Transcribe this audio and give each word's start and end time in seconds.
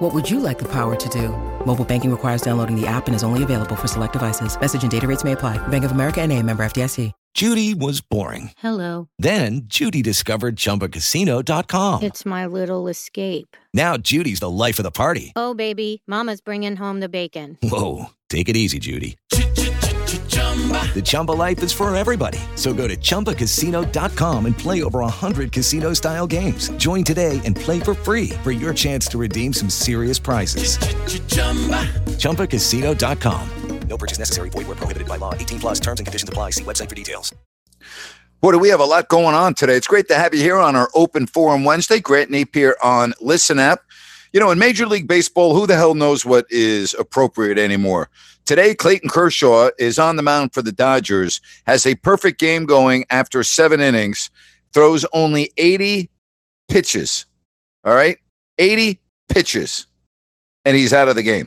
What 0.00 0.14
would 0.14 0.30
you 0.30 0.40
like 0.40 0.58
the 0.58 0.68
power 0.72 0.96
to 0.96 1.08
do? 1.10 1.28
Mobile 1.66 1.84
banking 1.84 2.10
requires 2.10 2.40
downloading 2.40 2.74
the 2.74 2.86
app 2.86 3.06
and 3.06 3.14
is 3.14 3.22
only 3.22 3.42
available 3.42 3.76
for 3.76 3.86
select 3.86 4.14
devices. 4.14 4.58
Message 4.58 4.82
and 4.82 4.90
data 4.90 5.06
rates 5.06 5.24
may 5.24 5.32
apply. 5.32 5.58
Bank 5.68 5.84
of 5.84 5.90
America 5.92 6.22
and 6.22 6.32
a 6.32 6.42
member 6.42 6.62
FDIC. 6.64 7.12
Judy 7.32 7.74
was 7.74 8.00
boring. 8.00 8.50
Hello. 8.56 9.08
Then 9.18 9.62
Judy 9.66 10.02
discovered 10.02 10.56
ChumbaCasino.com. 10.56 12.02
It's 12.02 12.26
my 12.26 12.44
little 12.46 12.88
escape. 12.88 13.56
Now 13.72 13.98
Judy's 13.98 14.40
the 14.40 14.50
life 14.50 14.78
of 14.78 14.82
the 14.84 14.90
party. 14.90 15.32
Oh, 15.36 15.54
baby, 15.54 16.02
mama's 16.08 16.40
bringing 16.40 16.74
home 16.76 17.00
the 17.00 17.08
bacon. 17.08 17.56
Whoa, 17.62 18.06
take 18.30 18.48
it 18.48 18.56
easy, 18.56 18.78
Judy. 18.80 19.16
The 20.94 21.02
Chumba 21.02 21.32
life 21.32 21.62
is 21.62 21.72
for 21.72 21.94
everybody. 21.94 22.38
So 22.56 22.74
go 22.74 22.86
to 22.86 22.96
ChumbaCasino.com 22.96 24.46
and 24.46 24.58
play 24.58 24.82
over 24.82 24.98
100 25.00 25.52
casino-style 25.52 26.26
games. 26.26 26.68
Join 26.72 27.04
today 27.04 27.40
and 27.44 27.56
play 27.56 27.80
for 27.80 27.94
free 27.94 28.30
for 28.42 28.50
your 28.50 28.74
chance 28.74 29.06
to 29.08 29.18
redeem 29.18 29.52
some 29.52 29.70
serious 29.70 30.18
prizes. 30.18 30.76
ChumbaCasino.com. 32.18 33.50
No 33.88 33.98
purchase 33.98 34.18
necessary. 34.18 34.50
Void 34.50 34.68
where 34.68 34.76
prohibited 34.76 35.08
by 35.08 35.16
law. 35.16 35.34
18 35.34 35.60
plus 35.60 35.80
terms 35.80 36.00
and 36.00 36.06
conditions 36.06 36.28
apply. 36.28 36.50
See 36.50 36.64
website 36.64 36.88
for 36.88 36.94
details. 36.94 37.34
Boy, 38.40 38.52
do 38.52 38.58
we 38.58 38.68
have 38.70 38.80
a 38.80 38.84
lot 38.84 39.08
going 39.08 39.34
on 39.34 39.52
today. 39.52 39.74
It's 39.74 39.88
great 39.88 40.08
to 40.08 40.14
have 40.14 40.32
you 40.32 40.40
here 40.40 40.56
on 40.56 40.76
our 40.76 40.88
Open 40.94 41.26
Forum 41.26 41.64
Wednesday. 41.64 42.00
Grant 42.00 42.30
Napear 42.30 42.72
on 42.82 43.12
Listen 43.20 43.58
App. 43.58 43.82
You 44.32 44.40
know, 44.40 44.50
in 44.50 44.58
Major 44.58 44.86
League 44.86 45.08
Baseball, 45.08 45.54
who 45.54 45.66
the 45.66 45.74
hell 45.74 45.94
knows 45.94 46.24
what 46.24 46.46
is 46.50 46.94
appropriate 46.94 47.58
anymore? 47.58 48.08
Today, 48.50 48.74
Clayton 48.74 49.08
Kershaw 49.08 49.70
is 49.78 49.96
on 49.96 50.16
the 50.16 50.24
mound 50.24 50.52
for 50.52 50.60
the 50.60 50.72
Dodgers, 50.72 51.40
has 51.68 51.86
a 51.86 51.94
perfect 51.94 52.40
game 52.40 52.66
going 52.66 53.04
after 53.08 53.44
seven 53.44 53.80
innings, 53.80 54.28
throws 54.72 55.06
only 55.12 55.52
80 55.56 56.10
pitches. 56.68 57.26
All 57.84 57.94
right? 57.94 58.18
80 58.58 58.98
pitches. 59.28 59.86
And 60.64 60.76
he's 60.76 60.92
out 60.92 61.06
of 61.06 61.14
the 61.14 61.22
game. 61.22 61.46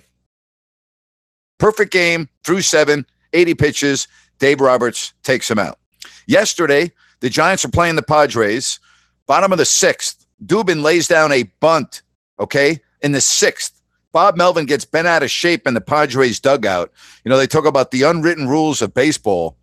Perfect 1.59 1.91
game 1.91 2.29
through 2.45 2.61
seven, 2.61 3.05
80 3.33 3.55
pitches. 3.55 4.07
Dave 4.39 4.61
Roberts 4.61 5.13
takes 5.23 5.51
him 5.51 5.59
out. 5.59 5.79
Yesterday, 6.25 6.89
the 7.19 7.29
Giants 7.29 7.65
are 7.65 7.69
playing 7.69 7.97
the 7.97 8.01
Padres. 8.01 8.79
Bottom 9.27 9.51
of 9.51 9.57
the 9.57 9.65
sixth, 9.65 10.25
Dubón 10.41 10.81
lays 10.81 11.09
down 11.09 11.33
a 11.33 11.43
bunt, 11.59 12.01
okay, 12.39 12.79
in 13.01 13.11
the 13.11 13.19
sixth. 13.19 13.82
Bob 14.13 14.37
Melvin 14.37 14.67
gets 14.67 14.85
bent 14.85 15.07
out 15.07 15.23
of 15.23 15.31
shape 15.31 15.67
in 15.67 15.73
the 15.73 15.81
Padres 15.81 16.39
dugout. 16.39 16.91
You 17.25 17.29
know, 17.29 17.37
they 17.37 17.47
talk 17.47 17.65
about 17.65 17.91
the 17.91 18.03
unwritten 18.03 18.47
rules 18.47 18.81
of 18.81 18.93
baseball. 18.93 19.57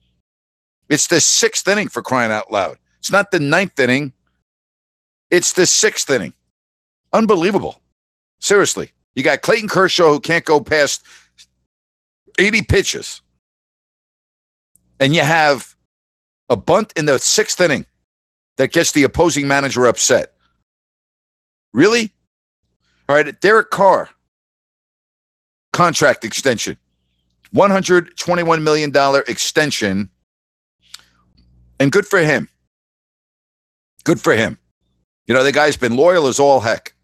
It's 0.88 1.06
the 1.06 1.20
sixth 1.20 1.66
inning 1.68 1.88
for 1.88 2.02
crying 2.02 2.32
out 2.32 2.52
loud. 2.52 2.76
It's 2.98 3.12
not 3.12 3.30
the 3.30 3.40
ninth 3.40 3.78
inning, 3.78 4.12
it's 5.30 5.52
the 5.52 5.66
sixth 5.66 6.10
inning. 6.10 6.34
Unbelievable. 7.12 7.80
Seriously. 8.40 8.90
You 9.14 9.22
got 9.22 9.42
Clayton 9.42 9.68
Kershaw 9.68 10.10
who 10.10 10.20
can't 10.20 10.44
go 10.44 10.60
past 10.60 11.04
80 12.38 12.62
pitches. 12.62 13.22
And 14.98 15.14
you 15.14 15.22
have 15.22 15.74
a 16.48 16.56
bunt 16.56 16.92
in 16.96 17.06
the 17.06 17.18
sixth 17.18 17.60
inning 17.60 17.86
that 18.56 18.72
gets 18.72 18.92
the 18.92 19.04
opposing 19.04 19.48
manager 19.48 19.86
upset. 19.86 20.34
Really? 21.72 22.12
All 23.08 23.16
right, 23.16 23.40
Derek 23.40 23.70
Carr, 23.70 24.10
contract 25.72 26.24
extension, 26.24 26.76
$121 27.54 28.62
million 28.62 29.22
extension. 29.28 30.10
And 31.78 31.90
good 31.90 32.06
for 32.06 32.18
him. 32.18 32.48
Good 34.04 34.20
for 34.20 34.34
him. 34.34 34.58
You 35.26 35.34
know, 35.34 35.44
the 35.44 35.52
guy's 35.52 35.76
been 35.76 35.96
loyal 35.96 36.26
as 36.26 36.38
all 36.38 36.60
heck. 36.60 36.94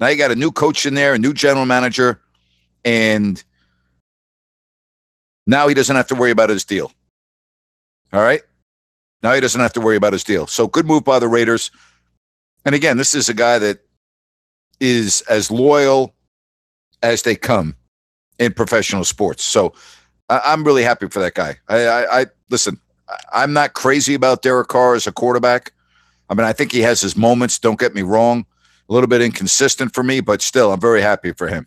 Now 0.00 0.08
you 0.08 0.16
got 0.16 0.30
a 0.30 0.36
new 0.36 0.52
coach 0.52 0.86
in 0.86 0.94
there, 0.94 1.14
a 1.14 1.18
new 1.18 1.34
general 1.34 1.66
manager, 1.66 2.20
and 2.84 3.42
now 5.46 5.66
he 5.66 5.74
doesn't 5.74 5.96
have 5.96 6.06
to 6.08 6.14
worry 6.14 6.30
about 6.30 6.50
his 6.50 6.64
deal. 6.64 6.92
All 8.12 8.22
right. 8.22 8.42
Now 9.22 9.34
he 9.34 9.40
doesn't 9.40 9.60
have 9.60 9.72
to 9.72 9.80
worry 9.80 9.96
about 9.96 10.12
his 10.12 10.22
deal. 10.22 10.46
So 10.46 10.68
good 10.68 10.86
move 10.86 11.04
by 11.04 11.18
the 11.18 11.28
Raiders. 11.28 11.70
And 12.64 12.74
again, 12.74 12.96
this 12.96 13.14
is 13.14 13.28
a 13.28 13.34
guy 13.34 13.58
that 13.58 13.80
is 14.80 15.22
as 15.22 15.50
loyal 15.50 16.14
as 17.02 17.22
they 17.22 17.34
come 17.34 17.74
in 18.38 18.52
professional 18.52 19.04
sports. 19.04 19.44
So 19.44 19.74
I, 20.28 20.52
am 20.52 20.64
really 20.64 20.82
happy 20.82 21.08
for 21.08 21.20
that 21.20 21.34
guy. 21.34 21.56
I, 21.68 21.86
I, 21.86 22.20
I 22.20 22.26
listen. 22.50 22.80
I'm 23.32 23.52
not 23.52 23.72
crazy 23.72 24.14
about 24.14 24.42
Derek 24.42 24.68
Carr 24.68 24.94
as 24.94 25.06
a 25.06 25.12
quarterback. 25.12 25.72
I 26.28 26.34
mean, 26.34 26.44
I 26.44 26.52
think 26.52 26.72
he 26.72 26.80
has 26.80 27.00
his 27.00 27.16
moments. 27.16 27.58
Don't 27.58 27.80
get 27.80 27.94
me 27.94 28.02
wrong. 28.02 28.44
A 28.88 28.92
little 28.92 29.08
bit 29.08 29.22
inconsistent 29.22 29.94
for 29.94 30.02
me, 30.02 30.20
but 30.20 30.42
still, 30.42 30.72
I'm 30.72 30.80
very 30.80 31.00
happy 31.00 31.32
for 31.32 31.48
him. 31.48 31.66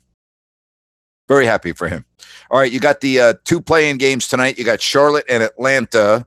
Very 1.27 1.45
happy 1.45 1.71
for 1.71 1.87
him. 1.87 2.05
All 2.49 2.59
right, 2.59 2.71
you 2.71 2.79
got 2.79 3.01
the 3.01 3.19
uh, 3.19 3.33
two 3.43 3.61
playing 3.61 3.97
games 3.97 4.27
tonight. 4.27 4.57
You 4.57 4.65
got 4.65 4.81
Charlotte 4.81 5.25
and 5.29 5.41
Atlanta. 5.41 6.25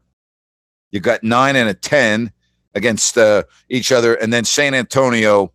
You 0.91 1.01
got 1.01 1.23
nine 1.23 1.57
and 1.57 1.69
a 1.69 1.75
ten 1.75 2.33
against 2.75 3.19
uh, 3.19 3.45
each 3.69 3.93
other, 3.93 4.15
and 4.15 4.33
then 4.33 4.45
San 4.45 4.75
Antonio 4.75 5.53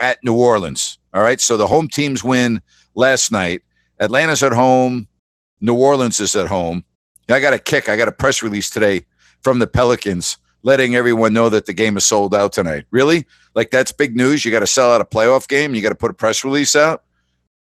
at 0.00 0.22
New 0.24 0.34
Orleans. 0.34 0.98
All 1.14 1.22
right, 1.22 1.40
so 1.40 1.56
the 1.56 1.66
home 1.66 1.88
teams 1.88 2.24
win 2.24 2.60
last 2.94 3.32
night. 3.32 3.62
Atlanta's 4.00 4.42
at 4.42 4.52
home. 4.52 5.06
New 5.60 5.74
Orleans 5.74 6.18
is 6.20 6.34
at 6.34 6.48
home. 6.48 6.84
I 7.28 7.38
got 7.38 7.52
a 7.52 7.58
kick. 7.58 7.88
I 7.88 7.96
got 7.96 8.08
a 8.08 8.12
press 8.12 8.42
release 8.42 8.70
today 8.70 9.06
from 9.42 9.58
the 9.58 9.66
Pelicans 9.66 10.38
letting 10.62 10.94
everyone 10.94 11.32
know 11.32 11.48
that 11.48 11.66
the 11.66 11.72
game 11.72 11.96
is 11.96 12.04
sold 12.04 12.34
out 12.34 12.52
tonight. 12.52 12.84
Really? 12.90 13.26
Like 13.54 13.70
that's 13.70 13.92
big 13.92 14.16
news. 14.16 14.44
You 14.44 14.50
got 14.50 14.60
to 14.60 14.66
sell 14.66 14.92
out 14.92 15.00
a 15.00 15.04
playoff 15.04 15.48
game. 15.48 15.74
You 15.74 15.82
got 15.82 15.90
to 15.90 15.94
put 15.94 16.10
a 16.10 16.14
press 16.14 16.44
release 16.44 16.74
out. 16.74 17.04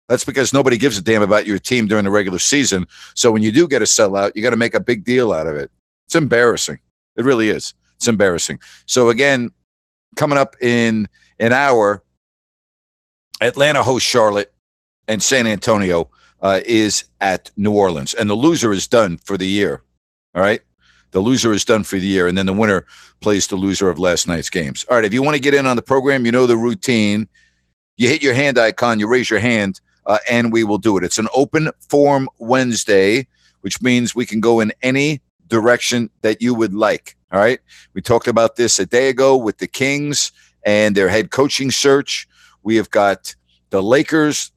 That's 0.07 0.25
because 0.25 0.53
nobody 0.53 0.77
gives 0.77 0.97
a 0.97 1.01
damn 1.01 1.21
about 1.21 1.45
your 1.45 1.59
team 1.59 1.87
during 1.87 2.03
the 2.03 2.11
regular 2.11 2.39
season. 2.39 2.85
So 3.15 3.31
when 3.31 3.43
you 3.43 3.51
do 3.51 3.67
get 3.67 3.81
a 3.81 3.85
sellout, 3.85 4.33
you 4.35 4.41
got 4.41 4.49
to 4.49 4.57
make 4.57 4.73
a 4.73 4.79
big 4.79 5.03
deal 5.03 5.31
out 5.31 5.47
of 5.47 5.55
it. 5.55 5.71
It's 6.07 6.15
embarrassing. 6.15 6.79
It 7.15 7.23
really 7.23 7.49
is. 7.49 7.73
It's 7.95 8.07
embarrassing. 8.07 8.59
So 8.85 9.09
again, 9.09 9.51
coming 10.15 10.37
up 10.37 10.55
in 10.61 11.07
an 11.39 11.53
hour, 11.53 12.03
Atlanta 13.39 13.83
hosts 13.83 14.07
Charlotte, 14.07 14.53
and 15.07 15.21
San 15.21 15.47
Antonio 15.47 16.09
uh, 16.41 16.61
is 16.65 17.05
at 17.19 17.51
New 17.57 17.71
Orleans, 17.71 18.13
and 18.13 18.29
the 18.29 18.35
loser 18.35 18.71
is 18.71 18.87
done 18.87 19.17
for 19.17 19.37
the 19.37 19.47
year. 19.47 19.83
All 20.33 20.41
right. 20.41 20.61
The 21.11 21.19
loser 21.19 21.51
is 21.51 21.65
done 21.65 21.83
for 21.83 21.99
the 21.99 22.07
year, 22.07 22.27
and 22.27 22.37
then 22.37 22.45
the 22.45 22.53
winner 22.53 22.85
plays 23.19 23.47
the 23.47 23.57
loser 23.57 23.89
of 23.89 23.99
last 23.99 24.27
night's 24.27 24.49
games. 24.49 24.85
All 24.89 24.95
right, 24.95 25.05
if 25.05 25.13
you 25.13 25.21
want 25.21 25.35
to 25.35 25.41
get 25.41 25.53
in 25.53 25.65
on 25.65 25.75
the 25.75 25.81
program, 25.81 26.25
you 26.25 26.31
know 26.31 26.47
the 26.47 26.57
routine. 26.57 27.27
You 27.97 28.07
hit 28.07 28.23
your 28.23 28.33
hand 28.33 28.57
icon, 28.57 28.99
you 28.99 29.07
raise 29.07 29.29
your 29.29 29.39
hand, 29.39 29.81
uh, 30.05 30.19
and 30.29 30.53
we 30.53 30.63
will 30.63 30.77
do 30.77 30.97
it. 30.97 31.03
It's 31.03 31.17
an 31.17 31.27
open 31.35 31.69
form 31.89 32.29
Wednesday, 32.39 33.27
which 33.59 33.81
means 33.81 34.15
we 34.15 34.25
can 34.25 34.39
go 34.39 34.61
in 34.61 34.71
any 34.81 35.21
direction 35.47 36.09
that 36.21 36.41
you 36.41 36.53
would 36.53 36.73
like. 36.73 37.17
All 37.31 37.39
right. 37.39 37.59
We 37.93 38.01
talked 38.01 38.27
about 38.27 38.55
this 38.55 38.79
a 38.79 38.85
day 38.85 39.09
ago 39.09 39.37
with 39.37 39.57
the 39.59 39.67
Kings 39.67 40.31
and 40.65 40.95
their 40.95 41.09
head 41.09 41.31
coaching 41.31 41.71
search. 41.71 42.27
We 42.63 42.77
have 42.77 42.89
got 42.89 43.35
the 43.69 43.83
Lakers. 43.83 44.51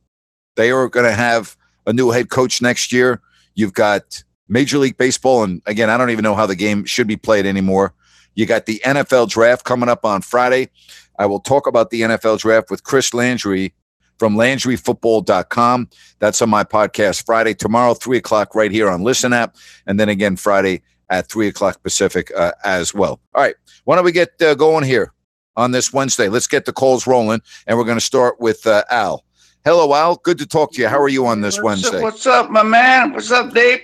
They 0.56 0.70
are 0.70 0.88
going 0.88 1.06
to 1.06 1.12
have 1.12 1.56
a 1.86 1.92
new 1.92 2.10
head 2.10 2.30
coach 2.30 2.62
next 2.62 2.92
year. 2.92 3.20
You've 3.54 3.74
got 3.74 4.22
Major 4.48 4.78
League 4.78 4.96
Baseball, 4.96 5.44
and 5.44 5.62
again, 5.66 5.90
I 5.90 5.96
don't 5.96 6.10
even 6.10 6.22
know 6.22 6.34
how 6.34 6.46
the 6.46 6.56
game 6.56 6.84
should 6.84 7.06
be 7.06 7.16
played 7.16 7.46
anymore. 7.46 7.94
You 8.34 8.46
got 8.46 8.66
the 8.66 8.80
NFL 8.84 9.30
draft 9.30 9.64
coming 9.64 9.88
up 9.88 10.04
on 10.04 10.22
Friday. 10.22 10.70
I 11.18 11.26
will 11.26 11.40
talk 11.40 11.66
about 11.66 11.90
the 11.90 12.02
NFL 12.02 12.40
draft 12.40 12.70
with 12.70 12.82
Chris 12.82 13.14
Landry 13.14 13.72
from 14.18 14.34
LandryFootball.com. 14.36 15.88
That's 16.18 16.42
on 16.42 16.50
my 16.50 16.64
podcast 16.64 17.24
Friday, 17.24 17.54
tomorrow, 17.54 17.94
3 17.94 18.18
o'clock, 18.18 18.54
right 18.54 18.70
here 18.70 18.88
on 18.88 19.02
Listen 19.02 19.32
App. 19.32 19.56
And 19.86 19.98
then 19.98 20.08
again, 20.08 20.36
Friday 20.36 20.82
at 21.10 21.28
3 21.28 21.48
o'clock 21.48 21.82
Pacific 21.82 22.30
uh, 22.36 22.52
as 22.64 22.94
well. 22.94 23.20
All 23.34 23.42
right. 23.42 23.54
Why 23.84 23.96
don't 23.96 24.04
we 24.04 24.12
get 24.12 24.40
uh, 24.40 24.54
going 24.54 24.84
here 24.84 25.12
on 25.56 25.70
this 25.70 25.92
Wednesday? 25.92 26.28
Let's 26.28 26.46
get 26.46 26.64
the 26.64 26.72
calls 26.72 27.06
rolling. 27.06 27.42
And 27.66 27.78
we're 27.78 27.84
going 27.84 27.98
to 27.98 28.04
start 28.04 28.40
with 28.40 28.66
uh, 28.66 28.84
Al. 28.90 29.24
Hello, 29.64 29.94
Al. 29.94 30.16
Good 30.16 30.38
to 30.38 30.46
talk 30.46 30.72
to 30.72 30.82
you. 30.82 30.88
How 30.88 31.00
are 31.00 31.08
you 31.08 31.26
on 31.26 31.40
this 31.40 31.56
what's 31.56 31.82
Wednesday? 31.82 31.96
Up, 31.98 32.02
what's 32.02 32.26
up, 32.26 32.50
my 32.50 32.62
man? 32.62 33.12
What's 33.12 33.30
up, 33.30 33.54
Dave? 33.54 33.80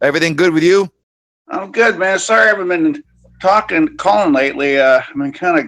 Everything 0.00 0.34
good 0.36 0.52
with 0.54 0.62
you? 0.62 0.88
I'm 1.48 1.72
good, 1.72 1.98
man. 1.98 2.18
Sorry 2.18 2.44
I 2.44 2.46
haven't 2.46 2.68
been 2.68 3.02
talking, 3.42 3.96
calling 3.96 4.32
lately. 4.32 4.78
Uh, 4.78 5.00
I 5.06 5.14
mean, 5.14 5.32
kind 5.32 5.58
of 5.58 5.66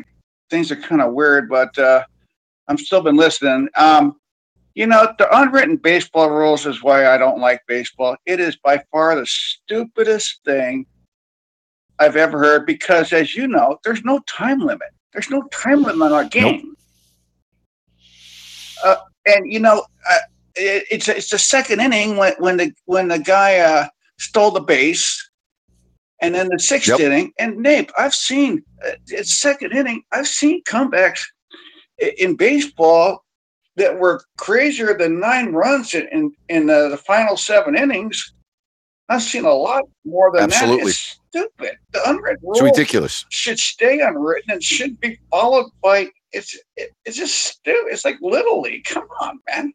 things 0.48 0.70
are 0.70 0.76
kind 0.76 1.02
of 1.02 1.12
weird, 1.12 1.48
but 1.48 1.76
uh, 1.76 2.04
I'm 2.68 2.78
still 2.78 3.02
been 3.02 3.16
listening. 3.16 3.68
Um, 3.76 4.16
You 4.74 4.86
know, 4.86 5.12
the 5.18 5.28
unwritten 5.36 5.76
baseball 5.76 6.30
rules 6.30 6.64
is 6.64 6.82
why 6.82 7.06
I 7.06 7.18
don't 7.18 7.40
like 7.40 7.60
baseball. 7.66 8.16
It 8.24 8.40
is 8.40 8.56
by 8.56 8.82
far 8.90 9.14
the 9.16 9.26
stupidest 9.26 10.40
thing 10.44 10.86
I've 11.98 12.16
ever 12.16 12.38
heard 12.38 12.64
because, 12.64 13.12
as 13.12 13.34
you 13.34 13.46
know, 13.48 13.78
there's 13.84 14.02
no 14.02 14.20
time 14.20 14.60
limit. 14.60 14.88
There's 15.12 15.28
no 15.28 15.42
time 15.52 15.82
limit 15.82 16.06
on 16.06 16.12
our 16.12 16.24
game. 16.24 16.62
Nope. 16.64 16.76
Uh, 18.84 18.96
and 19.26 19.52
you 19.52 19.60
know, 19.60 19.84
uh, 20.10 20.18
it, 20.56 20.84
it's 20.90 21.08
it's 21.08 21.30
the 21.30 21.38
second 21.38 21.80
inning 21.80 22.16
when 22.16 22.34
when 22.38 22.56
the 22.56 22.72
when 22.86 23.08
the 23.08 23.18
guy 23.18 23.58
uh, 23.58 23.86
stole 24.18 24.50
the 24.50 24.60
base, 24.60 25.30
and 26.20 26.34
then 26.34 26.48
the 26.50 26.58
sixth 26.58 26.88
yep. 26.88 27.00
inning. 27.00 27.32
And 27.38 27.56
Nape, 27.58 27.90
I've 27.98 28.14
seen 28.14 28.62
uh, 28.86 28.92
it's 29.08 29.32
second 29.32 29.72
inning. 29.72 30.02
I've 30.12 30.28
seen 30.28 30.62
comebacks 30.64 31.22
in 32.18 32.36
baseball 32.36 33.24
that 33.76 33.98
were 33.98 34.22
crazier 34.36 34.96
than 34.96 35.20
nine 35.20 35.52
runs 35.52 35.94
in 35.94 36.08
in, 36.08 36.32
in 36.48 36.70
uh, 36.70 36.88
the 36.88 36.96
final 36.96 37.36
seven 37.36 37.76
innings. 37.76 38.32
I've 39.08 39.22
seen 39.22 39.44
a 39.44 39.52
lot 39.52 39.84
more 40.04 40.30
than 40.32 40.44
Absolutely. 40.44 40.84
that. 40.84 40.88
It's 40.88 41.20
stupid. 41.28 41.76
The 41.92 42.08
unwritten 42.08 42.38
rule 42.42 42.52
it's 42.52 42.62
ridiculous. 42.62 43.26
should 43.28 43.58
stay 43.58 44.00
unwritten 44.00 44.52
and 44.52 44.62
should 44.62 45.00
be 45.00 45.18
followed 45.30 45.70
by. 45.82 46.08
It's 46.32 46.58
it, 46.76 46.90
it's 47.04 47.16
just 47.16 47.34
stupid. 47.34 47.92
It's 47.92 48.04
like 48.04 48.16
little 48.20 48.60
league. 48.60 48.84
Come 48.84 49.06
on, 49.20 49.38
man. 49.48 49.72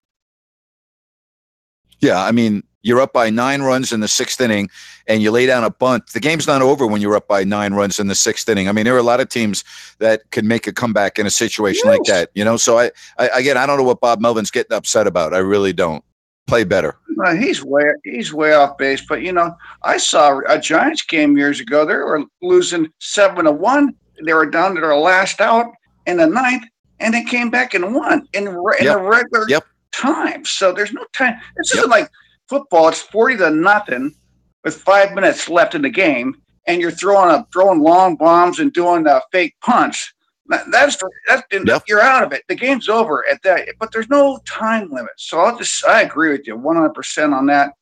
Yeah, 2.00 2.24
I 2.24 2.32
mean, 2.32 2.64
you're 2.84 3.02
up 3.02 3.12
by 3.12 3.30
nine 3.30 3.64
runs 3.64 3.92
in 3.92 4.00
the 4.00 4.08
sixth 4.08 4.40
inning 4.40 4.70
and 5.08 5.22
you 5.22 5.32
lay 5.32 5.46
down 5.46 5.64
a 5.64 5.70
bunt. 5.70 6.08
The 6.14 6.20
game's 6.20 6.48
not 6.48 6.62
over 6.62 6.88
when 6.88 7.02
you're 7.02 7.16
up 7.16 7.28
by 7.28 7.44
nine 7.44 7.74
runs 7.74 8.00
in 8.00 8.08
the 8.08 8.16
sixth 8.16 8.48
inning. 8.48 8.70
I 8.70 8.72
mean, 8.72 8.86
there 8.86 8.96
are 8.96 9.00
a 9.00 9.04
lot 9.04 9.20
of 9.20 9.30
teams 9.30 9.64
that 10.00 10.22
can 10.32 10.48
make 10.48 10.68
a 10.68 10.74
comeback 10.74 11.20
in 11.20 11.26
a 11.26 11.30
situation 11.30 11.84
yes. 11.86 11.98
like 11.98 12.04
that, 12.08 12.30
you 12.34 12.46
know? 12.46 12.56
So 12.56 12.80
I, 12.80 12.92
I, 13.18 13.28
again, 13.30 13.58
I 13.58 13.66
don't 13.66 13.78
know 13.78 13.84
what 13.84 14.00
Bob 14.00 14.22
Melvin's 14.22 14.52
getting 14.52 14.76
upset 14.76 15.08
about. 15.08 15.34
I 15.34 15.40
really 15.40 15.74
don't. 15.74 16.04
Play 16.46 16.64
better. 16.64 16.96
Uh, 17.26 17.36
he's 17.36 17.62
way 17.62 17.84
he's 18.06 18.32
way 18.32 18.54
off 18.54 18.78
base, 18.78 19.06
but 19.06 19.22
you 19.22 19.34
know, 19.34 19.54
I 19.84 19.98
saw 19.98 20.40
a 20.48 20.58
Giants 20.58 21.02
game 21.02 21.38
years 21.38 21.60
ago. 21.60 21.86
They 21.86 21.96
were 21.96 22.24
losing 22.42 22.88
seven 23.00 23.44
to 23.44 23.52
one. 23.52 23.94
They 24.24 24.34
were 24.34 24.50
down 24.50 24.76
to 24.76 24.80
their 24.80 24.96
last 24.96 25.42
out 25.42 25.74
in 26.08 26.18
the 26.18 26.26
ninth, 26.26 26.64
and 27.00 27.14
they 27.14 27.24
came 27.24 27.52
back 27.52 27.74
and 27.74 27.94
won 27.94 28.28
in, 28.34 28.50
re- 28.50 28.78
yep. 28.82 28.98
in 28.98 29.04
the 29.04 29.10
regular 29.10 29.50
yep. 29.50 29.66
time. 29.92 30.44
So 30.46 30.72
there's 30.72 30.94
no 30.94 31.06
time. 31.14 31.36
This 31.58 31.74
yep. 31.74 31.80
isn't 31.80 31.90
like 31.92 32.10
football, 32.50 32.88
it's 32.88 33.02
40 33.02 33.38
to 33.38 33.52
nothing 33.52 34.16
with 34.64 34.76
five 34.76 35.14
minutes 35.14 35.50
left 35.50 35.76
in 35.76 35.82
the 35.84 35.90
game, 35.90 36.36
and 36.66 36.82
you're 36.82 36.92
throwing 36.92 37.30
a 37.30 37.46
throwing 37.54 37.82
long 37.82 38.16
bombs 38.16 38.60
and 38.60 38.74
doing 38.74 39.06
a 39.06 39.22
fake 39.32 39.56
punch. 39.62 40.14
That's 40.48 40.98
that's 41.28 41.44
yep. 41.52 41.84
you're 41.88 42.02
out 42.02 42.24
of 42.24 42.32
it. 42.32 42.44
The 42.48 42.56
game's 42.56 42.88
over 42.88 43.28
at 43.30 43.44
that, 43.44 43.68
but 43.80 43.92
there's 43.92 44.10
no 44.10 44.40
time 44.48 44.90
limit. 44.90 45.12
So 45.18 45.40
I'll 45.40 45.58
just 45.58 45.86
I 45.86 46.04
agree 46.04 46.32
with 46.32 46.48
you 46.48 46.56
100 46.56 46.90
percent 46.92 47.34
on 47.34 47.48
that. 47.48 47.74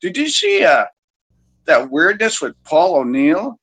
Did 0.00 0.16
you 0.16 0.28
see 0.28 0.64
uh, 0.64 0.86
that 1.66 1.90
weirdness 1.90 2.40
with 2.40 2.54
Paul 2.64 2.96
O'Neill? 2.96 3.58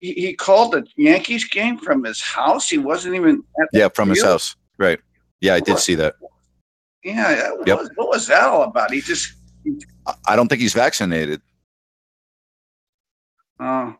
He, 0.00 0.12
he 0.14 0.34
called 0.34 0.72
the 0.72 0.86
Yankees 0.96 1.44
game 1.44 1.78
from 1.78 2.04
his 2.04 2.20
house. 2.20 2.68
He 2.68 2.78
wasn't 2.78 3.14
even 3.14 3.42
yeah 3.72 3.88
from 3.88 4.08
field. 4.08 4.16
his 4.16 4.24
house. 4.24 4.56
Right. 4.78 4.98
Yeah, 5.40 5.54
I 5.54 5.60
did 5.60 5.78
see 5.78 5.94
that. 5.96 6.14
Yeah. 7.04 7.50
What, 7.52 7.66
yep. 7.68 7.78
was, 7.78 7.90
what 7.94 8.08
was 8.08 8.26
that 8.26 8.44
all 8.44 8.62
about? 8.62 8.92
He 8.92 9.00
just 9.00 9.34
I 10.26 10.36
don't 10.36 10.48
think 10.48 10.60
he's 10.60 10.72
vaccinated. 10.72 11.42
Oh. 13.58 13.94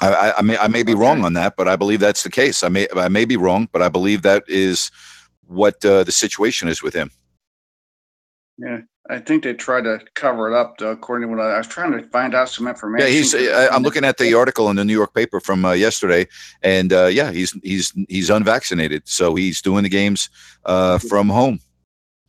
I, 0.00 0.34
I, 0.38 0.42
may 0.42 0.58
I 0.58 0.68
may 0.68 0.82
be 0.82 0.92
okay. 0.92 1.00
wrong 1.00 1.24
on 1.24 1.34
that, 1.34 1.54
but 1.56 1.68
I 1.68 1.76
believe 1.76 2.00
that's 2.00 2.24
the 2.24 2.30
case. 2.30 2.62
I 2.62 2.68
may 2.68 2.88
I 2.96 3.08
may 3.08 3.24
be 3.24 3.36
wrong, 3.36 3.68
but 3.72 3.82
I 3.82 3.88
believe 3.88 4.22
that 4.22 4.42
is 4.48 4.90
what 5.46 5.84
uh, 5.84 6.02
the 6.02 6.12
situation 6.12 6.68
is 6.68 6.82
with 6.82 6.92
him. 6.92 7.10
Yeah, 8.58 8.80
I 9.12 9.18
think 9.18 9.44
they 9.44 9.52
tried 9.52 9.84
to 9.84 10.00
cover 10.14 10.50
it 10.50 10.58
up, 10.58 10.78
though, 10.78 10.90
according 10.90 11.28
to 11.28 11.36
what 11.36 11.44
I, 11.44 11.50
I 11.50 11.58
was 11.58 11.66
trying 11.66 11.92
to 11.92 12.02
find 12.08 12.34
out 12.34 12.48
some 12.48 12.66
information. 12.66 13.06
Yeah, 13.06 13.12
he's. 13.12 13.34
I, 13.34 13.68
I'm 13.68 13.82
looking 13.82 14.06
at 14.06 14.16
the 14.16 14.32
article 14.32 14.70
in 14.70 14.76
the 14.76 14.86
New 14.86 14.94
York 14.94 15.12
paper 15.12 15.38
from 15.38 15.66
uh, 15.66 15.72
yesterday, 15.72 16.26
and 16.62 16.94
uh, 16.94 17.06
yeah, 17.06 17.30
he's 17.30 17.52
he's 17.62 17.92
he's 18.08 18.30
unvaccinated, 18.30 19.06
so 19.06 19.34
he's 19.34 19.60
doing 19.60 19.82
the 19.82 19.90
games 19.90 20.30
uh, 20.64 20.96
from 20.96 21.28
home. 21.28 21.60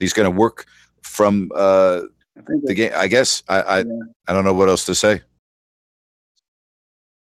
He's 0.01 0.12
going 0.12 0.30
to 0.30 0.38
work 0.38 0.65
from 1.01 1.50
uh, 1.56 2.01
I 2.38 2.41
think 2.41 2.65
the 2.65 2.74
game. 2.74 2.91
I 2.94 3.07
guess 3.07 3.44
I 3.47 3.62
I, 3.62 3.77
yeah. 3.80 4.00
I 4.27 4.33
don't 4.33 4.44
know 4.44 4.53
what 4.53 4.68
else 4.68 4.83
to 4.85 4.95
say. 4.95 5.21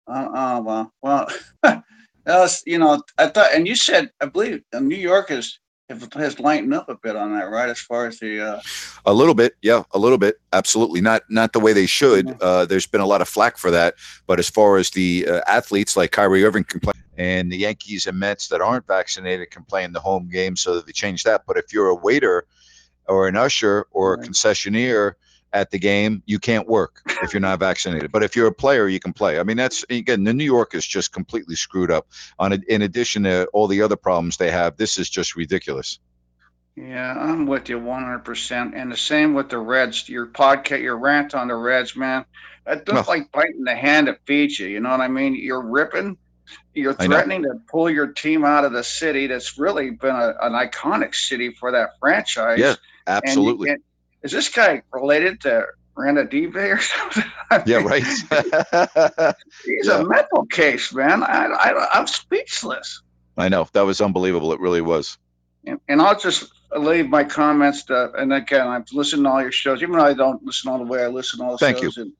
Uh, 0.07 0.29
uh 0.31 0.61
well, 0.63 0.93
well, 1.01 1.27
else, 2.27 2.61
you 2.67 2.77
know, 2.77 3.01
I 3.17 3.27
thought, 3.27 3.53
and 3.55 3.67
you 3.67 3.75
said, 3.75 4.11
I 4.21 4.27
believe 4.27 4.61
uh, 4.73 4.79
New 4.79 4.95
York 4.95 5.31
is 5.31 5.59
has 6.13 6.39
lightened 6.39 6.73
up 6.73 6.89
a 6.89 6.95
bit 6.95 7.15
on 7.15 7.33
that, 7.37 7.49
right? 7.49 7.69
As 7.69 7.79
far 7.79 8.07
as 8.07 8.19
the 8.19 8.39
uh... 8.39 8.61
a 9.05 9.13
little 9.13 9.33
bit, 9.33 9.55
yeah, 9.61 9.83
a 9.91 9.99
little 9.99 10.17
bit, 10.17 10.39
absolutely. 10.53 11.01
Not 11.01 11.23
not 11.29 11.53
the 11.53 11.59
way 11.59 11.73
they 11.73 11.85
should. 11.85 12.27
Mm-hmm. 12.27 12.37
Uh, 12.41 12.65
there's 12.65 12.85
been 12.85 13.01
a 13.01 13.05
lot 13.05 13.21
of 13.21 13.27
flack 13.27 13.57
for 13.57 13.71
that, 13.71 13.95
but 14.27 14.39
as 14.39 14.49
far 14.49 14.77
as 14.77 14.91
the 14.91 15.27
uh, 15.27 15.41
athletes 15.47 15.97
like 15.97 16.11
Kyrie 16.11 16.43
Irving 16.43 16.63
can 16.63 16.79
play, 16.79 16.93
and 17.17 17.51
the 17.51 17.57
Yankees 17.57 18.05
and 18.07 18.19
Mets 18.19 18.47
that 18.49 18.61
aren't 18.61 18.87
vaccinated 18.87 19.51
can 19.51 19.63
play 19.63 19.83
in 19.83 19.93
the 19.93 19.99
home 19.99 20.29
game, 20.29 20.55
so 20.55 20.75
that 20.75 20.85
they 20.85 20.91
changed 20.91 21.25
that. 21.25 21.43
But 21.47 21.57
if 21.57 21.73
you're 21.73 21.89
a 21.89 21.95
waiter 21.95 22.45
or 23.07 23.27
an 23.27 23.35
usher 23.35 23.87
or 23.91 24.13
a 24.13 24.17
concessionaire 24.19 25.13
at 25.53 25.71
the 25.71 25.79
game, 25.79 26.23
you 26.25 26.39
can't 26.39 26.67
work 26.67 27.01
if 27.23 27.33
you're 27.33 27.41
not 27.41 27.59
vaccinated. 27.59 28.11
But 28.11 28.23
if 28.23 28.35
you're 28.35 28.47
a 28.47 28.53
player, 28.53 28.87
you 28.87 28.99
can 28.99 29.13
play. 29.13 29.39
I 29.39 29.43
mean, 29.43 29.57
that's 29.57 29.85
again, 29.89 30.23
the 30.23 30.33
New 30.33 30.45
York 30.45 30.75
is 30.75 30.85
just 30.85 31.11
completely 31.11 31.55
screwed 31.55 31.91
up. 31.91 32.07
On 32.37 32.53
a, 32.53 32.59
in 32.67 32.81
addition 32.81 33.23
to 33.23 33.47
all 33.47 33.67
the 33.67 33.81
other 33.81 33.95
problems 33.95 34.37
they 34.37 34.51
have, 34.51 34.77
this 34.77 34.97
is 34.97 35.09
just 35.09 35.35
ridiculous. 35.35 35.99
Yeah, 36.75 37.13
I'm 37.13 37.45
with 37.45 37.67
you 37.67 37.79
100%. 37.79 38.71
And 38.73 38.91
the 38.91 38.97
same 38.97 39.33
with 39.33 39.49
the 39.49 39.57
Reds. 39.57 40.07
Your 40.07 40.27
podcast, 40.27 40.81
your 40.81 40.97
rant 40.97 41.35
on 41.35 41.49
the 41.49 41.55
Reds, 41.55 41.95
man. 41.95 42.25
That's 42.65 42.89
no. 42.89 43.03
like 43.07 43.31
biting 43.31 43.63
the 43.63 43.75
hand 43.75 44.07
that 44.07 44.19
feeds 44.25 44.59
you. 44.59 44.67
You 44.67 44.79
know 44.79 44.89
what 44.89 45.01
I 45.01 45.07
mean? 45.07 45.35
You're 45.35 45.61
ripping 45.61 46.17
you're 46.73 46.93
threatening 46.93 47.43
to 47.43 47.61
pull 47.69 47.89
your 47.89 48.07
team 48.07 48.45
out 48.45 48.65
of 48.65 48.71
the 48.71 48.83
city 48.83 49.27
that's 49.27 49.57
really 49.57 49.91
been 49.91 50.15
a, 50.15 50.35
an 50.41 50.53
iconic 50.53 51.15
city 51.15 51.51
for 51.51 51.71
that 51.71 51.91
franchise. 51.99 52.59
Yeah, 52.59 52.75
absolutely. 53.05 53.75
Is 54.23 54.31
this 54.31 54.49
guy 54.49 54.81
related 54.91 55.41
to 55.41 55.65
Ranadivé 55.97 56.75
or 56.75 56.79
something? 56.81 57.23
yeah, 57.65 57.77
right. 57.77 58.03
he's 59.65 59.87
yeah. 59.87 59.99
a 59.99 60.03
mental 60.03 60.45
case, 60.45 60.93
man. 60.93 61.23
I, 61.23 61.45
I, 61.45 61.99
I'm 61.99 62.07
speechless. 62.07 63.01
I 63.37 63.49
know 63.49 63.67
that 63.73 63.81
was 63.81 64.01
unbelievable. 64.01 64.53
It 64.53 64.59
really 64.59 64.81
was. 64.81 65.17
And, 65.65 65.79
and 65.87 66.01
I'll 66.01 66.19
just 66.19 66.51
leave 66.75 67.09
my 67.09 67.23
comments 67.23 67.83
to, 67.85 68.11
and 68.13 68.33
again, 68.33 68.67
I've 68.67 68.91
listened 68.91 69.23
to 69.23 69.29
all 69.29 69.41
your 69.41 69.51
shows, 69.51 69.81
even 69.81 69.97
though 69.97 70.05
I 70.05 70.13
don't 70.13 70.43
listen 70.43 70.71
all 70.71 70.77
the 70.77 70.85
way. 70.85 71.03
I 71.03 71.07
listen 71.07 71.39
to 71.39 71.45
all 71.45 71.51
the 71.53 71.57
Thank 71.57 71.79
shows. 71.79 71.97
You. 71.97 72.03
And, 72.03 72.13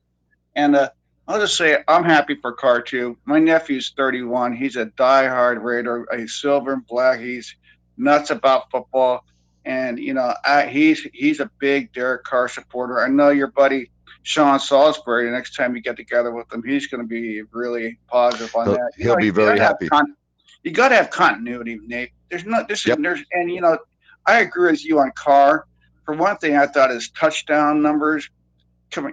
and 0.56 0.76
uh, 0.76 0.90
I'll 1.28 1.40
just 1.40 1.56
say 1.56 1.78
I'm 1.86 2.04
happy 2.04 2.34
for 2.34 2.52
Carr 2.52 2.82
too. 2.82 3.16
My 3.24 3.38
nephew's 3.38 3.92
31. 3.96 4.56
He's 4.56 4.76
a 4.76 4.86
diehard 4.86 5.62
Raider. 5.62 6.06
He's 6.16 6.34
silver 6.34 6.72
and 6.72 6.86
black. 6.86 7.20
He's 7.20 7.54
nuts 7.96 8.30
about 8.30 8.70
football, 8.70 9.24
and 9.64 9.98
you 9.98 10.14
know 10.14 10.34
I, 10.44 10.66
he's 10.66 11.06
he's 11.12 11.40
a 11.40 11.50
big 11.58 11.92
Derek 11.92 12.24
Carr 12.24 12.48
supporter. 12.48 13.00
I 13.00 13.08
know 13.08 13.30
your 13.30 13.48
buddy 13.48 13.90
Sean 14.22 14.58
Salisbury. 14.58 15.26
The 15.26 15.32
next 15.32 15.54
time 15.54 15.74
you 15.74 15.82
get 15.82 15.96
together 15.96 16.32
with 16.32 16.52
him, 16.52 16.62
he's 16.62 16.86
going 16.86 17.02
to 17.02 17.06
be 17.06 17.42
really 17.52 17.98
positive 18.08 18.54
on 18.54 18.66
he'll, 18.66 18.74
that. 18.74 18.92
You 18.96 19.04
he'll 19.04 19.14
know, 19.14 19.20
be 19.20 19.30
very 19.30 19.58
happy. 19.58 19.88
Con- 19.88 20.16
you 20.62 20.70
got 20.72 20.88
to 20.88 20.96
have 20.96 21.10
continuity, 21.10 21.78
Nate. 21.86 22.10
There's 22.28 22.44
not 22.44 22.68
this 22.68 22.86
yep. 22.86 22.98
there's 23.00 23.22
and 23.32 23.50
you 23.50 23.60
know 23.60 23.78
I 24.26 24.40
agree 24.40 24.70
with 24.70 24.84
you 24.84 24.98
on 25.00 25.12
Carr. 25.14 25.66
For 26.04 26.14
one 26.14 26.36
thing, 26.38 26.56
I 26.56 26.66
thought 26.66 26.90
his 26.90 27.10
touchdown 27.10 27.82
numbers 27.82 28.28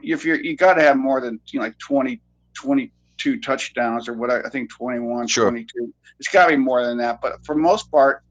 if 0.03 0.25
you're 0.25 0.41
you 0.41 0.55
got 0.55 0.75
to 0.75 0.81
have 0.81 0.97
more 0.97 1.21
than 1.21 1.39
you 1.47 1.59
know 1.59 1.65
like 1.65 1.77
20 1.77 2.19
22 2.53 3.39
touchdowns 3.39 4.07
or 4.07 4.13
what 4.13 4.31
I, 4.31 4.49
think 4.49 4.71
21 4.71 5.27
sure. 5.27 5.49
22 5.49 5.93
it's 6.19 6.27
got 6.29 6.45
to 6.45 6.51
be 6.51 6.57
more 6.57 6.83
than 6.83 6.97
that 6.97 7.21
but 7.21 7.45
for 7.45 7.55
most 7.55 7.91
part 7.91 8.23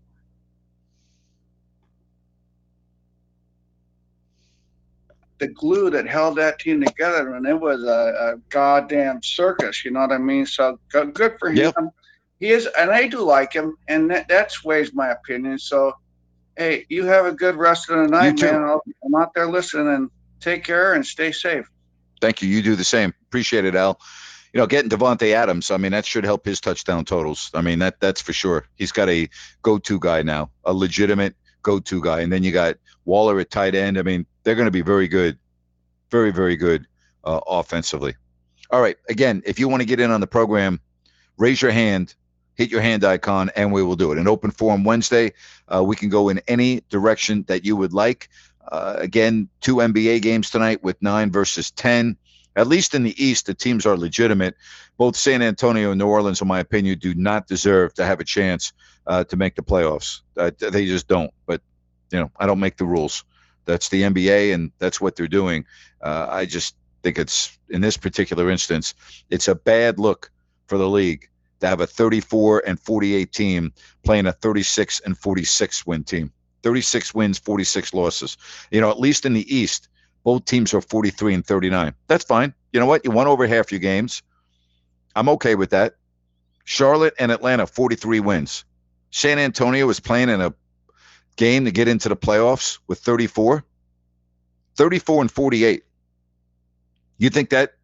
the 5.38 5.48
glue 5.48 5.90
that 5.90 6.06
held 6.06 6.36
that 6.36 6.58
team 6.58 6.82
together 6.82 7.34
and 7.34 7.46
it 7.46 7.58
was 7.58 7.82
a, 7.84 8.34
a 8.34 8.36
goddamn 8.48 9.22
circus 9.22 9.84
you 9.84 9.90
know 9.90 10.00
what 10.00 10.12
i 10.12 10.18
mean 10.18 10.46
so 10.46 10.78
good 10.90 11.36
for 11.38 11.50
him 11.50 11.56
yep. 11.56 11.74
he 12.40 12.50
is 12.50 12.68
and 12.78 12.90
i 12.90 13.06
do 13.06 13.20
like 13.20 13.52
him 13.52 13.76
and 13.88 14.10
that, 14.10 14.26
that's 14.28 14.64
ways 14.64 14.92
my 14.94 15.08
opinion 15.08 15.58
so 15.58 15.92
hey 16.56 16.86
you 16.88 17.04
have 17.04 17.26
a 17.26 17.32
good 17.32 17.56
rest 17.56 17.90
of 17.90 17.98
the 17.98 18.08
night 18.08 18.40
man 18.40 18.62
i 18.62 18.78
am 19.04 19.14
out 19.14 19.32
there 19.34 19.46
listening 19.46 19.88
and 19.88 20.10
take 20.40 20.64
care 20.64 20.94
and 20.94 21.04
stay 21.04 21.32
safe. 21.32 21.68
Thank 22.20 22.42
you. 22.42 22.48
You 22.48 22.62
do 22.62 22.76
the 22.76 22.84
same. 22.84 23.12
Appreciate 23.28 23.64
it, 23.64 23.74
Al. 23.74 24.00
You 24.52 24.60
know, 24.60 24.66
getting 24.66 24.88
Davante 24.88 25.32
Adams, 25.32 25.70
I 25.70 25.76
mean, 25.76 25.92
that 25.92 26.06
should 26.06 26.24
help 26.24 26.46
his 26.46 26.60
touchdown 26.60 27.04
totals. 27.04 27.50
I 27.52 27.60
mean, 27.60 27.80
that 27.80 28.00
that's 28.00 28.22
for 28.22 28.32
sure. 28.32 28.66
He's 28.74 28.92
got 28.92 29.08
a 29.10 29.28
go-to 29.60 29.98
guy 29.98 30.22
now, 30.22 30.50
a 30.64 30.72
legitimate 30.72 31.34
go-to 31.66 32.00
guy. 32.00 32.20
And 32.20 32.32
then 32.32 32.44
you 32.44 32.52
got 32.52 32.76
Waller 33.04 33.40
at 33.40 33.50
tight 33.50 33.74
end. 33.74 33.98
I 33.98 34.02
mean, 34.02 34.24
they're 34.44 34.54
going 34.54 34.68
to 34.68 34.70
be 34.70 34.82
very 34.82 35.08
good, 35.08 35.36
very, 36.12 36.30
very 36.30 36.56
good 36.56 36.86
uh, 37.24 37.40
offensively. 37.46 38.14
All 38.70 38.80
right. 38.80 38.96
Again, 39.08 39.42
if 39.44 39.58
you 39.58 39.68
want 39.68 39.82
to 39.82 39.86
get 39.86 39.98
in 39.98 40.12
on 40.12 40.20
the 40.20 40.28
program, 40.28 40.80
raise 41.36 41.60
your 41.60 41.72
hand, 41.72 42.14
hit 42.54 42.70
your 42.70 42.80
hand 42.80 43.04
icon, 43.04 43.50
and 43.56 43.72
we 43.72 43.82
will 43.82 43.96
do 43.96 44.12
it. 44.12 44.18
An 44.18 44.28
open 44.28 44.52
forum 44.52 44.84
Wednesday. 44.84 45.32
Uh, 45.66 45.82
we 45.82 45.96
can 45.96 46.08
go 46.08 46.28
in 46.28 46.40
any 46.46 46.82
direction 46.88 47.44
that 47.48 47.64
you 47.64 47.74
would 47.74 47.92
like. 47.92 48.28
Uh, 48.70 48.94
again, 48.98 49.48
two 49.60 49.76
NBA 49.76 50.22
games 50.22 50.50
tonight 50.50 50.84
with 50.84 51.02
nine 51.02 51.32
versus 51.32 51.72
10. 51.72 52.16
At 52.54 52.68
least 52.68 52.94
in 52.94 53.02
the 53.02 53.22
East, 53.22 53.46
the 53.46 53.54
teams 53.54 53.86
are 53.86 53.96
legitimate. 53.96 54.54
Both 54.96 55.16
San 55.16 55.42
Antonio 55.42 55.90
and 55.90 55.98
New 55.98 56.06
Orleans, 56.06 56.40
in 56.40 56.48
my 56.48 56.60
opinion, 56.60 56.98
do 57.00 57.14
not 57.14 57.48
deserve 57.48 57.92
to 57.94 58.06
have 58.06 58.20
a 58.20 58.24
chance 58.24 58.72
uh, 59.06 59.24
to 59.24 59.36
make 59.36 59.54
the 59.54 59.62
playoffs. 59.62 60.20
Uh, 60.36 60.50
they 60.58 60.86
just 60.86 61.08
don't. 61.08 61.32
But, 61.46 61.62
you 62.10 62.18
know, 62.18 62.30
I 62.38 62.46
don't 62.46 62.60
make 62.60 62.76
the 62.76 62.84
rules. 62.84 63.24
That's 63.64 63.88
the 63.88 64.02
NBA, 64.02 64.54
and 64.54 64.70
that's 64.78 65.00
what 65.00 65.16
they're 65.16 65.26
doing. 65.26 65.64
Uh, 66.00 66.28
I 66.30 66.46
just 66.46 66.76
think 67.02 67.18
it's, 67.18 67.58
in 67.68 67.80
this 67.80 67.96
particular 67.96 68.50
instance, 68.50 68.94
it's 69.30 69.48
a 69.48 69.54
bad 69.54 69.98
look 69.98 70.30
for 70.66 70.78
the 70.78 70.88
league 70.88 71.28
to 71.60 71.66
have 71.66 71.80
a 71.80 71.86
34 71.86 72.62
and 72.66 72.78
48 72.78 73.32
team 73.32 73.72
playing 74.04 74.26
a 74.26 74.32
36 74.32 75.00
and 75.00 75.16
46 75.18 75.86
win 75.86 76.04
team. 76.04 76.32
36 76.62 77.14
wins, 77.14 77.38
46 77.38 77.94
losses. 77.94 78.36
You 78.70 78.80
know, 78.80 78.90
at 78.90 79.00
least 79.00 79.24
in 79.24 79.32
the 79.32 79.54
East, 79.54 79.88
both 80.24 80.44
teams 80.44 80.74
are 80.74 80.80
43 80.80 81.34
and 81.34 81.46
39. 81.46 81.94
That's 82.08 82.24
fine. 82.24 82.52
You 82.72 82.80
know 82.80 82.86
what? 82.86 83.04
You 83.04 83.10
won 83.10 83.26
over 83.26 83.46
half 83.46 83.70
your 83.70 83.78
games. 83.78 84.22
I'm 85.14 85.28
okay 85.30 85.54
with 85.54 85.70
that. 85.70 85.94
Charlotte 86.64 87.14
and 87.18 87.30
Atlanta, 87.30 87.66
43 87.66 88.20
wins. 88.20 88.64
San 89.16 89.38
Antonio 89.38 89.88
is 89.88 89.98
playing 89.98 90.28
in 90.28 90.42
a 90.42 90.52
game 91.36 91.64
to 91.64 91.70
get 91.70 91.88
into 91.88 92.10
the 92.10 92.16
playoffs 92.16 92.80
with 92.86 92.98
34. 92.98 93.64
34 94.76 95.20
and 95.22 95.30
48. 95.30 95.84
You 97.16 97.30
think 97.30 97.48
that 97.48 97.76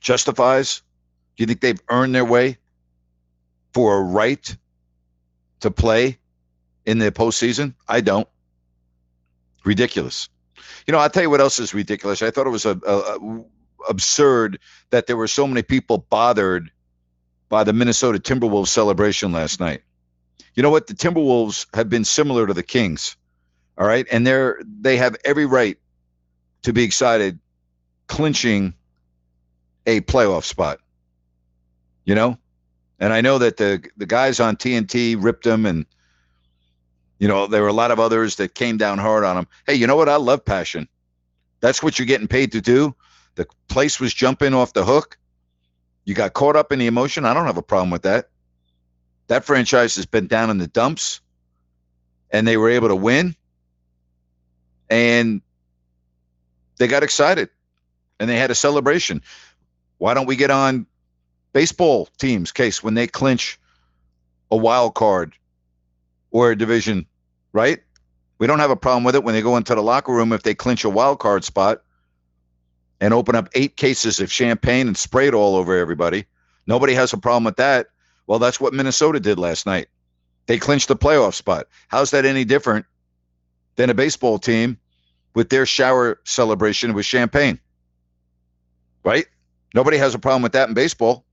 justifies? 0.00 0.82
Do 1.36 1.42
you 1.42 1.46
think 1.46 1.60
they've 1.60 1.80
earned 1.88 2.16
their 2.16 2.24
way 2.24 2.58
for 3.74 3.98
a 3.98 4.02
right 4.02 4.56
to 5.60 5.70
play 5.70 6.18
in 6.84 6.98
the 6.98 7.12
postseason? 7.12 7.74
I 7.86 8.00
don't. 8.00 8.26
Ridiculous. 9.64 10.28
You 10.84 10.90
know, 10.90 10.98
I'll 10.98 11.10
tell 11.10 11.22
you 11.22 11.30
what 11.30 11.40
else 11.40 11.60
is 11.60 11.74
ridiculous. 11.74 12.22
I 12.22 12.32
thought 12.32 12.48
it 12.48 12.50
was 12.50 12.66
a, 12.66 12.76
a, 12.84 12.98
a 12.98 13.44
absurd 13.88 14.58
that 14.90 15.06
there 15.06 15.16
were 15.16 15.28
so 15.28 15.46
many 15.46 15.62
people 15.62 15.98
bothered 16.10 16.72
by 17.48 17.62
the 17.62 17.72
Minnesota 17.72 18.18
Timberwolves 18.18 18.66
celebration 18.66 19.30
last 19.30 19.60
night. 19.60 19.82
You 20.54 20.62
know 20.62 20.70
what? 20.70 20.86
The 20.86 20.94
Timberwolves 20.94 21.66
have 21.74 21.88
been 21.88 22.04
similar 22.04 22.46
to 22.46 22.54
the 22.54 22.62
Kings. 22.62 23.16
All 23.78 23.86
right. 23.86 24.06
And 24.10 24.26
they're 24.26 24.60
they 24.80 24.96
have 24.96 25.16
every 25.24 25.46
right 25.46 25.78
to 26.62 26.72
be 26.72 26.82
excited 26.84 27.38
clinching 28.06 28.74
a 29.86 30.00
playoff 30.02 30.44
spot. 30.44 30.80
You 32.04 32.14
know? 32.14 32.38
And 32.98 33.12
I 33.12 33.20
know 33.20 33.38
that 33.38 33.56
the 33.56 33.82
the 33.96 34.06
guys 34.06 34.40
on 34.40 34.56
TNT 34.56 35.16
ripped 35.18 35.44
them 35.44 35.64
and 35.66 35.86
you 37.20 37.28
know, 37.28 37.46
there 37.46 37.62
were 37.62 37.68
a 37.68 37.72
lot 37.72 37.90
of 37.90 38.00
others 38.00 38.36
that 38.36 38.54
came 38.54 38.78
down 38.78 38.98
hard 38.98 39.24
on 39.24 39.36
them. 39.36 39.46
Hey, 39.66 39.74
you 39.74 39.86
know 39.86 39.94
what? 39.94 40.08
I 40.08 40.16
love 40.16 40.42
passion. 40.42 40.88
That's 41.60 41.82
what 41.82 41.98
you're 41.98 42.06
getting 42.06 42.26
paid 42.26 42.52
to 42.52 42.62
do. 42.62 42.96
The 43.34 43.46
place 43.68 44.00
was 44.00 44.12
jumping 44.14 44.54
off 44.54 44.72
the 44.72 44.84
hook. 44.84 45.18
You 46.06 46.14
got 46.14 46.32
caught 46.32 46.56
up 46.56 46.72
in 46.72 46.78
the 46.78 46.86
emotion. 46.86 47.26
I 47.26 47.34
don't 47.34 47.44
have 47.44 47.58
a 47.58 47.62
problem 47.62 47.90
with 47.90 48.02
that. 48.02 48.29
That 49.30 49.44
franchise 49.44 49.94
has 49.94 50.06
been 50.06 50.26
down 50.26 50.50
in 50.50 50.58
the 50.58 50.66
dumps 50.66 51.20
and 52.32 52.48
they 52.48 52.56
were 52.56 52.68
able 52.68 52.88
to 52.88 52.96
win 52.96 53.36
and 54.90 55.40
they 56.78 56.88
got 56.88 57.04
excited 57.04 57.48
and 58.18 58.28
they 58.28 58.34
had 58.34 58.50
a 58.50 58.56
celebration. 58.56 59.22
Why 59.98 60.14
don't 60.14 60.26
we 60.26 60.34
get 60.34 60.50
on 60.50 60.84
baseball 61.52 62.08
teams 62.18 62.50
case 62.50 62.82
when 62.82 62.94
they 62.94 63.06
clinch 63.06 63.60
a 64.50 64.56
wild 64.56 64.96
card 64.96 65.32
or 66.32 66.50
a 66.50 66.58
division, 66.58 67.06
right? 67.52 67.78
We 68.38 68.48
don't 68.48 68.58
have 68.58 68.72
a 68.72 68.76
problem 68.76 69.04
with 69.04 69.14
it 69.14 69.22
when 69.22 69.36
they 69.36 69.42
go 69.42 69.56
into 69.56 69.76
the 69.76 69.82
locker 69.82 70.12
room 70.12 70.32
if 70.32 70.42
they 70.42 70.56
clinch 70.56 70.82
a 70.82 70.90
wild 70.90 71.20
card 71.20 71.44
spot 71.44 71.82
and 73.00 73.14
open 73.14 73.36
up 73.36 73.48
eight 73.54 73.76
cases 73.76 74.18
of 74.18 74.32
champagne 74.32 74.88
and 74.88 74.98
spray 74.98 75.28
it 75.28 75.34
all 75.34 75.54
over 75.54 75.78
everybody. 75.78 76.24
Nobody 76.66 76.94
has 76.94 77.12
a 77.12 77.16
problem 77.16 77.44
with 77.44 77.58
that. 77.58 77.90
Well, 78.30 78.38
that's 78.38 78.60
what 78.60 78.72
Minnesota 78.72 79.18
did 79.18 79.40
last 79.40 79.66
night. 79.66 79.88
They 80.46 80.56
clinched 80.56 80.86
the 80.86 80.94
playoff 80.94 81.34
spot. 81.34 81.66
How's 81.88 82.12
that 82.12 82.24
any 82.24 82.44
different 82.44 82.86
than 83.74 83.90
a 83.90 83.94
baseball 83.94 84.38
team 84.38 84.78
with 85.34 85.48
their 85.48 85.66
shower 85.66 86.20
celebration 86.22 86.94
with 86.94 87.04
champagne? 87.04 87.58
Right? 89.02 89.26
Nobody 89.74 89.96
has 89.96 90.14
a 90.14 90.20
problem 90.20 90.42
with 90.44 90.52
that 90.52 90.68
in 90.68 90.74
baseball. 90.76 91.24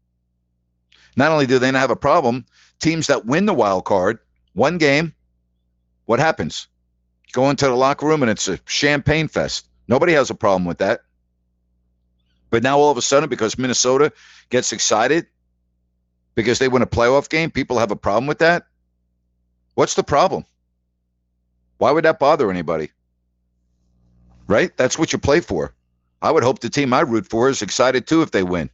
Not 1.16 1.32
only 1.32 1.46
do 1.46 1.60
they 1.60 1.70
not 1.70 1.82
have 1.82 1.92
a 1.92 1.96
problem, 1.96 2.48
teams 2.80 3.06
that 3.06 3.27
win 3.27 3.46
the 3.46 3.54
wild 3.54 3.86
card 3.86 4.18
one 4.54 4.80
game, 4.80 5.13
what 6.06 6.18
happens? 6.18 6.68
Go 7.32 7.51
into 7.51 7.68
the 7.68 7.75
locker 7.75 8.08
room 8.08 8.24
and 8.24 8.32
it's 8.32 8.48
a 8.48 8.60
champagne 8.66 9.27
fest. 9.27 9.68
Nobody 9.88 10.13
has 10.13 10.32
a 10.32 10.36
problem 10.36 10.66
with 10.66 10.80
that. 10.80 11.01
But 12.50 12.63
now 12.63 12.80
all 12.80 12.89
of 12.89 12.98
a 12.98 13.04
sudden, 13.04 13.30
because 13.30 13.56
Minnesota 13.56 14.12
gets 14.50 14.72
excited 14.72 15.27
because 16.38 16.60
they 16.60 16.67
win 16.67 16.84
a 16.84 16.88
playoff 16.88 17.27
game, 17.29 17.50
people 17.50 17.79
have 17.79 17.89
a 17.89 17.96
problem 17.96 18.27
with 18.27 18.38
that. 18.39 18.67
What's 19.74 19.96
the 19.96 20.03
problem? 20.03 20.46
Why 21.79 21.89
would 21.91 22.06
that 22.06 22.20
bother 22.20 22.51
anybody? 22.51 22.91
Right? 24.48 24.75
That's 24.77 25.00
what 25.00 25.12
you 25.12 25.20
play 25.20 25.41
for. 25.41 25.74
I 26.22 26.29
would 26.29 26.44
hope 26.44 26.60
the 26.60 26.70
team 26.70 26.94
I 26.94 27.01
root 27.01 27.27
for 27.27 27.50
is 27.50 27.63
excited 27.63 28.06
too 28.06 28.22
if 28.22 28.29
they 28.29 28.44
win. 28.44 28.70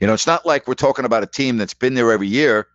You 0.00 0.08
know, 0.08 0.14
it's 0.14 0.26
not 0.26 0.44
like 0.44 0.66
we're 0.66 0.74
talking 0.74 1.04
about 1.04 1.22
a 1.22 1.26
team 1.26 1.56
that's 1.56 1.74
been 1.74 1.94
there 1.94 2.10
every 2.10 2.28
year 2.28 2.66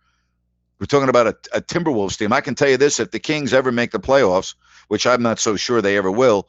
we're 0.78 0.86
talking 0.86 1.08
about 1.08 1.26
a, 1.26 1.36
a 1.54 1.60
Timberwolves 1.60 2.16
team. 2.16 2.32
I 2.32 2.40
can 2.40 2.54
tell 2.54 2.68
you 2.68 2.76
this: 2.76 3.00
if 3.00 3.10
the 3.10 3.18
Kings 3.18 3.52
ever 3.52 3.72
make 3.72 3.90
the 3.90 4.00
playoffs, 4.00 4.54
which 4.86 5.06
I'm 5.06 5.22
not 5.22 5.38
so 5.38 5.56
sure 5.56 5.82
they 5.82 5.96
ever 5.96 6.10
will, 6.10 6.48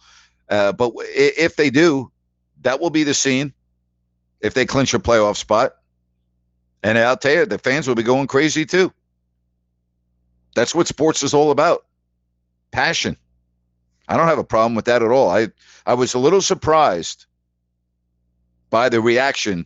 uh, 0.49 0.71
but 0.71 0.91
if 0.97 1.55
they 1.55 1.69
do, 1.69 2.11
that 2.61 2.79
will 2.79 2.91
be 2.91 3.03
the 3.03 3.13
scene. 3.13 3.53
If 4.39 4.53
they 4.53 4.65
clinch 4.65 4.93
a 4.93 4.99
playoff 4.99 5.35
spot, 5.35 5.73
and 6.83 6.97
I'll 6.97 7.17
tell 7.17 7.33
you, 7.33 7.45
the 7.45 7.57
fans 7.57 7.87
will 7.87 7.95
be 7.95 8.03
going 8.03 8.27
crazy 8.27 8.65
too. 8.65 8.93
That's 10.55 10.73
what 10.73 10.87
sports 10.87 11.23
is 11.23 11.33
all 11.33 11.51
about. 11.51 11.85
Passion. 12.71 13.17
I 14.07 14.17
don't 14.17 14.27
have 14.27 14.39
a 14.39 14.43
problem 14.43 14.75
with 14.75 14.85
that 14.85 15.03
at 15.03 15.11
all. 15.11 15.29
I 15.29 15.49
I 15.85 15.93
was 15.93 16.13
a 16.13 16.19
little 16.19 16.41
surprised 16.41 17.25
by 18.69 18.89
the 18.89 19.01
reaction 19.01 19.65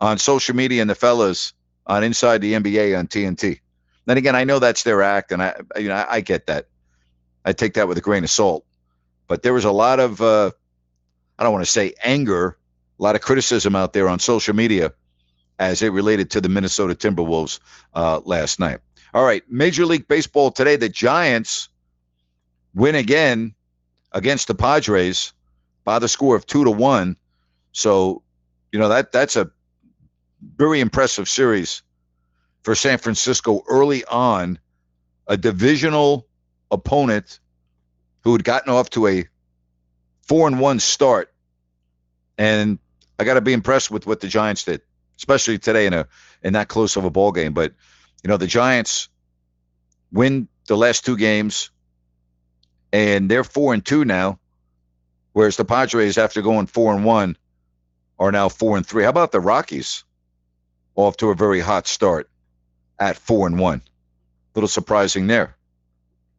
on 0.00 0.18
social 0.18 0.56
media 0.56 0.80
and 0.80 0.90
the 0.90 0.94
fellas 0.94 1.52
on 1.86 2.04
Inside 2.04 2.40
the 2.40 2.54
NBA 2.54 2.98
on 2.98 3.06
TNT. 3.06 3.60
Then 4.06 4.16
again, 4.16 4.36
I 4.36 4.44
know 4.44 4.58
that's 4.58 4.82
their 4.82 5.02
act, 5.02 5.30
and 5.32 5.42
I 5.42 5.54
you 5.76 5.88
know 5.88 6.04
I, 6.08 6.20
get 6.20 6.46
that. 6.46 6.66
I 7.44 7.52
take 7.52 7.74
that 7.74 7.86
with 7.86 7.98
a 7.98 8.00
grain 8.00 8.24
of 8.24 8.30
salt. 8.30 8.64
But 9.28 9.42
there 9.42 9.52
was 9.52 9.64
a 9.64 9.72
lot 9.72 10.00
of 10.00 10.20
uh, 10.20 10.50
I 11.38 11.42
don't 11.42 11.52
want 11.52 11.64
to 11.64 11.70
say 11.70 11.94
anger, 12.02 12.56
a 12.98 13.02
lot 13.02 13.14
of 13.14 13.20
criticism 13.20 13.76
out 13.76 13.92
there 13.92 14.08
on 14.08 14.18
social 14.18 14.54
media 14.54 14.92
as 15.58 15.82
it 15.82 15.90
related 15.90 16.30
to 16.30 16.40
the 16.40 16.48
Minnesota 16.48 16.94
Timberwolves 16.94 17.60
uh, 17.94 18.20
last 18.24 18.58
night. 18.58 18.80
All 19.14 19.24
right, 19.24 19.42
Major 19.50 19.84
League 19.84 20.08
Baseball 20.08 20.50
today, 20.50 20.76
the 20.76 20.88
Giants 20.88 21.68
win 22.74 22.94
again 22.94 23.54
against 24.12 24.48
the 24.48 24.54
Padres 24.54 25.32
by 25.84 25.98
the 25.98 26.08
score 26.08 26.36
of 26.36 26.46
two 26.46 26.64
to 26.64 26.70
one. 26.70 27.16
So, 27.72 28.22
you 28.70 28.78
know 28.78 28.88
that 28.88 29.12
that's 29.12 29.36
a 29.36 29.50
very 30.56 30.80
impressive 30.80 31.28
series 31.28 31.82
for 32.62 32.74
San 32.74 32.98
Francisco 32.98 33.62
early 33.68 34.04
on, 34.06 34.58
a 35.26 35.36
divisional 35.36 36.26
opponent 36.70 37.40
who 38.22 38.32
had 38.32 38.44
gotten 38.44 38.72
off 38.72 38.90
to 38.90 39.06
a 39.06 39.24
four 40.22 40.46
and 40.46 40.60
one 40.60 40.80
start. 40.80 41.32
And 42.38 42.78
I 43.18 43.24
got 43.24 43.34
to 43.34 43.40
be 43.40 43.52
impressed 43.52 43.90
with 43.90 44.06
what 44.06 44.20
the 44.20 44.28
Giants 44.28 44.64
did, 44.64 44.80
especially 45.16 45.58
today 45.58 45.86
in 45.86 45.92
a 45.92 46.06
in 46.42 46.52
that 46.54 46.68
close 46.68 46.96
of 46.96 47.04
a 47.04 47.10
ball 47.10 47.32
game. 47.32 47.52
But 47.52 47.72
you 48.22 48.28
know, 48.28 48.36
the 48.36 48.46
Giants 48.46 49.08
win 50.12 50.48
the 50.66 50.76
last 50.76 51.04
two 51.04 51.16
games, 51.16 51.70
and 52.92 53.30
they're 53.30 53.44
four 53.44 53.74
and 53.74 53.84
two 53.84 54.04
now, 54.04 54.38
whereas 55.32 55.56
the 55.56 55.64
Padres, 55.64 56.18
after 56.18 56.42
going 56.42 56.66
four 56.66 56.94
and 56.94 57.04
one, 57.04 57.36
are 58.18 58.32
now 58.32 58.48
four 58.48 58.76
and 58.76 58.86
three. 58.86 59.02
How 59.02 59.10
about 59.10 59.32
the 59.32 59.40
Rockies? 59.40 60.04
off 60.94 61.16
to 61.18 61.30
a 61.30 61.34
very 61.34 61.60
hot 61.60 61.86
start 61.86 62.28
at 62.98 63.16
four 63.16 63.46
and 63.46 63.58
one. 63.58 63.82
Little 64.54 64.68
surprising 64.68 65.26
there. 65.26 65.56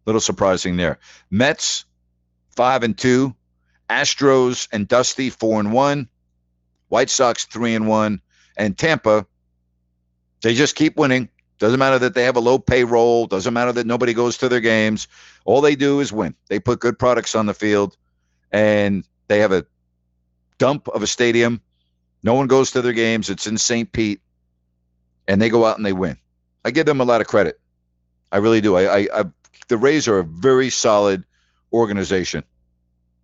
Little 0.06 0.22
surprising 0.22 0.78
there. 0.78 1.00
Mets 1.30 1.86
five 2.56 2.84
and 2.84 2.98
two. 2.98 3.36
Astros 3.90 4.68
and 4.72 4.88
Dusty 4.88 5.30
four 5.30 5.60
and 5.60 5.74
one. 5.74 6.08
White 6.90 7.10
Sox 7.10 7.46
three 7.46 7.76
and 7.76 7.88
one. 7.88 8.22
And 8.58 8.78
Tampa, 8.78 9.26
they 10.42 10.54
just 10.54 10.76
keep 10.76 10.98
winning. 10.98 11.30
Doesn't 11.60 11.80
matter 11.80 12.00
that 12.00 12.14
they 12.14 12.24
have 12.24 12.36
a 12.36 12.42
low 12.42 12.60
payroll. 12.60 13.28
Doesn't 13.28 13.54
matter 13.54 13.72
that 13.72 13.88
nobody 13.88 14.14
goes 14.14 14.38
to 14.40 14.50
their 14.50 14.60
games. 14.60 15.08
All 15.46 15.62
they 15.62 15.76
do 15.76 16.00
is 16.00 16.12
win. 16.12 16.36
They 16.50 16.60
put 16.60 16.80
good 16.80 17.00
products 17.00 17.36
on 17.36 17.46
the 17.46 17.54
field, 17.54 17.96
and 18.52 19.08
they 19.28 19.40
have 19.40 19.52
a 19.52 19.66
dump 20.58 20.88
of 20.90 21.04
a 21.04 21.08
stadium. 21.08 21.62
No 22.22 22.34
one 22.34 22.48
goes 22.48 22.72
to 22.72 22.82
their 22.82 22.94
games. 22.94 23.30
It's 23.30 23.48
in 23.48 23.58
St. 23.58 23.92
Pete 23.92 24.22
and 25.28 25.42
they 25.42 25.50
go 25.50 25.66
out 25.66 25.78
and 25.78 25.86
they 25.86 25.94
win. 25.94 26.18
I 26.66 26.72
give 26.72 26.86
them 26.86 27.02
a 27.02 27.06
lot 27.06 27.22
of 27.22 27.28
credit. 27.28 27.60
I 28.32 28.38
really 28.38 28.62
do. 28.62 28.76
I, 28.76 29.00
I, 29.00 29.08
I 29.14 29.26
the 29.68 29.78
Rays 29.78 30.08
are 30.08 30.20
a 30.20 30.24
very 30.24 30.70
solid 30.70 31.24
organization. 31.72 32.44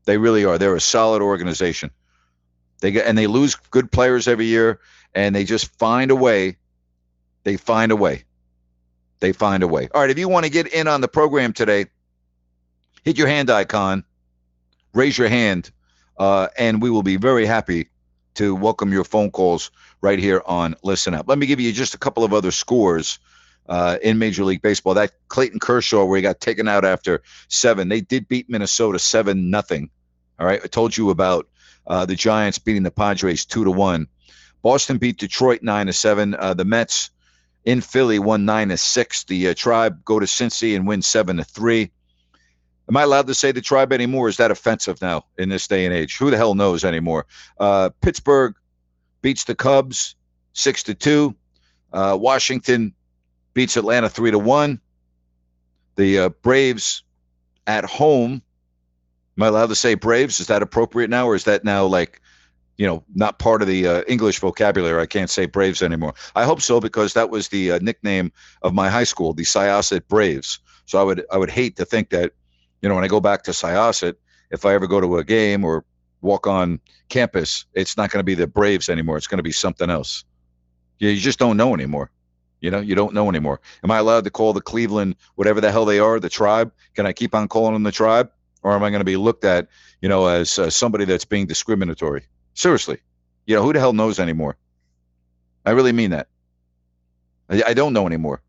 They 0.05 0.17
really 0.17 0.45
are. 0.45 0.57
They're 0.57 0.75
a 0.75 0.81
solid 0.81 1.21
organization. 1.21 1.91
They 2.81 2.91
get 2.91 3.05
and 3.05 3.17
they 3.17 3.27
lose 3.27 3.55
good 3.55 3.91
players 3.91 4.27
every 4.27 4.45
year, 4.45 4.79
and 5.13 5.35
they 5.35 5.43
just 5.43 5.67
find 5.77 6.11
a 6.11 6.15
way. 6.15 6.57
They 7.43 7.57
find 7.57 7.91
a 7.91 7.95
way. 7.95 8.23
They 9.19 9.33
find 9.33 9.63
a 9.63 9.67
way. 9.67 9.89
All 9.93 10.01
right, 10.01 10.09
if 10.09 10.17
you 10.17 10.29
want 10.29 10.45
to 10.45 10.51
get 10.51 10.67
in 10.67 10.87
on 10.87 11.01
the 11.01 11.07
program 11.07 11.53
today, 11.53 11.87
hit 13.03 13.17
your 13.17 13.27
hand 13.27 13.49
icon, 13.49 14.03
raise 14.93 15.17
your 15.17 15.27
hand, 15.27 15.71
uh, 16.17 16.47
and 16.57 16.81
we 16.81 16.89
will 16.89 17.03
be 17.03 17.17
very 17.17 17.45
happy 17.45 17.89
to 18.35 18.55
welcome 18.55 18.93
your 18.93 19.03
phone 19.03 19.31
calls 19.31 19.71
right 20.01 20.19
here 20.19 20.41
on 20.45 20.75
Listen 20.83 21.13
App. 21.13 21.27
Let 21.27 21.37
me 21.37 21.45
give 21.45 21.59
you 21.59 21.73
just 21.73 21.93
a 21.93 21.97
couple 21.97 22.23
of 22.23 22.33
other 22.33 22.51
scores 22.51 23.19
uh, 23.67 23.97
in 24.01 24.17
Major 24.17 24.45
League 24.45 24.61
Baseball. 24.61 24.93
That 24.93 25.11
Clayton 25.27 25.59
Kershaw, 25.59 26.05
where 26.05 26.15
he 26.15 26.21
got 26.21 26.39
taken 26.39 26.67
out 26.67 26.85
after 26.85 27.21
seven, 27.49 27.89
they 27.89 27.99
did 27.99 28.27
beat 28.27 28.49
Minnesota 28.49 28.99
seven 28.99 29.49
nothing. 29.49 29.89
All 30.39 30.47
right, 30.47 30.61
I 30.63 30.67
told 30.67 30.95
you 30.95 31.09
about 31.09 31.47
uh, 31.89 32.05
the 32.05 32.15
Giants 32.15 32.59
beating 32.59 32.83
the 32.83 32.91
Padres 32.91 33.45
two 33.45 33.63
to 33.63 33.71
one. 33.71 34.07
Boston 34.61 34.97
beat 34.97 35.17
Detroit 35.17 35.63
nine 35.63 35.87
to 35.87 35.93
seven. 35.93 36.35
Uh, 36.35 36.53
the 36.53 36.65
Mets 36.65 37.09
in 37.65 37.81
Philly 37.81 38.19
won 38.19 38.45
nine 38.45 38.69
to 38.69 38.77
six. 38.77 39.23
The 39.23 39.49
uh, 39.49 39.53
Tribe 39.53 40.05
go 40.05 40.19
to 40.19 40.25
Cincy 40.25 40.75
and 40.75 40.87
win 40.87 41.01
seven 41.01 41.37
to 41.37 41.43
three. 41.43 41.91
Am 42.87 42.97
I 42.97 43.03
allowed 43.03 43.27
to 43.27 43.33
say 43.33 43.51
the 43.51 43.61
Tribe 43.61 43.91
anymore? 43.93 44.29
Is 44.29 44.37
that 44.37 44.51
offensive 44.51 45.01
now 45.01 45.25
in 45.37 45.49
this 45.49 45.67
day 45.67 45.85
and 45.85 45.93
age? 45.93 46.17
Who 46.17 46.31
the 46.31 46.37
hell 46.37 46.55
knows 46.55 46.83
anymore? 46.83 47.25
Uh, 47.59 47.89
Pittsburgh 48.01 48.55
beats 49.21 49.43
the 49.43 49.55
Cubs 49.55 50.15
six 50.53 50.83
to 50.83 50.93
two. 50.93 51.35
Washington 51.91 52.93
beats 53.53 53.77
Atlanta 53.77 54.09
three 54.09 54.31
to 54.31 54.39
one. 54.39 54.81
The 55.95 56.33
Braves 56.41 57.03
at 57.67 57.85
home. 57.85 58.41
Am 59.39 59.43
I 59.43 59.47
allowed 59.47 59.67
to 59.67 59.75
say 59.75 59.93
Braves? 59.93 60.41
Is 60.41 60.47
that 60.47 60.61
appropriate 60.61 61.09
now, 61.09 61.25
or 61.25 61.33
is 61.33 61.45
that 61.45 61.63
now 61.63 61.85
like, 61.85 62.21
you 62.77 62.85
know, 62.85 63.05
not 63.15 63.39
part 63.39 63.61
of 63.61 63.69
the 63.69 63.87
uh, 63.87 64.03
English 64.05 64.39
vocabulary? 64.39 65.01
I 65.01 65.05
can't 65.05 65.29
say 65.29 65.45
Braves 65.45 65.81
anymore. 65.81 66.13
I 66.35 66.43
hope 66.43 66.61
so 66.61 66.81
because 66.81 67.13
that 67.13 67.29
was 67.29 67.47
the 67.47 67.71
uh, 67.71 67.79
nickname 67.81 68.33
of 68.63 68.73
my 68.73 68.89
high 68.89 69.05
school, 69.05 69.33
the 69.33 69.45
Syosset 69.45 70.05
Braves. 70.09 70.59
So 70.87 70.99
I 70.99 71.03
would 71.03 71.25
I 71.31 71.37
would 71.37 71.49
hate 71.49 71.77
to 71.77 71.85
think 71.85 72.09
that, 72.09 72.33
you 72.81 72.89
know, 72.89 72.95
when 72.95 73.05
I 73.05 73.07
go 73.07 73.21
back 73.21 73.43
to 73.43 73.51
Syosset, 73.51 74.15
if 74.51 74.65
I 74.65 74.73
ever 74.73 74.87
go 74.87 74.99
to 74.99 75.19
a 75.19 75.23
game 75.23 75.63
or 75.63 75.85
walk 76.19 76.45
on 76.45 76.77
campus, 77.07 77.63
it's 77.75 77.95
not 77.95 78.11
going 78.11 78.19
to 78.19 78.25
be 78.25 78.35
the 78.35 78.45
Braves 78.45 78.89
anymore. 78.89 79.15
It's 79.15 79.27
going 79.27 79.37
to 79.37 79.43
be 79.43 79.53
something 79.53 79.89
else. 79.89 80.25
You, 80.97 81.11
you 81.11 81.21
just 81.21 81.39
don't 81.39 81.55
know 81.55 81.73
anymore. 81.73 82.11
You 82.59 82.71
know, 82.71 82.81
you 82.81 82.93
don't 82.93 83.13
know 83.13 83.29
anymore. 83.29 83.61
Am 83.85 83.91
I 83.91 83.99
allowed 83.99 84.25
to 84.25 84.31
call 84.31 84.51
the 84.51 84.59
Cleveland 84.59 85.15
whatever 85.35 85.61
the 85.61 85.71
hell 85.71 85.85
they 85.85 85.99
are, 85.99 86.19
the 86.19 86.27
tribe? 86.27 86.73
Can 86.93 87.05
I 87.05 87.13
keep 87.13 87.33
on 87.33 87.47
calling 87.47 87.71
them 87.71 87.83
the 87.83 87.91
tribe, 87.93 88.29
or 88.63 88.73
am 88.73 88.83
I 88.83 88.89
going 88.89 88.99
to 89.01 89.05
be 89.05 89.17
looked 89.17 89.45
at, 89.45 89.67
you 90.01 90.09
know, 90.09 90.27
as 90.27 90.59
uh, 90.59 90.69
somebody 90.69 91.05
that's 91.05 91.25
being 91.25 91.47
discriminatory? 91.47 92.25
Seriously, 92.53 92.99
you 93.45 93.55
know, 93.55 93.63
who 93.63 93.73
the 93.73 93.79
hell 93.79 93.93
knows 93.93 94.19
anymore? 94.19 94.57
I 95.65 95.71
really 95.71 95.91
mean 95.91 96.11
that. 96.11 96.27
I, 97.49 97.63
I 97.67 97.73
don't 97.73 97.93
know 97.93 98.05
anymore. 98.05 98.41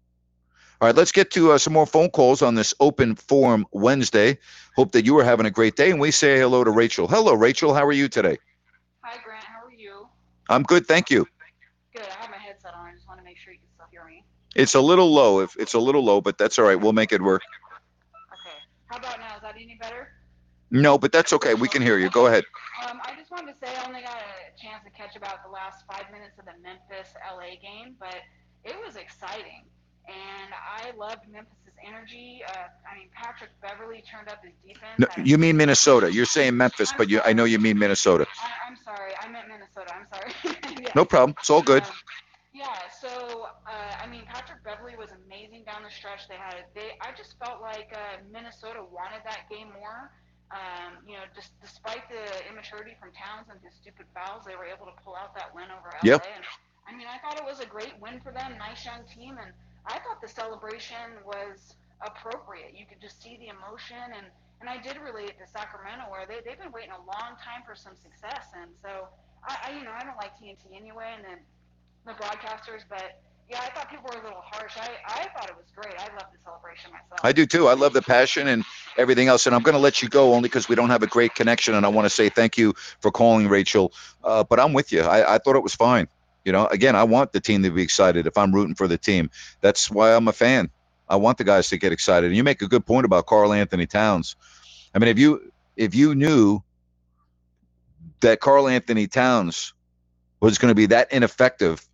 All 0.80 0.86
right, 0.88 0.96
let's 0.96 1.12
get 1.12 1.30
to 1.32 1.52
uh, 1.52 1.58
some 1.58 1.74
more 1.74 1.84
phone 1.84 2.08
calls 2.08 2.40
on 2.40 2.54
this 2.54 2.72
open 2.80 3.14
forum 3.14 3.66
Wednesday. 3.70 4.38
Hope 4.76 4.92
that 4.92 5.04
you 5.04 5.18
are 5.18 5.24
having 5.24 5.44
a 5.44 5.50
great 5.50 5.76
day, 5.76 5.90
and 5.90 6.00
we 6.00 6.10
say 6.10 6.38
hello 6.38 6.64
to 6.64 6.70
Rachel. 6.70 7.06
Hello, 7.06 7.34
Rachel. 7.34 7.74
How 7.74 7.84
are 7.84 7.92
you 7.92 8.08
today? 8.08 8.38
Hi, 9.02 9.20
Grant. 9.22 9.44
How 9.44 9.66
are 9.66 9.72
you? 9.72 10.08
I'm 10.48 10.62
good, 10.62 10.86
thank 10.86 11.10
you. 11.10 11.26
Good. 11.94 12.06
I 12.06 12.22
have 12.22 12.30
my 12.30 12.38
headset 12.38 12.72
on. 12.74 12.86
I 12.86 12.94
just 12.94 13.06
want 13.06 13.20
to 13.20 13.24
make 13.24 13.36
sure 13.36 13.52
you 13.52 13.58
can 13.58 13.68
still 13.74 13.86
hear 13.90 14.06
me. 14.06 14.24
It's 14.54 14.74
a 14.74 14.80
little 14.80 15.12
low. 15.12 15.40
If 15.40 15.54
it's 15.58 15.74
a 15.74 15.78
little 15.78 16.02
low, 16.02 16.22
but 16.22 16.38
that's 16.38 16.58
all 16.58 16.64
right. 16.64 16.80
We'll 16.80 16.94
make 16.94 17.12
it 17.12 17.20
work. 17.20 17.42
Okay. 18.32 18.56
How 18.86 18.96
about 18.96 19.18
now? 19.20 19.36
Is 19.36 19.42
that 19.42 19.56
any 19.56 19.76
better? 19.78 20.08
No, 20.70 20.98
but 20.98 21.12
that's 21.12 21.32
okay. 21.32 21.54
We 21.54 21.68
can 21.68 21.82
hear 21.82 21.98
you. 21.98 22.10
Go 22.10 22.26
ahead. 22.26 22.44
Um, 22.88 23.00
I 23.04 23.14
just 23.18 23.30
wanted 23.30 23.52
to 23.52 23.58
say 23.66 23.74
I 23.76 23.86
only 23.86 24.02
got 24.02 24.16
a 24.16 24.60
chance 24.62 24.84
to 24.84 24.90
catch 24.90 25.16
about 25.16 25.42
the 25.44 25.50
last 25.50 25.84
five 25.90 26.10
minutes 26.12 26.38
of 26.38 26.44
the 26.44 26.52
Memphis 26.62 27.12
LA 27.36 27.56
game, 27.60 27.96
but 27.98 28.14
it 28.64 28.76
was 28.84 28.96
exciting. 28.96 29.64
And 30.08 30.52
I 30.54 30.96
loved 30.96 31.28
Memphis's 31.30 31.74
energy. 31.86 32.42
Uh, 32.48 32.52
I 32.90 32.98
mean, 32.98 33.08
Patrick 33.14 33.50
Beverley 33.60 34.02
turned 34.10 34.28
up 34.28 34.42
his 34.44 34.54
defense. 34.66 34.98
No, 34.98 35.06
I- 35.16 35.20
you 35.22 35.38
mean 35.38 35.56
Minnesota. 35.56 36.12
You're 36.12 36.24
saying 36.24 36.56
Memphis, 36.56 36.92
but 36.96 37.08
you, 37.10 37.20
I 37.24 37.32
know 37.32 37.44
you 37.44 37.58
mean 37.58 37.78
Minnesota. 37.78 38.26
I, 38.42 38.68
I'm 38.68 38.76
sorry. 38.84 39.12
I 39.20 39.28
meant 39.28 39.48
Minnesota. 39.48 39.94
I'm 39.94 40.06
sorry. 40.12 40.56
Yeah. 40.80 40.88
No 40.94 41.04
problem. 41.04 41.34
It's 41.38 41.50
all 41.50 41.60
good. 41.60 41.82
Um, 41.82 41.90
yeah, 42.54 42.72
so 43.02 43.48
uh, 43.66 44.02
I 44.02 44.06
mean, 44.06 44.22
Patrick 44.26 44.64
Beverley 44.64 44.96
was 44.96 45.10
amazing 45.26 45.64
down 45.64 45.82
the 45.82 45.90
stretch. 45.90 46.26
They 46.26 46.36
had 46.36 46.64
they. 46.74 46.96
I 47.02 47.12
just 47.16 47.36
felt 47.38 47.60
like 47.60 47.90
uh, 47.92 48.22
Minnesota 48.32 48.80
wanted 48.90 49.20
that 49.24 49.40
game 49.50 49.68
more. 49.78 50.10
Um, 50.50 50.98
you 51.06 51.14
know, 51.14 51.22
just 51.30 51.54
despite 51.62 52.10
the 52.10 52.26
immaturity 52.50 52.98
from 52.98 53.14
Towns 53.14 53.46
and 53.50 53.58
his 53.62 53.70
stupid 53.78 54.06
fouls, 54.10 54.42
they 54.42 54.58
were 54.58 54.66
able 54.66 54.86
to 54.90 54.96
pull 55.06 55.14
out 55.14 55.30
that 55.38 55.54
win 55.54 55.70
over 55.70 55.94
LA. 56.02 56.18
Yep. 56.18 56.26
And 56.26 56.44
I 56.90 56.90
mean, 56.96 57.06
I 57.06 57.22
thought 57.22 57.38
it 57.38 57.46
was 57.46 57.62
a 57.62 57.70
great 57.70 57.94
win 58.02 58.18
for 58.18 58.34
them. 58.34 58.58
Nice 58.58 58.82
young 58.82 59.06
team, 59.06 59.38
and 59.38 59.54
I 59.86 60.02
thought 60.02 60.18
the 60.18 60.28
celebration 60.28 61.22
was 61.22 61.78
appropriate. 62.02 62.74
You 62.74 62.82
could 62.82 62.98
just 62.98 63.22
see 63.22 63.38
the 63.38 63.54
emotion, 63.54 64.02
and 64.10 64.26
and 64.60 64.68
I 64.68 64.82
did 64.82 64.98
relate 64.98 65.30
it 65.30 65.38
to 65.38 65.46
Sacramento, 65.46 66.10
where 66.10 66.26
they 66.26 66.42
they've 66.42 66.58
been 66.58 66.74
waiting 66.74 66.92
a 66.92 67.02
long 67.06 67.38
time 67.38 67.62
for 67.62 67.78
some 67.78 67.94
success, 67.94 68.50
and 68.58 68.74
so 68.82 69.06
I, 69.46 69.70
I 69.70 69.78
you 69.78 69.86
know 69.86 69.94
I 69.94 70.02
don't 70.02 70.18
like 70.18 70.34
TNT 70.34 70.74
anyway, 70.74 71.14
and 71.14 71.22
then 71.22 71.38
the 72.06 72.18
broadcasters, 72.18 72.82
but 72.90 73.22
yeah, 73.50 73.60
I 73.62 73.70
thought 73.70 73.90
people 73.90 74.08
were 74.12 74.20
a 74.20 74.22
little 74.22 74.42
harsh. 74.44 74.72
I, 74.76 74.90
I 75.04 75.28
thought 75.34 75.48
it 75.48 75.56
was 75.56 75.66
great. 75.74 75.94
I 75.98 76.04
loved 76.14 76.32
the 76.32 76.38
celebration 76.44 76.92
myself. 76.92 77.20
I 77.24 77.32
do 77.32 77.46
too. 77.46 77.66
I 77.66 77.74
love 77.74 77.92
the 77.92 78.02
passion 78.02 78.46
and 78.46 78.64
everything 78.96 79.26
else. 79.26 79.46
And 79.46 79.56
I'm 79.56 79.62
going 79.62 79.74
to 79.74 79.80
let 79.80 80.02
you 80.02 80.08
go 80.08 80.34
only 80.34 80.48
because 80.48 80.68
we 80.68 80.76
don't 80.76 80.90
have 80.90 81.02
a 81.02 81.08
great 81.08 81.34
connection. 81.34 81.74
And 81.74 81.84
I 81.84 81.88
want 81.88 82.04
to 82.06 82.10
say 82.10 82.28
thank 82.28 82.56
you 82.56 82.74
for 83.00 83.10
calling, 83.10 83.48
Rachel. 83.48 83.92
Uh, 84.22 84.44
but 84.44 84.60
I'm 84.60 84.72
with 84.72 84.92
you. 84.92 85.02
I, 85.02 85.34
I 85.34 85.38
thought 85.38 85.56
it 85.56 85.64
was 85.64 85.74
fine. 85.74 86.06
You 86.44 86.52
know, 86.52 86.66
again, 86.66 86.94
I 86.94 87.02
want 87.02 87.32
the 87.32 87.40
team 87.40 87.64
to 87.64 87.70
be 87.70 87.82
excited 87.82 88.26
if 88.26 88.38
I'm 88.38 88.54
rooting 88.54 88.76
for 88.76 88.86
the 88.86 88.96
team. 88.96 89.30
That's 89.60 89.90
why 89.90 90.14
I'm 90.14 90.28
a 90.28 90.32
fan. 90.32 90.70
I 91.08 91.16
want 91.16 91.38
the 91.38 91.44
guys 91.44 91.68
to 91.70 91.76
get 91.76 91.92
excited. 91.92 92.28
And 92.28 92.36
you 92.36 92.44
make 92.44 92.62
a 92.62 92.68
good 92.68 92.86
point 92.86 93.04
about 93.04 93.26
Karl-Anthony 93.26 93.86
Towns. 93.86 94.36
I 94.94 95.00
mean, 95.00 95.08
if 95.08 95.18
you 95.18 95.52
if 95.76 95.94
you 95.94 96.14
knew 96.14 96.62
that 98.20 98.38
Karl-Anthony 98.38 99.08
Towns 99.08 99.74
was 100.38 100.58
going 100.58 100.70
to 100.70 100.74
be 100.74 100.86
that 100.86 101.12
ineffective 101.12 101.86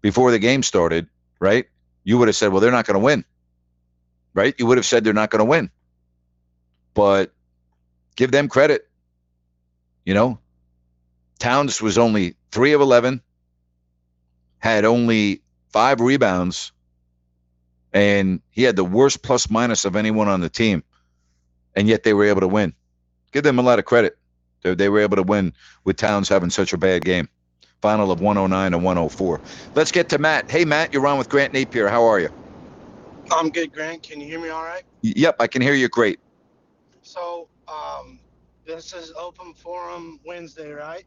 before 0.00 0.30
the 0.30 0.38
game 0.38 0.62
started, 0.62 1.08
right? 1.38 1.66
You 2.04 2.18
would 2.18 2.28
have 2.28 2.36
said, 2.36 2.52
well, 2.52 2.60
they're 2.60 2.70
not 2.70 2.86
going 2.86 2.94
to 2.94 3.04
win, 3.04 3.24
right? 4.34 4.54
You 4.58 4.66
would 4.66 4.78
have 4.78 4.86
said 4.86 5.04
they're 5.04 5.12
not 5.12 5.30
going 5.30 5.40
to 5.40 5.44
win. 5.44 5.70
But 6.94 7.32
give 8.16 8.30
them 8.30 8.48
credit. 8.48 8.88
You 10.04 10.14
know, 10.14 10.38
Towns 11.38 11.80
was 11.80 11.98
only 11.98 12.34
three 12.50 12.72
of 12.72 12.80
11, 12.80 13.20
had 14.58 14.84
only 14.84 15.42
five 15.68 16.00
rebounds, 16.00 16.72
and 17.92 18.40
he 18.50 18.62
had 18.62 18.76
the 18.76 18.84
worst 18.84 19.22
plus 19.22 19.50
minus 19.50 19.84
of 19.84 19.96
anyone 19.96 20.28
on 20.28 20.40
the 20.40 20.48
team. 20.48 20.82
And 21.76 21.86
yet 21.86 22.02
they 22.02 22.14
were 22.14 22.24
able 22.24 22.40
to 22.40 22.48
win. 22.48 22.74
Give 23.32 23.44
them 23.44 23.58
a 23.58 23.62
lot 23.62 23.78
of 23.78 23.84
credit. 23.84 24.18
They, 24.62 24.74
they 24.74 24.88
were 24.88 25.00
able 25.00 25.16
to 25.16 25.22
win 25.22 25.52
with 25.84 25.96
Towns 25.96 26.28
having 26.28 26.50
such 26.50 26.72
a 26.72 26.78
bad 26.78 27.04
game 27.04 27.28
final 27.80 28.10
of 28.10 28.20
109 28.20 28.74
and 28.74 28.84
104. 28.84 29.40
Let's 29.74 29.92
get 29.92 30.08
to 30.10 30.18
Matt. 30.18 30.50
Hey, 30.50 30.64
Matt, 30.64 30.92
you're 30.92 31.06
on 31.06 31.18
with 31.18 31.28
Grant 31.28 31.52
Napear. 31.52 31.88
How 31.90 32.04
are 32.04 32.20
you? 32.20 32.28
I'm 33.32 33.50
good, 33.50 33.72
Grant. 33.72 34.02
Can 34.02 34.20
you 34.20 34.26
hear 34.26 34.40
me 34.40 34.48
all 34.48 34.62
right? 34.62 34.82
Yep, 35.02 35.36
I 35.40 35.46
can 35.46 35.62
hear 35.62 35.74
you 35.74 35.88
great. 35.88 36.20
So, 37.02 37.48
um, 37.68 38.20
this 38.66 38.92
is 38.92 39.12
open 39.18 39.54
forum 39.54 40.20
Wednesday, 40.26 40.72
right? 40.72 41.04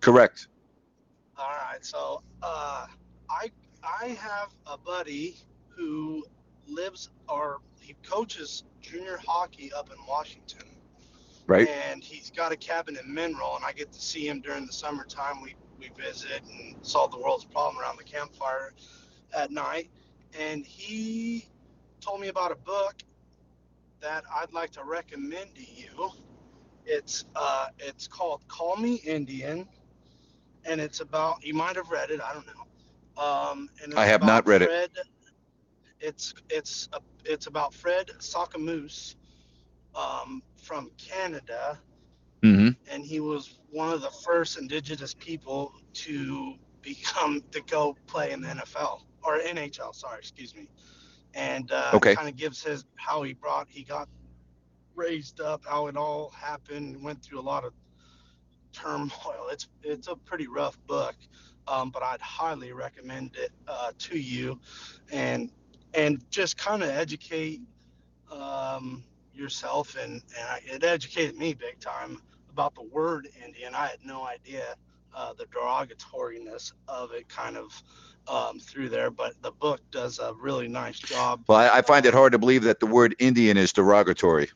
Correct. 0.00 0.48
All 1.36 1.46
right. 1.46 1.84
So, 1.84 2.22
uh, 2.42 2.86
I 3.28 3.50
I 3.82 4.08
have 4.08 4.54
a 4.66 4.78
buddy 4.78 5.36
who 5.68 6.24
lives 6.66 7.10
or 7.28 7.58
he 7.80 7.94
coaches 8.02 8.64
junior 8.80 9.18
hockey 9.24 9.72
up 9.72 9.90
in 9.90 9.96
Washington, 10.08 10.68
Right. 11.46 11.68
and 11.68 12.02
he's 12.02 12.30
got 12.30 12.52
a 12.52 12.56
cabin 12.56 12.96
in 12.96 13.12
Mineral, 13.12 13.56
and 13.56 13.64
I 13.64 13.72
get 13.72 13.92
to 13.92 14.00
see 14.00 14.26
him 14.26 14.40
during 14.40 14.66
the 14.66 14.72
summertime. 14.72 15.42
We 15.42 15.54
we 15.78 15.90
visit 16.00 16.42
and 16.42 16.76
solve 16.82 17.10
the 17.10 17.18
world's 17.18 17.44
problem 17.44 17.80
around 17.80 17.98
the 17.98 18.04
campfire 18.04 18.72
at 19.36 19.50
night. 19.50 19.90
And 20.38 20.64
he 20.64 21.48
told 22.00 22.20
me 22.20 22.28
about 22.28 22.52
a 22.52 22.56
book 22.56 22.94
that 24.00 24.24
I'd 24.34 24.52
like 24.52 24.70
to 24.72 24.84
recommend 24.84 25.54
to 25.54 25.62
you. 25.62 26.10
It's 26.86 27.24
uh, 27.34 27.68
it's 27.78 28.06
called 28.06 28.42
Call 28.48 28.76
Me 28.76 28.96
Indian, 28.96 29.66
and 30.64 30.80
it's 30.80 31.00
about 31.00 31.44
you 31.44 31.54
might 31.54 31.76
have 31.76 31.90
read 31.90 32.10
it. 32.10 32.20
I 32.20 32.34
don't 32.34 32.46
know. 32.46 33.22
Um, 33.22 33.70
and 33.82 33.94
I 33.94 34.06
have 34.06 34.22
not 34.22 34.46
read 34.46 34.62
it. 34.62 34.90
It's 36.00 36.34
it's 36.50 36.88
a, 36.92 37.00
it's 37.24 37.46
about 37.46 37.72
Fred 37.72 38.10
Sasakamoose 38.18 39.14
um, 39.94 40.42
from 40.56 40.90
Canada 40.98 41.78
hmm 42.44 42.70
and 42.90 43.04
he 43.04 43.20
was 43.20 43.58
one 43.70 43.90
of 43.92 44.02
the 44.02 44.10
first 44.24 44.58
indigenous 44.58 45.14
people 45.14 45.72
to 45.94 46.54
become 46.82 47.42
to 47.52 47.62
go 47.62 47.96
play 48.06 48.32
in 48.32 48.42
the 48.42 48.48
NFL 48.50 49.06
or 49.24 49.38
NHL. 49.38 49.92
Sorry, 49.94 50.18
excuse 50.18 50.54
me. 50.54 50.68
And 51.34 51.70
uh, 51.72 51.98
Okay. 51.98 52.16
kind 52.16 52.28
of 52.28 52.36
gives 52.36 52.62
his 52.62 52.84
how 52.96 53.22
he 53.22 53.34
brought 53.34 53.68
he 53.70 53.84
got 53.84 54.08
raised 54.94 55.40
up, 55.40 55.62
how 55.66 55.86
it 55.88 55.96
all 55.96 56.30
happened, 56.30 57.02
went 57.02 57.22
through 57.22 57.40
a 57.40 57.42
lot 57.42 57.64
of 57.64 57.72
turmoil. 58.72 59.48
It's 59.50 59.68
it's 59.82 60.08
a 60.08 60.16
pretty 60.16 60.46
rough 60.48 60.78
book, 60.86 61.16
um, 61.68 61.90
but 61.90 62.02
I'd 62.02 62.20
highly 62.22 62.72
recommend 62.72 63.36
it 63.36 63.52
uh, 63.68 63.92
to 63.98 64.18
you, 64.18 64.60
and 65.12 65.50
and 65.94 66.22
just 66.30 66.56
kind 66.56 66.82
of 66.82 66.90
educate 66.90 67.60
um, 68.30 69.04
yourself, 69.34 69.96
and 70.00 70.14
and 70.38 70.48
I, 70.48 70.60
it 70.66 70.84
educated 70.84 71.36
me 71.36 71.54
big 71.54 71.80
time 71.80 72.20
about 72.54 72.74
the 72.76 72.82
word 72.82 73.28
Indian. 73.44 73.74
I 73.74 73.88
had 73.88 73.98
no 74.04 74.24
idea 74.24 74.76
uh, 75.14 75.32
the 75.34 75.46
derogatoriness 75.46 76.72
of 76.88 77.12
it, 77.12 77.28
kind 77.28 77.56
of. 77.56 77.82
Um, 78.26 78.58
through 78.58 78.88
there, 78.88 79.10
but 79.10 79.34
the 79.42 79.52
book 79.52 79.82
does 79.90 80.18
a 80.18 80.32
really 80.40 80.66
nice 80.66 80.98
job. 80.98 81.44
Well, 81.46 81.58
I, 81.58 81.78
I 81.78 81.82
find 81.82 82.06
it 82.06 82.14
hard 82.14 82.32
to 82.32 82.38
believe 82.38 82.62
that 82.62 82.80
the 82.80 82.86
word 82.86 83.14
Indian 83.18 83.58
is 83.58 83.74
derogatory. 83.74 84.48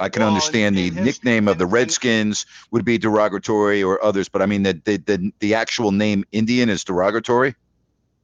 I 0.00 0.08
can 0.08 0.22
Well, 0.22 0.30
understand 0.30 0.76
the 0.76 0.90
nickname 0.90 1.46
of 1.48 1.58
the 1.58 1.64
in- 1.64 1.68
in- 1.68 1.72
Redskins 1.74 2.46
would 2.70 2.86
be 2.86 2.98
derogatory 2.98 3.82
or 3.82 4.02
others, 4.02 4.30
but 4.30 4.40
I 4.42 4.46
mean 4.46 4.62
the 4.62 4.80
the 4.84 4.96
the, 4.96 5.32
the 5.40 5.54
actual 5.54 5.92
name 5.92 6.24
Indian 6.32 6.70
is 6.70 6.84
derogatory. 6.84 7.54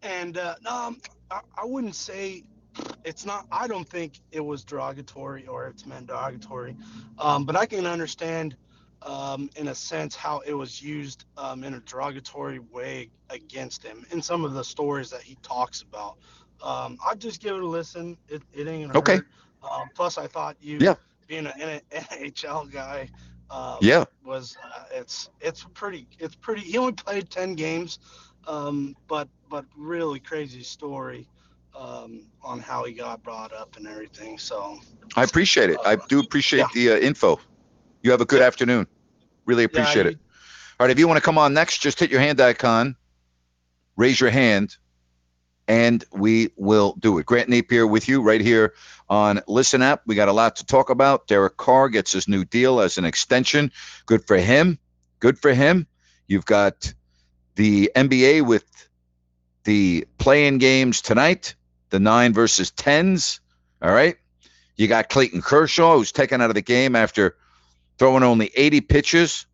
And 0.03 0.39
uh, 0.39 0.55
no, 0.63 0.71
um, 0.71 1.01
I, 1.31 1.41
I 1.59 1.65
wouldn't 1.67 1.97
say 1.97 2.45
it's 3.05 3.25
not. 3.27 3.47
I 3.53 3.69
don't 3.69 3.89
think 3.89 4.21
it 4.33 4.41
was 4.41 4.65
derogatory 4.65 5.47
or 5.47 5.69
it's 5.69 5.87
meant 5.87 6.07
derogatory, 6.09 6.77
um, 7.19 7.45
but 7.45 7.57
I 7.57 7.67
can 7.67 7.87
understand, 7.87 8.57
um, 9.03 9.49
in 9.57 9.69
a 9.69 9.75
sense, 9.75 10.15
how 10.15 10.41
it 10.47 10.55
was 10.55 10.83
used 10.83 11.25
um, 11.37 11.65
in 11.65 11.75
a 11.75 11.81
derogatory 11.81 12.59
way 12.59 13.11
against 13.31 13.83
him 13.85 14.05
in 14.11 14.23
some 14.23 14.45
of 14.45 14.55
the 14.55 14.65
stories 14.65 15.11
that 15.11 15.23
he 15.23 15.37
talks 15.43 15.83
about. 15.83 16.17
Um, 16.63 16.99
I'd 17.09 17.21
just 17.21 17.41
give 17.41 17.57
it 17.57 17.63
a 17.63 17.67
listen. 17.67 18.17
It, 18.29 18.43
it 18.53 18.67
ain't 18.69 18.89
gonna 18.89 18.99
Okay. 18.99 19.17
hurt. 19.17 19.27
Um, 19.63 19.89
plus, 19.95 20.19
I 20.19 20.27
thought 20.27 20.57
you, 20.61 20.79
Yeah. 20.81 20.95
being 21.27 21.47
an 21.47 21.81
NHL 21.91 22.67
guy, 22.67 23.11
um, 23.51 23.79
Yeah. 23.81 24.05
was 24.25 24.57
uh, 24.63 24.85
it's 24.93 25.31
it's 25.41 25.65
pretty 25.75 26.09
it's 26.19 26.35
pretty. 26.37 26.63
He 26.63 26.77
only 26.79 26.93
played 26.93 27.31
ten 27.31 27.55
games, 27.55 27.99
um, 28.47 28.95
but 29.09 29.29
but 29.49 29.65
really 29.77 30.21
crazy 30.21 30.63
story 30.63 31.29
um, 31.79 32.31
on 32.43 32.61
how 32.61 32.85
he 32.85 32.93
got 32.93 33.23
brought 33.23 33.53
up 33.53 33.77
and 33.77 33.87
everything. 33.87 34.39
So 34.39 34.79
I 35.17 35.23
appreciate 35.25 35.71
it. 35.71 35.79
I 35.85 35.97
do 36.09 36.21
appreciate 36.21 36.67
the 36.73 36.93
uh, 36.93 36.97
info. 36.97 37.39
You 38.09 38.13
have 38.13 38.23
a 38.23 38.25
good 38.25 38.41
afternoon. 38.41 38.87
Really 39.45 39.65
appreciate 39.65 40.07
you- 40.07 40.13
it. 40.13 40.19
All 40.81 40.87
right, 40.87 40.91
if 40.91 40.99
you 40.99 41.07
want 41.07 41.19
to 41.19 41.23
come 41.23 41.37
on 41.37 41.53
next, 41.53 41.83
just 41.83 42.01
hit 42.01 42.11
your 42.11 42.21
hand 42.21 42.41
icon, 42.41 42.97
raise 43.97 44.19
your 44.19 44.31
hand, 44.31 44.79
and 45.67 46.03
we 46.11 46.49
will 46.57 46.97
do 46.99 47.19
it. 47.19 47.27
Grant 47.27 47.51
Napear 47.51 47.87
with 47.87 48.09
you 48.09 48.23
right 48.23 48.41
here 48.41 48.73
on 49.11 49.43
Listen 49.47 49.83
App. 49.83 50.05
We 50.07 50.15
got 50.15 50.29
a 50.29 50.33
lot 50.33 50.57
to 50.57 50.65
talk 50.65 50.89
about. 50.89 51.27
Derek 51.27 51.59
Carr 51.59 51.91
gets 51.91 52.11
his 52.11 52.27
new 52.29 52.47
deal 52.47 52.81
as 52.81 52.97
an 52.97 53.05
extension. 53.05 53.71
Good 54.07 54.27
for 54.27 54.39
him. 54.39 54.79
Good 55.21 55.39
for 55.39 55.53
him. 55.53 55.87
You've 56.29 56.47
got 56.47 56.95
the 57.57 57.93
NBA 57.95 58.41
with 58.41 58.65
the 59.65 60.07
playing 60.17 60.57
games 60.57 61.03
tonight, 61.03 61.57
the 61.91 62.01
nine 62.01 62.33
versus 62.33 62.71
tens. 62.71 63.41
All 63.83 63.93
right. 63.93 64.17
You 64.77 64.89
got 64.89 65.11
Clayton 65.11 65.43
Kershaw, 65.43 65.99
who's 65.99 66.11
taken 66.11 66.41
out 66.41 66.49
of 66.49 66.55
the 66.55 66.63
game 66.63 66.97
after 66.97 67.37
throwing 67.99 68.23
only 68.23 68.51
80 68.55 68.81
pitches. 68.83 69.47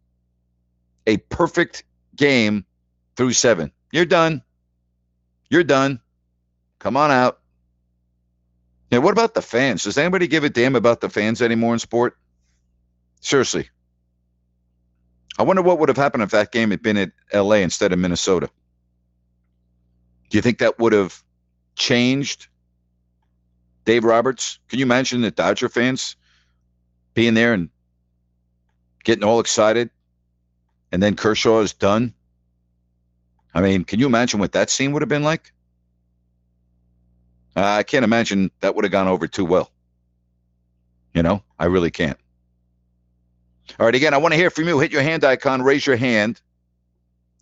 A 1.06 1.16
perfect 1.16 1.84
game 2.16 2.64
through 3.16 3.32
seven. 3.32 3.72
You're 3.92 4.06
done. 4.06 4.42
You're 5.50 5.64
done. 5.64 6.00
Come 6.78 6.96
on 6.96 7.10
out. 7.10 7.40
Yeah, 8.90 8.98
what 8.98 9.12
about 9.12 9.34
the 9.34 9.42
fans? 9.42 9.84
Does 9.84 9.98
anybody 9.98 10.26
give 10.26 10.44
a 10.44 10.50
damn 10.50 10.76
about 10.76 11.00
the 11.00 11.10
fans 11.10 11.42
anymore 11.42 11.72
in 11.72 11.78
sport? 11.78 12.16
Seriously. 13.20 13.70
I 15.38 15.42
wonder 15.42 15.62
what 15.62 15.78
would 15.78 15.88
have 15.88 15.96
happened 15.96 16.22
if 16.22 16.30
that 16.30 16.52
game 16.52 16.70
had 16.70 16.82
been 16.82 16.96
at 16.96 17.10
LA 17.32 17.56
instead 17.56 17.92
of 17.92 17.98
Minnesota. 17.98 18.48
Do 20.30 20.38
you 20.38 20.42
think 20.42 20.58
that 20.58 20.78
would 20.78 20.92
have 20.92 21.22
changed 21.74 22.48
Dave 23.84 24.04
Roberts? 24.04 24.58
Can 24.68 24.78
you 24.78 24.84
imagine 24.84 25.22
the 25.22 25.30
Dodger 25.30 25.68
fans 25.68 26.16
being 27.14 27.34
there 27.34 27.52
and 27.52 27.70
getting 29.04 29.24
all 29.24 29.40
excited 29.40 29.90
and 30.92 31.02
then 31.02 31.16
Kershaw 31.16 31.60
is 31.60 31.72
done? 31.72 32.12
I 33.54 33.60
mean, 33.60 33.84
can 33.84 34.00
you 34.00 34.06
imagine 34.06 34.40
what 34.40 34.52
that 34.52 34.70
scene 34.70 34.92
would 34.92 35.02
have 35.02 35.08
been 35.08 35.22
like? 35.22 35.52
Uh, 37.56 37.62
I 37.62 37.82
can't 37.84 38.04
imagine 38.04 38.50
that 38.60 38.74
would 38.74 38.84
have 38.84 38.92
gone 38.92 39.06
over 39.06 39.28
too 39.28 39.44
well. 39.44 39.70
You 41.14 41.22
know, 41.22 41.42
I 41.58 41.66
really 41.66 41.92
can't. 41.92 42.18
All 43.78 43.86
right, 43.86 43.94
again, 43.94 44.12
I 44.12 44.18
want 44.18 44.32
to 44.32 44.38
hear 44.38 44.50
from 44.50 44.66
you. 44.66 44.78
Hit 44.80 44.90
your 44.90 45.02
hand 45.02 45.24
icon, 45.24 45.62
raise 45.62 45.86
your 45.86 45.96
hand, 45.96 46.40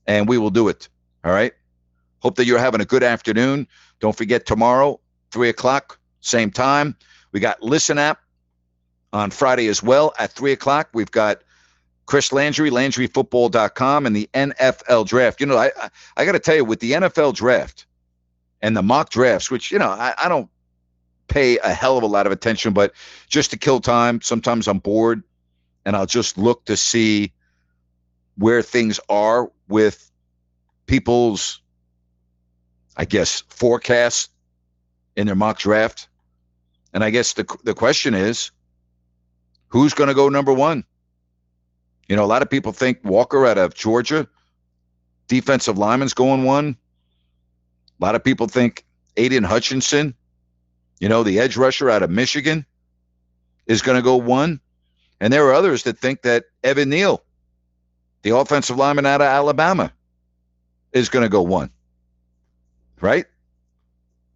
and 0.07 0.29
we 0.29 0.38
will 0.38 0.51
do 0.51 0.68
it. 0.68 0.88
All 1.25 1.33
right. 1.33 1.53
Hope 2.20 2.37
that 2.37 2.44
you're 2.44 2.59
having 2.59 2.81
a 2.81 2.85
good 2.85 3.03
afternoon. 3.03 3.66
Don't 4.01 4.16
forget 4.16 4.46
tomorrow, 4.46 5.01
three 5.31 5.48
o'clock, 5.48 5.98
same 6.20 6.51
time. 6.51 6.96
We 7.33 7.40
got 7.40 7.62
Listen 7.62 7.98
App 7.98 8.20
on 9.12 9.31
Friday 9.31 9.66
as 9.68 9.83
well 9.83 10.12
at 10.18 10.31
three 10.33 10.53
o'clock. 10.53 10.88
We've 10.92 11.11
got 11.11 11.42
Chris 12.12 12.31
Landry, 12.31 12.70
LandryFootball.com, 12.70 14.05
and 14.05 14.14
the 14.14 14.29
NFL 14.35 15.07
Draft. 15.07 15.40
You 15.40 15.46
know, 15.46 15.57
I 15.57 15.70
I, 15.81 15.90
I 16.18 16.25
got 16.27 16.33
to 16.33 16.40
tell 16.40 16.55
you, 16.55 16.62
with 16.62 16.81
the 16.81 16.92
NFL 16.92 17.35
Draft 17.35 17.87
and 18.61 18.77
the 18.77 18.83
mock 18.83 19.09
drafts, 19.09 19.51
which 19.51 19.70
you 19.72 19.79
know 19.79 19.88
I, 19.88 20.12
I 20.22 20.29
don't 20.29 20.51
pay 21.29 21.57
a 21.57 21.72
hell 21.72 21.96
of 21.96 22.03
a 22.03 22.07
lot 22.07 22.27
of 22.27 22.33
attention, 22.33 22.75
but 22.75 22.92
just 23.29 23.53
to 23.53 23.57
kill 23.57 23.81
time, 23.81 24.20
sometimes 24.20 24.68
I'm 24.68 24.79
bored, 24.79 25.22
and 25.87 25.96
I'll 25.96 26.05
just 26.05 26.37
look 26.37 26.66
to 26.66 26.77
see 26.77 27.33
where 28.37 28.61
things 28.61 29.01
are 29.09 29.51
with 29.66 30.12
people's, 30.85 31.62
I 32.94 33.07
guess, 33.07 33.42
forecasts 33.48 34.29
in 35.16 35.27
their 35.27 35.35
mock 35.35 35.59
draft. 35.59 36.09
And 36.92 37.03
I 37.03 37.09
guess 37.09 37.33
the 37.33 37.46
the 37.64 37.72
question 37.72 38.12
is, 38.12 38.51
who's 39.68 39.94
going 39.94 40.09
to 40.09 40.14
go 40.14 40.29
number 40.29 40.53
one? 40.53 40.85
You 42.09 42.17
know, 42.17 42.25
a 42.25 42.27
lot 42.27 42.43
of 42.43 42.51
people 42.51 42.73
think 42.73 42.99
Walker 43.05 43.47
out 43.47 43.59
of 43.59 43.75
Georgia, 43.75 44.29
defensive 45.29 45.79
lineman's 45.79 46.15
going 46.15 46.45
one. 46.45 46.77
A 48.01 48.05
lot 48.05 48.15
of 48.15 48.25
people 48.25 48.49
think 48.49 48.85
Aidan 49.17 49.45
Hutchinson, 49.45 50.15
you 50.99 51.09
know, 51.09 51.23
the 51.23 51.38
edge 51.38 51.57
rusher 51.57 51.88
out 51.88 52.03
of 52.03 52.11
Michigan, 52.11 52.67
is 53.67 53.83
going 53.83 53.97
to 53.97 54.03
go 54.03 54.17
one. 54.17 54.61
And 55.21 55.33
there 55.33 55.47
are 55.47 55.55
others 55.55 55.85
that 55.85 55.99
think 55.99 56.23
that 56.23 56.45
Evan 56.65 56.91
Neal, 56.91 57.23
the 58.23 58.37
offensive 58.37 58.77
lineman 58.77 59.07
out 59.07 59.21
of 59.21 59.29
Alabama, 59.29 59.93
is 60.93 61.09
going 61.09 61.23
to 61.23 61.29
go 61.29 61.43
one. 61.43 61.71
Right? 63.01 63.27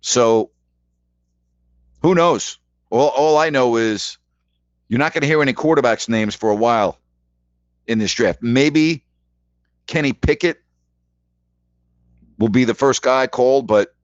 So 0.00 0.50
who 2.02 2.14
knows? 2.14 2.58
All, 2.90 3.08
all 3.08 3.36
I 3.36 3.50
know 3.50 3.76
is 3.76 4.16
you're 4.88 4.98
not 4.98 5.12
going 5.12 5.22
to 5.22 5.26
hear 5.26 5.42
any 5.42 5.52
quarterbacks' 5.52 6.08
names 6.08 6.34
for 6.34 6.50
a 6.50 6.54
while 6.54 6.98
in 7.86 7.98
this 7.98 8.12
draft. 8.12 8.42
Maybe 8.42 9.04
Kenny 9.86 10.12
Pickett 10.12 10.62
will 12.38 12.48
be 12.48 12.64
the 12.64 12.74
first 12.74 13.02
guy 13.02 13.26
called, 13.26 13.66
but 13.66 13.94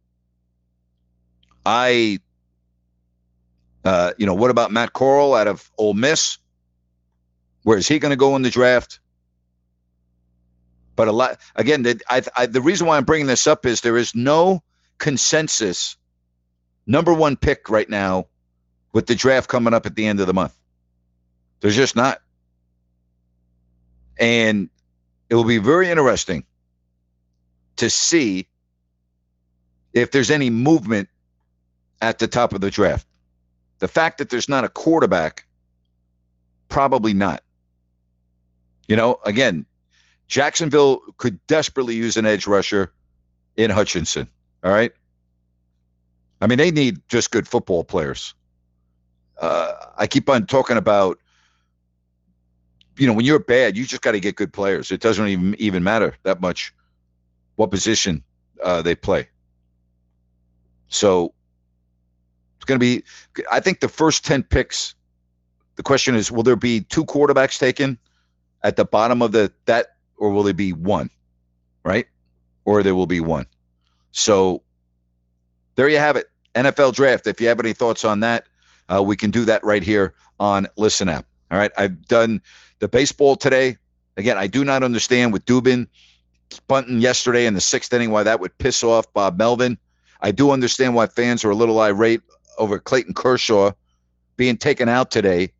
I, 1.64 2.18
uh, 3.84 4.12
you 4.16 4.26
know, 4.26 4.34
what 4.34 4.50
about 4.50 4.72
Matt 4.72 4.92
Corral 4.92 5.34
out 5.34 5.48
of 5.48 5.70
Ole 5.78 5.94
Miss? 5.94 6.38
Where 7.62 7.78
is 7.78 7.86
he 7.86 7.98
going 7.98 8.10
to 8.10 8.16
go 8.16 8.34
in 8.36 8.42
the 8.42 8.50
draft? 8.50 9.00
But 10.96 11.08
a 11.08 11.12
lot 11.12 11.38
again. 11.56 11.82
The, 11.82 12.00
I, 12.08 12.22
I, 12.36 12.46
the 12.46 12.60
reason 12.60 12.86
why 12.86 12.96
I'm 12.96 13.04
bringing 13.04 13.26
this 13.26 13.46
up 13.46 13.64
is 13.64 13.80
there 13.80 13.96
is 13.96 14.14
no 14.14 14.62
consensus 14.98 15.96
number 16.86 17.14
one 17.14 17.36
pick 17.36 17.70
right 17.70 17.88
now 17.88 18.26
with 18.92 19.06
the 19.06 19.14
draft 19.14 19.48
coming 19.48 19.72
up 19.72 19.86
at 19.86 19.94
the 19.94 20.06
end 20.06 20.20
of 20.20 20.26
the 20.26 20.34
month. 20.34 20.54
There's 21.60 21.76
just 21.76 21.96
not. 21.96 22.20
And 24.22 24.70
it 25.28 25.34
will 25.34 25.44
be 25.44 25.58
very 25.58 25.90
interesting 25.90 26.44
to 27.76 27.90
see 27.90 28.46
if 29.92 30.12
there's 30.12 30.30
any 30.30 30.48
movement 30.48 31.08
at 32.00 32.20
the 32.20 32.28
top 32.28 32.52
of 32.52 32.60
the 32.60 32.70
draft. 32.70 33.04
The 33.80 33.88
fact 33.88 34.18
that 34.18 34.30
there's 34.30 34.48
not 34.48 34.62
a 34.62 34.68
quarterback, 34.68 35.44
probably 36.68 37.14
not. 37.14 37.42
You 38.86 38.94
know, 38.94 39.18
again, 39.24 39.66
Jacksonville 40.28 41.00
could 41.16 41.44
desperately 41.48 41.96
use 41.96 42.16
an 42.16 42.24
edge 42.24 42.46
rusher 42.46 42.92
in 43.56 43.70
Hutchinson. 43.70 44.28
All 44.62 44.70
right. 44.70 44.92
I 46.40 46.46
mean, 46.46 46.58
they 46.58 46.70
need 46.70 47.00
just 47.08 47.32
good 47.32 47.48
football 47.48 47.82
players. 47.82 48.34
Uh, 49.40 49.72
I 49.98 50.06
keep 50.06 50.28
on 50.28 50.46
talking 50.46 50.76
about, 50.76 51.18
you 52.96 53.06
know, 53.06 53.12
when 53.14 53.24
you're 53.24 53.38
bad, 53.38 53.76
you 53.76 53.86
just 53.86 54.02
got 54.02 54.12
to 54.12 54.20
get 54.20 54.36
good 54.36 54.52
players. 54.52 54.90
It 54.90 55.00
doesn't 55.00 55.26
even 55.28 55.54
even 55.58 55.82
matter 55.82 56.16
that 56.24 56.40
much 56.40 56.74
what 57.56 57.70
position 57.70 58.22
uh, 58.62 58.82
they 58.82 58.94
play. 58.94 59.28
So 60.88 61.34
it's 62.56 62.64
going 62.66 62.78
to 62.78 62.84
be. 62.84 63.04
I 63.50 63.60
think 63.60 63.80
the 63.80 63.88
first 63.88 64.24
ten 64.24 64.42
picks 64.42 64.94
The 65.76 65.82
question 65.82 66.14
is, 66.14 66.30
will 66.30 66.42
there 66.42 66.56
be 66.56 66.82
two 66.82 67.04
quarterbacks 67.04 67.58
taken 67.58 67.98
at 68.62 68.76
the 68.76 68.84
bottom 68.84 69.22
of 69.22 69.32
the 69.32 69.52
that, 69.66 69.96
or 70.16 70.30
will 70.30 70.42
there 70.42 70.54
be 70.54 70.72
one? 70.72 71.10
Right? 71.84 72.06
Or 72.64 72.82
there 72.82 72.94
will 72.94 73.06
be 73.06 73.20
one. 73.20 73.46
So 74.12 74.62
there 75.76 75.88
you 75.88 75.98
have 75.98 76.16
it. 76.16 76.30
NFL 76.54 76.94
draft. 76.94 77.26
If 77.26 77.40
you 77.40 77.48
have 77.48 77.58
any 77.60 77.72
thoughts 77.72 78.04
on 78.04 78.20
that, 78.20 78.46
uh, 78.92 79.02
we 79.02 79.16
can 79.16 79.30
do 79.30 79.44
that 79.46 79.64
right 79.64 79.82
here 79.82 80.14
on 80.38 80.68
Listen 80.76 81.08
App. 81.08 81.26
All 81.52 81.58
right. 81.58 81.70
I've 81.76 82.08
done 82.08 82.40
the 82.78 82.88
baseball 82.88 83.36
today. 83.36 83.76
Again, 84.16 84.38
I 84.38 84.46
do 84.46 84.64
not 84.64 84.82
understand 84.82 85.32
with 85.32 85.44
Dubón 85.44 85.86
bunting 86.66 87.00
yesterday 87.00 87.46
in 87.46 87.54
the 87.54 87.60
sixth 87.60 87.92
inning 87.92 88.10
why 88.10 88.22
that 88.22 88.40
would 88.40 88.56
piss 88.58 88.82
off 88.82 89.12
Bob 89.12 89.38
Melvin. 89.38 89.78
I 90.20 90.32
do 90.32 90.50
understand 90.50 90.94
why 90.94 91.06
fans 91.06 91.44
are 91.44 91.50
a 91.50 91.54
little 91.54 91.78
irate 91.80 92.22
over 92.58 92.78
Clayton 92.78 93.14
Kershaw 93.14 93.72
being 94.36 94.56
taken 94.56 94.88
out 94.88 95.10
today 95.10 95.52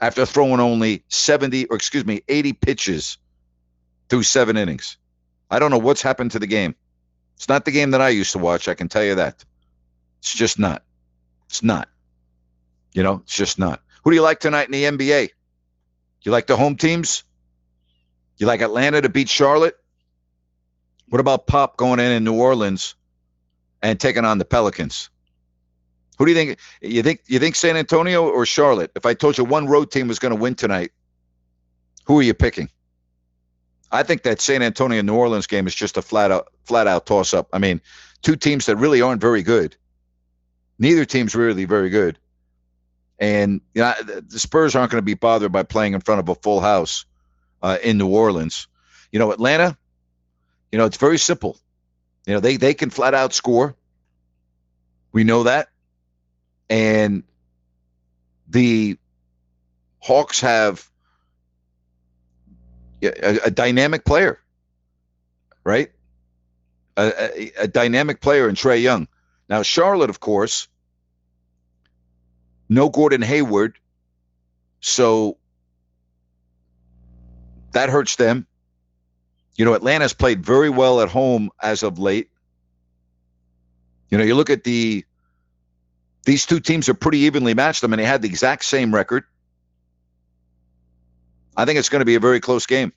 after 0.00 0.26
throwing 0.26 0.60
only 0.60 1.04
70 1.08 1.66
or 1.66 1.76
excuse 1.76 2.04
me 2.04 2.22
80 2.28 2.52
pitches 2.54 3.18
through 4.08 4.24
seven 4.24 4.56
innings. 4.56 4.96
I 5.50 5.58
don't 5.58 5.70
know 5.70 5.78
what's 5.78 6.02
happened 6.02 6.32
to 6.32 6.38
the 6.38 6.46
game. 6.46 6.74
It's 7.36 7.48
not 7.48 7.64
the 7.64 7.70
game 7.70 7.92
that 7.92 8.00
I 8.00 8.10
used 8.10 8.32
to 8.32 8.38
watch, 8.38 8.68
I 8.68 8.74
can 8.74 8.88
tell 8.88 9.04
you 9.04 9.14
that. 9.16 9.44
It's 10.20 10.34
just 10.34 10.58
not. 10.58 10.82
It's 11.48 11.62
not. 11.62 11.88
You 12.92 13.02
know, 13.02 13.20
it's 13.24 13.36
just 13.36 13.58
not. 13.58 13.80
Who 14.04 14.10
do 14.10 14.16
you 14.16 14.22
like 14.22 14.40
tonight 14.40 14.66
in 14.66 14.72
the 14.72 14.84
NBA? 14.84 15.30
You 16.22 16.32
like 16.32 16.46
the 16.46 16.56
home 16.56 16.76
teams? 16.76 17.24
You 18.36 18.46
like 18.46 18.60
Atlanta 18.60 19.00
to 19.00 19.08
beat 19.08 19.28
Charlotte? 19.28 19.76
What 21.08 21.20
about 21.20 21.46
Pop 21.46 21.76
going 21.76 22.00
in 22.00 22.12
in 22.12 22.24
New 22.24 22.34
Orleans 22.34 22.94
and 23.82 23.98
taking 23.98 24.24
on 24.24 24.38
the 24.38 24.44
Pelicans? 24.44 25.10
Who 26.18 26.26
do 26.26 26.32
you 26.32 26.36
think? 26.36 26.58
You 26.80 27.02
think 27.02 27.22
you 27.26 27.38
think 27.38 27.56
San 27.56 27.76
Antonio 27.76 28.28
or 28.28 28.46
Charlotte? 28.46 28.92
If 28.94 29.04
I 29.06 29.14
told 29.14 29.36
you 29.36 29.44
one 29.44 29.66
road 29.66 29.90
team 29.90 30.08
was 30.08 30.18
going 30.18 30.34
to 30.34 30.40
win 30.40 30.54
tonight, 30.54 30.92
who 32.04 32.18
are 32.18 32.22
you 32.22 32.34
picking? 32.34 32.68
I 33.90 34.02
think 34.02 34.22
that 34.22 34.40
San 34.40 34.62
Antonio 34.62 35.02
New 35.02 35.14
Orleans 35.14 35.46
game 35.46 35.66
is 35.66 35.74
just 35.74 35.96
a 35.96 36.02
flat 36.02 36.30
out 36.30 36.48
flat 36.64 36.86
out 36.86 37.06
toss 37.06 37.34
up. 37.34 37.48
I 37.52 37.58
mean, 37.58 37.80
two 38.22 38.36
teams 38.36 38.66
that 38.66 38.76
really 38.76 39.00
aren't 39.00 39.20
very 39.20 39.42
good. 39.42 39.76
Neither 40.78 41.04
team's 41.04 41.34
really 41.34 41.64
very 41.64 41.90
good. 41.90 42.18
And 43.24 43.62
you 43.72 43.80
know, 43.80 43.94
the 44.02 44.38
Spurs 44.38 44.74
aren't 44.74 44.90
going 44.90 45.00
to 45.00 45.02
be 45.02 45.14
bothered 45.14 45.50
by 45.50 45.62
playing 45.62 45.94
in 45.94 46.02
front 46.02 46.20
of 46.20 46.28
a 46.28 46.34
full 46.34 46.60
house 46.60 47.06
uh, 47.62 47.78
in 47.82 47.96
New 47.96 48.08
Orleans. 48.08 48.68
You 49.12 49.18
know, 49.18 49.32
Atlanta, 49.32 49.78
you 50.70 50.76
know, 50.76 50.84
it's 50.84 50.98
very 50.98 51.16
simple. 51.16 51.58
You 52.26 52.34
know, 52.34 52.40
they 52.40 52.58
they 52.58 52.74
can 52.74 52.90
flat 52.90 53.14
out 53.14 53.32
score. 53.32 53.76
We 55.12 55.24
know 55.24 55.44
that. 55.44 55.70
And 56.68 57.22
the 58.46 58.98
Hawks 60.00 60.42
have 60.42 60.86
a, 63.02 63.46
a 63.46 63.50
dynamic 63.50 64.04
player, 64.04 64.38
right? 65.64 65.90
A, 66.98 67.06
a, 67.06 67.52
a 67.60 67.68
dynamic 67.68 68.20
player 68.20 68.50
in 68.50 68.54
Trae 68.54 68.82
Young. 68.82 69.08
Now, 69.48 69.62
Charlotte, 69.62 70.10
of 70.10 70.20
course, 70.20 70.68
no 72.74 72.88
Gordon 72.88 73.22
Hayward. 73.22 73.78
So 74.80 75.38
that 77.72 77.88
hurts 77.88 78.16
them. 78.16 78.46
You 79.56 79.64
know, 79.64 79.74
Atlanta's 79.74 80.12
played 80.12 80.44
very 80.44 80.68
well 80.68 81.00
at 81.00 81.08
home 81.08 81.50
as 81.62 81.82
of 81.82 81.98
late. 81.98 82.28
You 84.10 84.18
know, 84.18 84.24
you 84.24 84.34
look 84.34 84.50
at 84.50 84.64
the 84.64 85.04
these 86.24 86.46
two 86.46 86.60
teams 86.60 86.88
are 86.88 86.94
pretty 86.94 87.18
evenly 87.18 87.54
matched. 87.54 87.84
I 87.84 87.86
mean, 87.86 87.98
they 87.98 88.04
had 88.04 88.22
the 88.22 88.28
exact 88.28 88.64
same 88.64 88.94
record. 88.94 89.24
I 91.56 91.64
think 91.64 91.78
it's 91.78 91.88
going 91.88 92.00
to 92.00 92.06
be 92.06 92.14
a 92.14 92.20
very 92.20 92.40
close 92.40 92.66
game. 92.66 92.92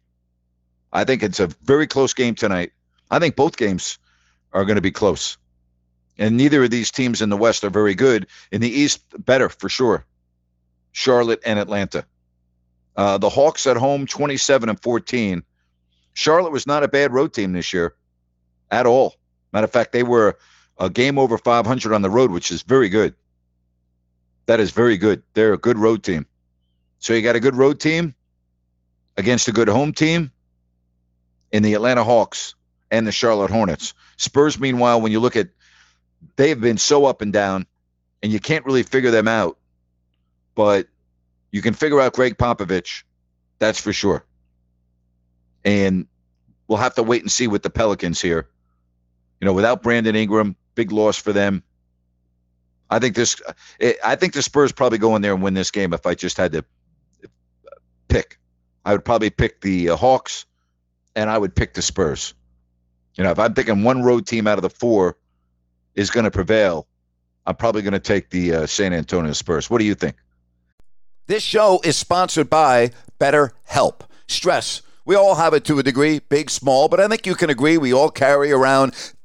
I 0.91 1.03
think 1.03 1.21
it's 1.21 1.39
a 1.39 1.47
very 1.63 1.87
close 1.87 2.13
game 2.13 2.35
tonight. 2.35 2.71
I 3.11 3.19
think 3.19 3.35
both 3.35 3.57
games 3.57 3.99
are 4.53 4.65
going 4.65 4.75
to 4.75 4.81
be 4.81 4.91
close. 4.91 5.37
And 6.17 6.37
neither 6.37 6.63
of 6.63 6.69
these 6.69 6.91
teams 6.91 7.21
in 7.21 7.29
the 7.29 7.37
West 7.37 7.63
are 7.63 7.69
very 7.69 7.93
good. 7.93 8.27
In 8.51 8.61
the 8.61 8.69
East, 8.69 9.03
better 9.17 9.49
for 9.49 9.69
sure. 9.69 10.05
Charlotte 10.91 11.41
and 11.45 11.59
Atlanta. 11.59 12.05
Uh, 12.95 13.19
the 13.19 13.29
Hawks 13.29 13.67
at 13.67 13.77
home, 13.77 14.07
27 14.07 14.69
and 14.69 14.81
14. 14.81 15.43
Charlotte 16.13 16.51
was 16.51 16.65
not 16.65 16.83
a 16.83 16.87
bad 16.87 17.13
road 17.13 17.33
team 17.33 17.53
this 17.53 17.71
year 17.71 17.95
at 18.71 18.87
all. 18.87 19.15
Matter 19.53 19.65
of 19.65 19.71
fact, 19.71 19.91
they 19.91 20.01
were 20.03 20.37
a 20.79 20.89
game 20.89 21.19
over 21.19 21.37
500 21.37 21.93
on 21.93 22.01
the 22.01 22.09
road, 22.09 22.31
which 22.31 22.49
is 22.49 22.63
very 22.63 22.89
good. 22.89 23.13
That 24.47 24.59
is 24.59 24.71
very 24.71 24.97
good. 24.97 25.21
They're 25.33 25.53
a 25.53 25.57
good 25.57 25.77
road 25.77 26.03
team. 26.03 26.25
So 26.99 27.13
you 27.13 27.21
got 27.21 27.35
a 27.35 27.39
good 27.39 27.55
road 27.55 27.79
team 27.79 28.15
against 29.15 29.47
a 29.47 29.51
good 29.51 29.67
home 29.67 29.93
team 29.93 30.31
in 31.51 31.63
the 31.63 31.75
Atlanta 31.75 32.03
Hawks 32.03 32.55
and 32.89 33.05
the 33.05 33.11
Charlotte 33.11 33.51
Hornets. 33.51 33.93
Spurs, 34.17 34.59
meanwhile, 34.59 35.01
when 35.01 35.11
you 35.11 35.19
look 35.19 35.35
at, 35.35 35.49
they've 36.35 36.59
been 36.59 36.77
so 36.77 37.05
up 37.05 37.21
and 37.21 37.33
down, 37.33 37.65
and 38.23 38.31
you 38.31 38.39
can't 38.39 38.65
really 38.65 38.83
figure 38.83 39.11
them 39.11 39.27
out. 39.27 39.57
But 40.55 40.87
you 41.51 41.61
can 41.61 41.73
figure 41.73 41.99
out 41.99 42.13
Gregg 42.13 42.37
Popovich, 42.37 43.03
that's 43.59 43.79
for 43.79 43.93
sure. 43.93 44.25
And 45.63 46.07
we'll 46.67 46.77
have 46.77 46.95
to 46.95 47.03
wait 47.03 47.21
and 47.21 47.31
see 47.31 47.47
with 47.47 47.63
the 47.63 47.69
Pelicans 47.69 48.21
here. 48.21 48.47
You 49.39 49.45
know, 49.45 49.53
without 49.53 49.83
Brandon 49.83 50.15
Ingram, 50.15 50.55
big 50.75 50.91
loss 50.91 51.17
for 51.17 51.33
them. 51.33 51.63
I 52.89 52.99
think 52.99 53.15
this. 53.15 53.41
I 54.03 54.15
think 54.15 54.33
the 54.33 54.41
Spurs 54.41 54.71
probably 54.71 54.97
go 54.97 55.15
in 55.15 55.21
there 55.21 55.33
and 55.33 55.43
win 55.43 55.53
this 55.53 55.71
game. 55.71 55.93
If 55.93 56.05
I 56.05 56.15
just 56.15 56.37
had 56.37 56.53
to 56.53 56.63
pick, 58.07 58.39
I 58.85 58.93
would 58.93 59.03
probably 59.03 59.29
pick 59.29 59.61
the 59.61 59.89
uh, 59.89 59.95
Hawks, 59.97 60.45
and 61.15 61.29
I 61.29 61.37
would 61.37 61.53
pick 61.53 61.73
the 61.73 61.81
Spurs. 61.81 62.33
You 63.15 63.23
know, 63.23 63.31
if 63.31 63.39
I'm 63.39 63.53
picking 63.53 63.83
one 63.83 64.03
road 64.03 64.25
team 64.25 64.47
out 64.47 64.57
of 64.57 64.61
the 64.61 64.69
four 64.69 65.17
is 65.97 66.09
going 66.09 66.23
to 66.23 66.31
prevail, 66.31 66.87
I'm 67.45 67.55
probably 67.55 67.81
going 67.81 67.91
to 67.91 67.99
take 67.99 68.29
the 68.29 68.53
uh, 68.53 68.65
San 68.65 68.93
Antonio 68.93 69.33
Spurs. 69.33 69.69
What 69.69 69.79
do 69.79 69.85
you 69.85 69.95
think? 69.95 70.15
This 71.25 71.43
show 71.43 71.81
is 71.83 71.97
sponsored 71.97 72.49
by 72.49 72.91
BetterHelp. 73.19 74.01
Stress 74.29 74.81
we 75.07 75.15
all 75.15 75.35
have 75.35 75.53
it 75.53 75.63
to 75.63 75.79
a 75.79 75.83
degree, 75.83 76.19
big, 76.19 76.49
small, 76.49 76.89
but 76.89 76.99
I 76.99 77.07
think 77.07 77.25
you 77.25 77.33
can 77.33 77.49
agree 77.49 77.77
we 77.77 77.93
all 77.93 78.11
carry 78.11 78.51
around 78.51 78.93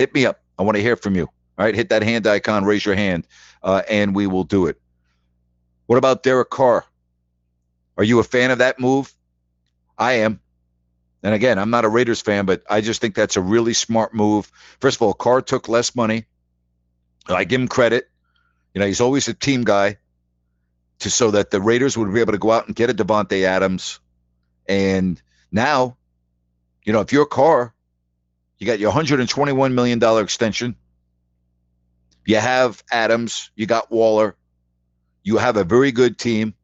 Hit 0.00 0.14
me 0.14 0.24
up. 0.24 0.40
I 0.58 0.62
want 0.62 0.76
to 0.76 0.82
hear 0.82 0.96
from 0.96 1.14
you. 1.14 1.24
All 1.58 1.66
right, 1.66 1.74
hit 1.74 1.90
that 1.90 2.02
hand 2.02 2.26
icon, 2.26 2.64
raise 2.64 2.86
your 2.86 2.94
hand, 2.94 3.26
uh, 3.62 3.82
and 3.86 4.14
we 4.14 4.26
will 4.26 4.44
do 4.44 4.64
it. 4.64 4.80
What 5.84 5.98
about 5.98 6.22
Derek 6.22 6.48
Carr? 6.48 6.86
Are 7.98 8.04
you 8.04 8.18
a 8.18 8.24
fan 8.24 8.50
of 8.50 8.58
that 8.60 8.80
move? 8.80 9.12
I 9.98 10.12
am. 10.12 10.40
And 11.22 11.34
again, 11.34 11.58
I'm 11.58 11.68
not 11.68 11.84
a 11.84 11.90
Raiders 11.90 12.22
fan, 12.22 12.46
but 12.46 12.62
I 12.70 12.80
just 12.80 13.02
think 13.02 13.14
that's 13.14 13.36
a 13.36 13.42
really 13.42 13.74
smart 13.74 14.14
move. 14.14 14.50
First 14.80 14.96
of 14.96 15.02
all, 15.02 15.12
Carr 15.12 15.42
took 15.42 15.68
less 15.68 15.94
money. 15.94 16.24
I 17.28 17.44
give 17.44 17.60
him 17.60 17.68
credit. 17.68 18.08
You 18.72 18.80
know, 18.80 18.86
he's 18.86 19.02
always 19.02 19.28
a 19.28 19.34
team 19.34 19.64
guy 19.64 19.98
to 21.00 21.10
so 21.10 21.32
that 21.32 21.50
the 21.50 21.60
Raiders 21.60 21.98
would 21.98 22.10
be 22.14 22.20
able 22.20 22.32
to 22.32 22.38
go 22.38 22.52
out 22.52 22.66
and 22.66 22.74
get 22.74 22.88
a 22.88 22.94
Davante 22.94 23.42
Adams. 23.42 24.00
And 24.66 25.20
now, 25.52 25.98
you 26.86 26.94
know, 26.94 27.00
if 27.00 27.12
you're 27.12 27.26
Carr, 27.26 27.74
you 28.60 28.66
got 28.66 28.78
your 28.78 28.92
$121 28.92 29.72
million 29.72 30.02
extension. 30.22 30.76
You 32.26 32.36
have 32.36 32.84
Adams, 32.92 33.50
you 33.56 33.66
got 33.66 33.90
Waller, 33.90 34.36
you 35.24 35.38
have 35.38 35.56
a 35.56 35.64
very 35.64 35.90
good 35.92 36.18
team. 36.18 36.54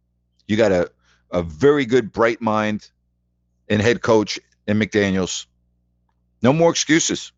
You 0.47 0.57
got 0.57 0.73
a, 0.73 0.91
a 1.31 1.43
very 1.43 1.87
good, 1.87 2.13
bright 2.13 2.41
mind 2.41 2.91
and 3.69 3.83
head 3.83 4.03
coach 4.03 4.39
in 4.67 4.79
McDaniels. 4.79 5.47
No 6.43 6.53
more 6.53 6.71
excuses. 6.71 7.33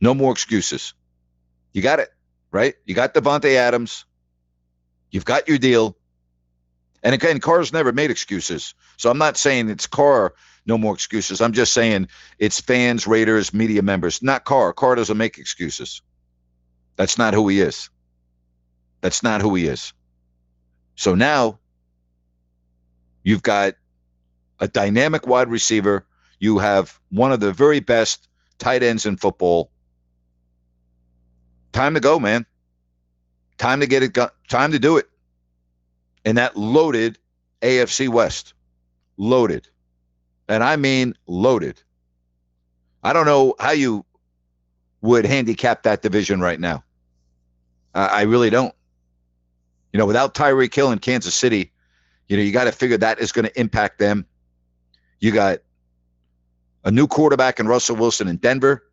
No 0.00 0.14
more 0.14 0.32
excuses. 0.32 0.94
You 1.72 1.82
got 1.82 2.00
it, 2.00 2.08
right? 2.50 2.74
You 2.86 2.94
got 2.94 3.14
Davante 3.14 3.54
Adams. 3.54 4.06
You've 5.10 5.26
got 5.26 5.46
your 5.46 5.58
deal. 5.58 5.96
And 7.02 7.14
again, 7.14 7.38
Carr's 7.38 7.72
never 7.72 7.92
made 7.92 8.10
excuses. 8.10 8.74
So 8.96 9.10
I'm 9.10 9.18
not 9.18 9.36
saying 9.36 9.68
it's 9.68 9.86
Carr, 9.86 10.34
no 10.70 10.78
more 10.78 10.94
excuses. 10.94 11.40
I'm 11.40 11.52
just 11.52 11.72
saying 11.74 12.08
it's 12.38 12.60
fans, 12.60 13.04
Raiders, 13.04 13.52
media 13.52 13.82
members, 13.82 14.22
not 14.22 14.44
Carr. 14.44 14.72
Carr 14.72 14.94
doesn't 14.94 15.16
make 15.18 15.36
excuses. 15.36 16.00
That's 16.94 17.18
not 17.18 17.34
who 17.34 17.48
he 17.48 17.60
is. 17.60 17.90
That's 19.00 19.22
not 19.24 19.40
who 19.42 19.56
he 19.56 19.66
is. 19.66 19.92
So 20.94 21.16
now 21.16 21.58
you've 23.24 23.42
got 23.42 23.74
a 24.60 24.68
dynamic 24.68 25.26
wide 25.26 25.48
receiver. 25.48 26.06
You 26.38 26.58
have 26.58 26.98
one 27.10 27.32
of 27.32 27.40
the 27.40 27.52
very 27.52 27.80
best 27.80 28.28
tight 28.58 28.84
ends 28.84 29.06
in 29.06 29.16
football. 29.16 29.72
Time 31.72 31.94
to 31.94 32.00
go, 32.00 32.20
man. 32.20 32.46
Time 33.58 33.80
to 33.80 33.88
get 33.88 34.04
it. 34.04 34.12
Go- 34.12 34.30
time 34.48 34.70
to 34.70 34.78
do 34.78 34.98
it. 34.98 35.08
And 36.24 36.38
that 36.38 36.56
loaded 36.56 37.18
AFC 37.60 38.08
West, 38.08 38.54
loaded, 39.16 39.66
and 40.50 40.64
I 40.64 40.76
mean 40.76 41.14
loaded. 41.26 41.80
I 43.02 43.12
don't 43.12 43.24
know 43.24 43.54
how 43.58 43.70
you 43.70 44.04
would 45.00 45.24
handicap 45.24 45.84
that 45.84 46.02
division 46.02 46.40
right 46.40 46.60
now. 46.60 46.84
I 47.94 48.22
really 48.22 48.50
don't. 48.50 48.74
You 49.92 49.98
know, 49.98 50.06
without 50.06 50.34
Tyreek 50.34 50.74
Hill 50.74 50.92
in 50.92 50.98
Kansas 50.98 51.34
City, 51.34 51.72
you 52.28 52.36
know, 52.36 52.42
you 52.42 52.52
got 52.52 52.64
to 52.64 52.72
figure 52.72 52.98
that 52.98 53.18
is 53.18 53.32
going 53.32 53.46
to 53.46 53.60
impact 53.60 53.98
them. 53.98 54.26
You 55.18 55.32
got 55.32 55.60
a 56.84 56.90
new 56.90 57.08
quarterback 57.08 57.58
in 57.58 57.66
Russell 57.66 57.96
Wilson 57.96 58.28
in 58.28 58.36
Denver. 58.36 58.84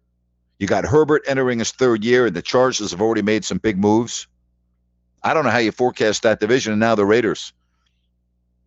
You 0.60 0.66
got 0.66 0.86
Herbert 0.86 1.24
entering 1.28 1.60
his 1.60 1.72
third 1.72 2.04
year, 2.04 2.26
and 2.26 2.36
the 2.36 2.42
Chargers 2.42 2.92
have 2.92 3.02
already 3.02 3.22
made 3.22 3.46
some 3.46 3.60
big 3.60 3.78
moves. 3.78 4.26
I 5.22 5.34
don't 5.34 5.44
know 5.44 5.52
how 5.52 5.60
you 5.60 5.72
forecast 5.72 6.24
that 6.24 6.40
division, 6.40 6.74
and 6.74 6.80
now 6.80 6.96
the 6.96 7.06
Raiders. 7.06 7.54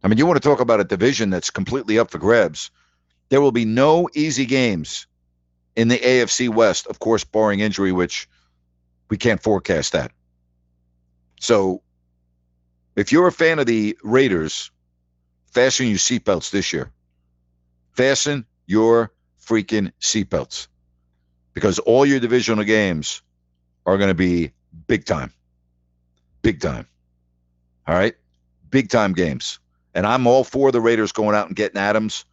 I 0.04 0.08
mean, 0.08 0.18
you 0.18 0.26
want 0.26 0.40
to 0.40 0.48
talk 0.48 0.60
about 0.60 0.80
a 0.80 0.84
division 0.84 1.30
that's 1.30 1.50
completely 1.50 1.98
up 1.98 2.10
for 2.10 2.18
grabs. 2.18 2.70
There 3.30 3.40
will 3.40 3.52
be 3.52 3.64
no 3.64 4.08
easy 4.14 4.44
games 4.44 5.06
in 5.76 5.88
the 5.88 5.98
AFC 5.98 6.48
West, 6.48 6.86
of 6.88 6.98
course, 6.98 7.24
barring 7.24 7.60
injury, 7.60 7.92
which 7.92 8.28
we 9.08 9.16
can't 9.16 9.42
forecast 9.42 9.92
that. 9.92 10.12
So 11.40 11.82
if 12.96 13.12
you're 13.12 13.28
a 13.28 13.32
fan 13.32 13.58
of 13.58 13.66
the 13.66 13.96
Raiders, 14.02 14.70
fasten 15.46 15.86
your 15.86 15.98
seatbelts 15.98 16.50
this 16.50 16.72
year. 16.72 16.90
Fasten 17.92 18.44
your 18.66 19.12
freaking 19.42 19.92
seatbelts 20.00 20.68
because 21.54 21.78
all 21.80 22.04
your 22.04 22.20
divisional 22.20 22.64
games 22.64 23.22
are 23.86 23.96
going 23.96 24.08
to 24.08 24.14
be 24.14 24.52
big 24.86 25.04
time. 25.04 25.32
Big 26.42 26.60
time. 26.60 26.86
All 27.86 27.94
right? 27.94 28.14
Big 28.70 28.90
time 28.90 29.12
games. 29.12 29.58
And 29.94 30.06
I'm 30.06 30.26
all 30.26 30.44
for 30.44 30.70
the 30.70 30.80
Raiders 30.80 31.12
going 31.12 31.34
out 31.34 31.48
and 31.48 31.56
getting 31.56 31.78
Adams. 31.80 32.24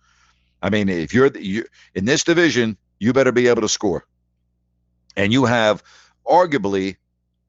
I 0.62 0.70
mean, 0.70 0.89
if 0.89 1.13
you're, 1.13 1.36
you 1.38 1.65
in 1.93 2.06
this 2.06 2.24
division, 2.24 2.78
you 3.00 3.13
better 3.13 3.32
be 3.32 3.48
able 3.48 3.62
to 3.62 3.70
score. 3.70 4.06
And 5.15 5.32
you 5.32 5.46
have 5.46 5.84
arguably 6.26 6.98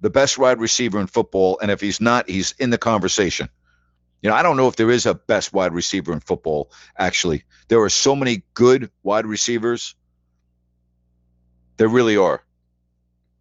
the 0.00 0.10
best 0.10 0.38
wide 0.38 0.60
receiver 0.60 1.00
in 1.00 1.06
football. 1.06 1.58
And 1.60 1.70
if 1.70 1.80
he's 1.80 2.00
not, 2.00 2.28
he's 2.28 2.52
in 2.58 2.70
the 2.70 2.78
conversation. 2.78 3.48
You 4.22 4.30
know, 4.30 4.36
I 4.36 4.42
don't 4.42 4.56
know 4.56 4.68
if 4.68 4.76
there 4.76 4.90
is 4.90 5.06
a 5.06 5.14
best 5.14 5.52
wide 5.52 5.72
receiver 5.72 6.12
in 6.12 6.20
football, 6.20 6.70
actually. 6.96 7.44
There 7.68 7.80
are 7.82 7.90
so 7.90 8.16
many 8.16 8.42
good 8.54 8.90
wide 9.02 9.26
receivers. 9.26 9.94
There 11.76 11.88
really 11.88 12.16
are. 12.16 12.42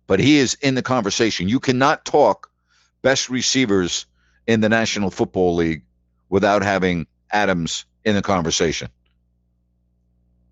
But 0.06 0.20
he 0.20 0.38
is 0.38 0.54
in 0.62 0.76
the 0.76 0.84
conversation. 0.84 1.50
You 1.50 1.60
cannot 1.60 2.06
talk 2.06 2.52
best 3.02 3.30
receivers 3.30 4.06
in 4.46 4.62
the 4.62 4.70
National 4.70 5.10
Football 5.10 5.56
League 5.56 5.84
without 6.30 6.64
having 6.64 7.08
Adams 7.32 7.86
in 8.06 8.16
the 8.16 8.22
conversation. 8.22 8.90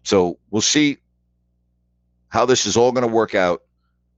So 0.05 0.37
we'll 0.51 0.61
see 0.61 0.99
how 2.29 2.45
this 2.45 2.65
is 2.65 2.77
all 2.77 2.91
going 2.91 3.07
to 3.07 3.13
work 3.13 3.35
out. 3.35 3.63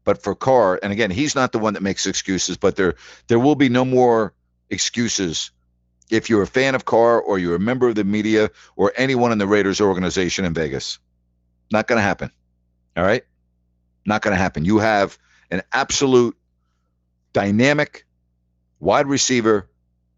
But 0.04 0.21
for 0.21 0.36
Carr, 0.36 0.80
and 0.82 0.93
again, 0.93 1.12
he's 1.12 1.36
not 1.36 1.52
the 1.52 1.60
one 1.60 1.73
that 1.73 1.84
makes 1.84 2.06
excuses, 2.06 2.58
but 2.58 2.76
there 2.76 2.95
there 3.28 3.39
will 3.39 3.56
be 3.56 3.69
no 3.69 3.84
more 3.84 4.34
excuses 4.69 5.52
if 6.10 6.30
you're 6.30 6.41
a 6.41 6.47
fan 6.47 6.76
of 6.76 6.86
Carr 6.86 7.19
or 7.19 7.39
you're 7.39 7.56
a 7.56 7.60
member 7.60 7.89
of 7.89 7.95
the 7.95 8.04
media 8.04 8.50
or 8.76 8.93
anyone 8.95 9.32
in 9.32 9.38
the 9.38 9.47
Raiders 9.47 9.82
organization 9.82 10.45
in 10.45 10.54
Vegas. 10.54 11.00
Not 11.71 11.88
going 11.88 11.97
to 11.97 12.04
happen. 12.04 12.32
All 12.95 13.04
right? 13.04 13.23
Not 14.06 14.21
going 14.21 14.34
to 14.34 14.41
happen. 14.41 14.63
You 14.63 14.78
have 14.78 15.17
an 15.52 15.62
absolute 15.73 16.38
dynamic 17.34 18.06
wide 18.80 19.08
receiver 19.08 19.69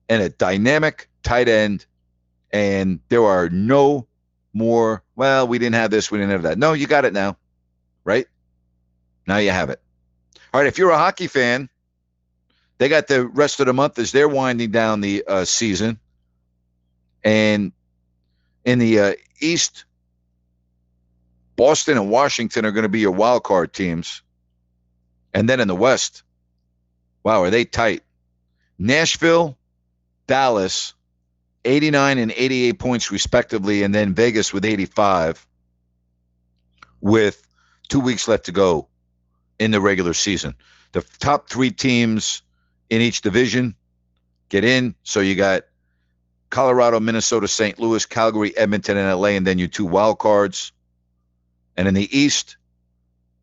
and 0.07 0.21
a 0.21 0.29
dynamic 0.29 1.09
tight 1.23 1.47
end, 1.47 1.85
and 2.51 2.99
there 3.09 3.23
are 3.23 3.49
no 3.49 4.07
more, 4.59 5.01
well, 5.15 5.47
we 5.47 5.57
didn't 5.57 5.75
have 5.75 5.89
this, 5.89 6.11
we 6.11 6.19
didn't 6.19 6.31
have 6.31 6.43
that. 6.43 6.59
No, 6.59 6.73
you 6.73 6.85
got 6.85 7.05
it 7.05 7.13
now, 7.13 7.37
right? 8.03 8.27
Now 9.25 9.37
you 9.37 9.49
have 9.49 9.71
it. 9.71 9.81
All 10.53 10.59
right, 10.59 10.67
if 10.67 10.77
you're 10.77 10.91
a 10.91 10.97
hockey 10.97 11.27
fan, 11.27 11.69
they 12.77 12.89
got 12.89 13.07
the 13.07 13.25
rest 13.25 13.59
of 13.59 13.65
the 13.65 13.73
month 13.73 13.97
as 13.97 14.11
they're 14.11 14.29
winding 14.29 14.71
down 14.71 15.01
the 15.01 15.23
uh, 15.27 15.45
season. 15.45 15.99
And 17.23 17.71
in 18.65 18.79
the 18.79 18.99
uh, 18.99 19.13
East, 19.39 19.85
Boston 21.55 21.97
and 21.97 22.09
Washington 22.09 22.65
are 22.65 22.71
going 22.71 22.83
to 22.83 22.89
be 22.89 22.99
your 22.99 23.11
wild 23.11 23.43
card 23.43 23.73
teams. 23.73 24.21
And 25.33 25.47
then 25.47 25.59
in 25.59 25.67
the 25.67 25.75
West, 25.75 26.23
wow, 27.23 27.43
are 27.43 27.49
they 27.49 27.65
tight? 27.65 28.03
Nashville, 28.77 29.57
Dallas, 30.25 30.93
89 31.65 32.17
and 32.17 32.31
88 32.31 32.79
points 32.79 33.11
respectively, 33.11 33.83
and 33.83 33.93
then 33.93 34.13
Vegas 34.13 34.53
with 34.53 34.65
85 34.65 35.45
with 37.01 37.45
two 37.87 37.99
weeks 37.99 38.27
left 38.27 38.45
to 38.45 38.51
go 38.51 38.87
in 39.57 39.71
the 39.71 39.81
regular 39.81 40.13
season. 40.13 40.55
The 40.91 41.05
top 41.19 41.49
three 41.49 41.71
teams 41.71 42.41
in 42.89 43.01
each 43.01 43.21
division 43.21 43.75
get 44.49 44.63
in. 44.63 44.95
So 45.03 45.19
you 45.19 45.35
got 45.35 45.63
Colorado, 46.49 46.99
Minnesota, 46.99 47.47
St. 47.47 47.79
Louis, 47.79 48.05
Calgary, 48.05 48.57
Edmonton, 48.57 48.97
and 48.97 49.19
LA, 49.19 49.29
and 49.29 49.45
then 49.45 49.59
your 49.59 49.67
two 49.67 49.85
wild 49.85 50.19
cards. 50.19 50.71
And 51.77 51.87
in 51.87 51.93
the 51.93 52.17
East, 52.17 52.57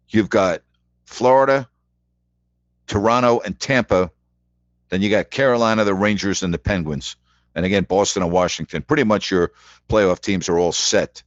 you've 0.08 0.28
got 0.28 0.62
Florida, 1.04 1.68
Toronto, 2.86 3.40
and 3.40 3.58
Tampa. 3.58 4.10
Then 4.88 5.02
you 5.02 5.10
got 5.10 5.30
Carolina, 5.30 5.84
the 5.84 5.94
Rangers, 5.94 6.42
and 6.42 6.52
the 6.52 6.58
Penguins. 6.58 7.16
And 7.56 7.66
again, 7.66 7.84
Boston 7.84 8.22
and 8.22 8.30
Washington. 8.30 8.82
Pretty 8.82 9.02
much 9.02 9.30
your 9.30 9.50
playoff 9.88 10.20
teams 10.20 10.48
are 10.48 10.58
all 10.58 10.72
set 10.72 11.22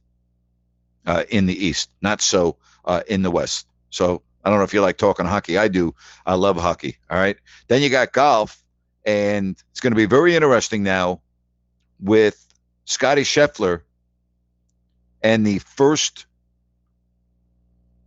uh, 1.04 1.24
in 1.28 1.46
the 1.46 1.66
East, 1.66 1.90
not 2.00 2.22
so 2.22 2.56
uh, 2.84 3.02
in 3.08 3.22
the 3.22 3.30
West. 3.30 3.66
So 3.90 4.22
I 4.44 4.48
don't 4.48 4.58
know 4.58 4.64
if 4.64 4.72
you 4.72 4.80
like 4.80 4.96
talking 4.96 5.26
hockey. 5.26 5.58
I 5.58 5.68
do. 5.68 5.94
I 6.24 6.34
love 6.34 6.56
hockey. 6.56 6.96
All 7.10 7.18
right. 7.18 7.36
Then 7.68 7.82
you 7.82 7.90
got 7.90 8.12
golf, 8.12 8.62
and 9.04 9.56
it's 9.72 9.80
going 9.80 9.90
to 9.90 9.96
be 9.96 10.06
very 10.06 10.34
interesting 10.36 10.84
now 10.84 11.20
with 11.98 12.46
Scotty 12.84 13.22
Scheffler 13.22 13.82
and 15.22 15.46
the 15.46 15.58
first 15.58 16.26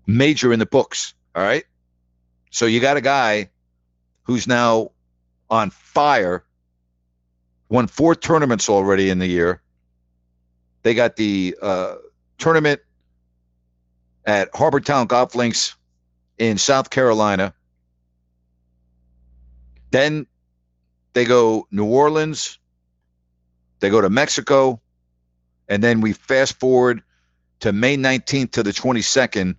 major 0.07 0.53
in 0.53 0.59
the 0.59 0.65
books. 0.65 1.13
All 1.35 1.43
right. 1.43 1.65
So 2.51 2.65
you 2.67 2.79
got 2.79 2.97
a 2.97 3.01
guy 3.01 3.49
who's 4.23 4.47
now 4.47 4.91
on 5.49 5.69
fire, 5.71 6.43
won 7.73 7.87
four 7.87 8.13
tournaments 8.13 8.69
already 8.69 9.09
in 9.09 9.17
the 9.17 9.25
year. 9.25 9.59
They 10.83 10.93
got 10.93 11.15
the 11.15 11.57
uh, 11.59 11.95
tournament 12.37 12.79
at 14.27 14.49
Harbour 14.53 14.79
Town 14.79 15.07
Golf 15.07 15.33
Links 15.33 15.75
in 16.37 16.59
South 16.59 16.91
Carolina. 16.91 17.51
Then 19.89 20.27
they 21.13 21.25
go 21.25 21.67
New 21.71 21.85
Orleans, 21.85 22.59
they 23.79 23.89
go 23.89 24.01
to 24.01 24.09
Mexico, 24.09 24.79
and 25.67 25.83
then 25.83 25.99
we 25.99 26.13
fast 26.13 26.59
forward 26.59 27.01
to 27.61 27.73
May 27.73 27.97
19th 27.97 28.51
to 28.51 28.61
the 28.61 28.69
22nd 28.71 29.55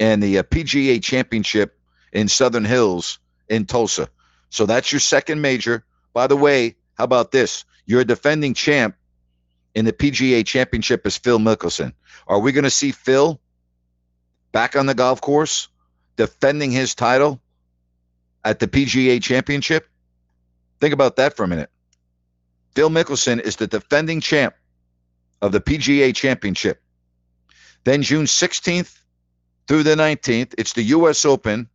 and 0.00 0.22
the 0.22 0.38
uh, 0.38 0.44
PGA 0.44 1.02
Championship 1.02 1.78
in 2.14 2.28
Southern 2.28 2.64
Hills 2.64 3.18
in 3.50 3.66
Tulsa. 3.66 4.08
So 4.48 4.64
that's 4.64 4.90
your 4.90 5.00
second 5.00 5.42
major. 5.42 5.84
By 6.14 6.26
the 6.26 6.36
way, 6.38 6.76
how 6.94 7.04
about 7.04 7.32
this? 7.32 7.64
Your 7.86 8.04
defending 8.04 8.54
champ 8.54 8.96
in 9.74 9.84
the 9.84 9.92
PGA 9.92 10.44
Championship 10.44 11.06
is 11.06 11.16
Phil 11.16 11.38
Mickelson. 11.38 11.92
Are 12.28 12.38
we 12.38 12.52
going 12.52 12.64
to 12.64 12.70
see 12.70 12.92
Phil 12.92 13.40
back 14.52 14.76
on 14.76 14.86
the 14.86 14.94
golf 14.94 15.20
course 15.20 15.68
defending 16.16 16.70
his 16.70 16.94
title 16.94 17.40
at 18.44 18.58
the 18.58 18.68
PGA 18.68 19.22
Championship? 19.22 19.88
Think 20.80 20.92
about 20.92 21.16
that 21.16 21.36
for 21.36 21.44
a 21.44 21.48
minute. 21.48 21.70
Phil 22.74 22.90
Mickelson 22.90 23.40
is 23.40 23.56
the 23.56 23.66
defending 23.66 24.20
champ 24.20 24.54
of 25.40 25.52
the 25.52 25.60
PGA 25.60 26.14
Championship. 26.14 26.80
Then 27.84 28.02
June 28.02 28.26
16th 28.26 28.98
through 29.66 29.82
the 29.82 29.94
19th, 29.94 30.54
it's 30.58 30.72
the 30.72 30.82
U.S. 30.84 31.24
Open 31.24 31.68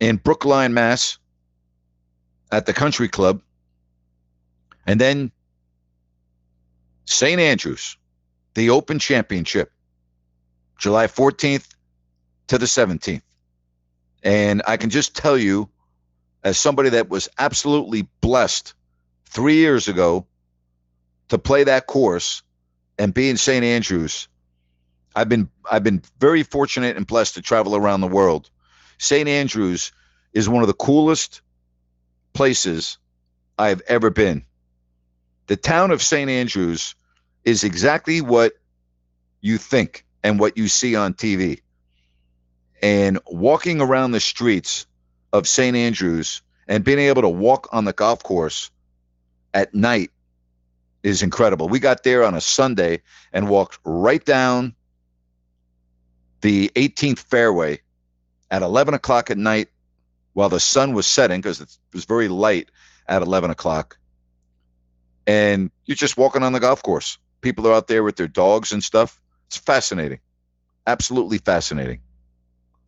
in 0.00 0.16
Brookline, 0.16 0.74
Mass, 0.74 1.18
at 2.50 2.66
the 2.66 2.72
Country 2.72 3.08
Club. 3.08 3.40
And 4.88 4.98
then 4.98 5.30
St. 7.04 7.38
Andrews, 7.38 7.98
the 8.54 8.70
Open 8.70 8.98
Championship, 8.98 9.70
July 10.78 11.08
14th 11.08 11.68
to 12.46 12.56
the 12.56 12.64
17th. 12.64 13.20
And 14.22 14.62
I 14.66 14.78
can 14.78 14.88
just 14.88 15.14
tell 15.14 15.36
you, 15.36 15.68
as 16.42 16.58
somebody 16.58 16.88
that 16.88 17.10
was 17.10 17.28
absolutely 17.38 18.08
blessed 18.22 18.72
three 19.26 19.56
years 19.56 19.88
ago 19.88 20.26
to 21.28 21.36
play 21.36 21.64
that 21.64 21.86
course 21.86 22.42
and 22.98 23.12
be 23.12 23.28
in 23.28 23.36
St. 23.36 23.62
Andrews, 23.62 24.26
I've 25.14 25.28
been 25.28 25.50
I've 25.70 25.84
been 25.84 26.02
very 26.18 26.44
fortunate 26.44 26.96
and 26.96 27.06
blessed 27.06 27.34
to 27.34 27.42
travel 27.42 27.76
around 27.76 28.00
the 28.00 28.08
world. 28.08 28.48
St. 28.96 29.28
Andrews 29.28 29.92
is 30.32 30.48
one 30.48 30.62
of 30.62 30.66
the 30.66 30.72
coolest 30.72 31.42
places 32.32 32.96
I've 33.58 33.82
ever 33.82 34.08
been. 34.08 34.46
The 35.48 35.56
town 35.56 35.90
of 35.90 36.02
St. 36.02 36.30
Andrews 36.30 36.94
is 37.44 37.64
exactly 37.64 38.20
what 38.20 38.52
you 39.40 39.56
think 39.56 40.04
and 40.22 40.38
what 40.38 40.58
you 40.58 40.68
see 40.68 40.94
on 40.94 41.14
TV. 41.14 41.60
And 42.82 43.18
walking 43.26 43.80
around 43.80 44.12
the 44.12 44.20
streets 44.20 44.86
of 45.32 45.48
St. 45.48 45.74
Andrews 45.74 46.42
and 46.68 46.84
being 46.84 46.98
able 46.98 47.22
to 47.22 47.28
walk 47.28 47.68
on 47.72 47.86
the 47.86 47.94
golf 47.94 48.22
course 48.22 48.70
at 49.54 49.74
night 49.74 50.10
is 51.02 51.22
incredible. 51.22 51.68
We 51.68 51.78
got 51.80 52.02
there 52.02 52.24
on 52.24 52.34
a 52.34 52.42
Sunday 52.42 53.00
and 53.32 53.48
walked 53.48 53.78
right 53.84 54.24
down 54.24 54.74
the 56.42 56.70
18th 56.74 57.20
fairway 57.20 57.80
at 58.50 58.60
11 58.60 58.92
o'clock 58.92 59.30
at 59.30 59.38
night 59.38 59.68
while 60.34 60.50
the 60.50 60.60
sun 60.60 60.92
was 60.92 61.06
setting 61.06 61.40
because 61.40 61.62
it 61.62 61.74
was 61.94 62.04
very 62.04 62.28
light 62.28 62.68
at 63.08 63.22
11 63.22 63.50
o'clock. 63.50 63.97
And 65.28 65.70
you're 65.84 65.94
just 65.94 66.16
walking 66.16 66.42
on 66.42 66.54
the 66.54 66.60
golf 66.60 66.82
course. 66.82 67.18
People 67.42 67.68
are 67.68 67.74
out 67.74 67.86
there 67.86 68.02
with 68.02 68.16
their 68.16 68.28
dogs 68.28 68.72
and 68.72 68.82
stuff. 68.82 69.20
It's 69.48 69.58
fascinating. 69.58 70.20
Absolutely 70.86 71.36
fascinating. 71.36 72.00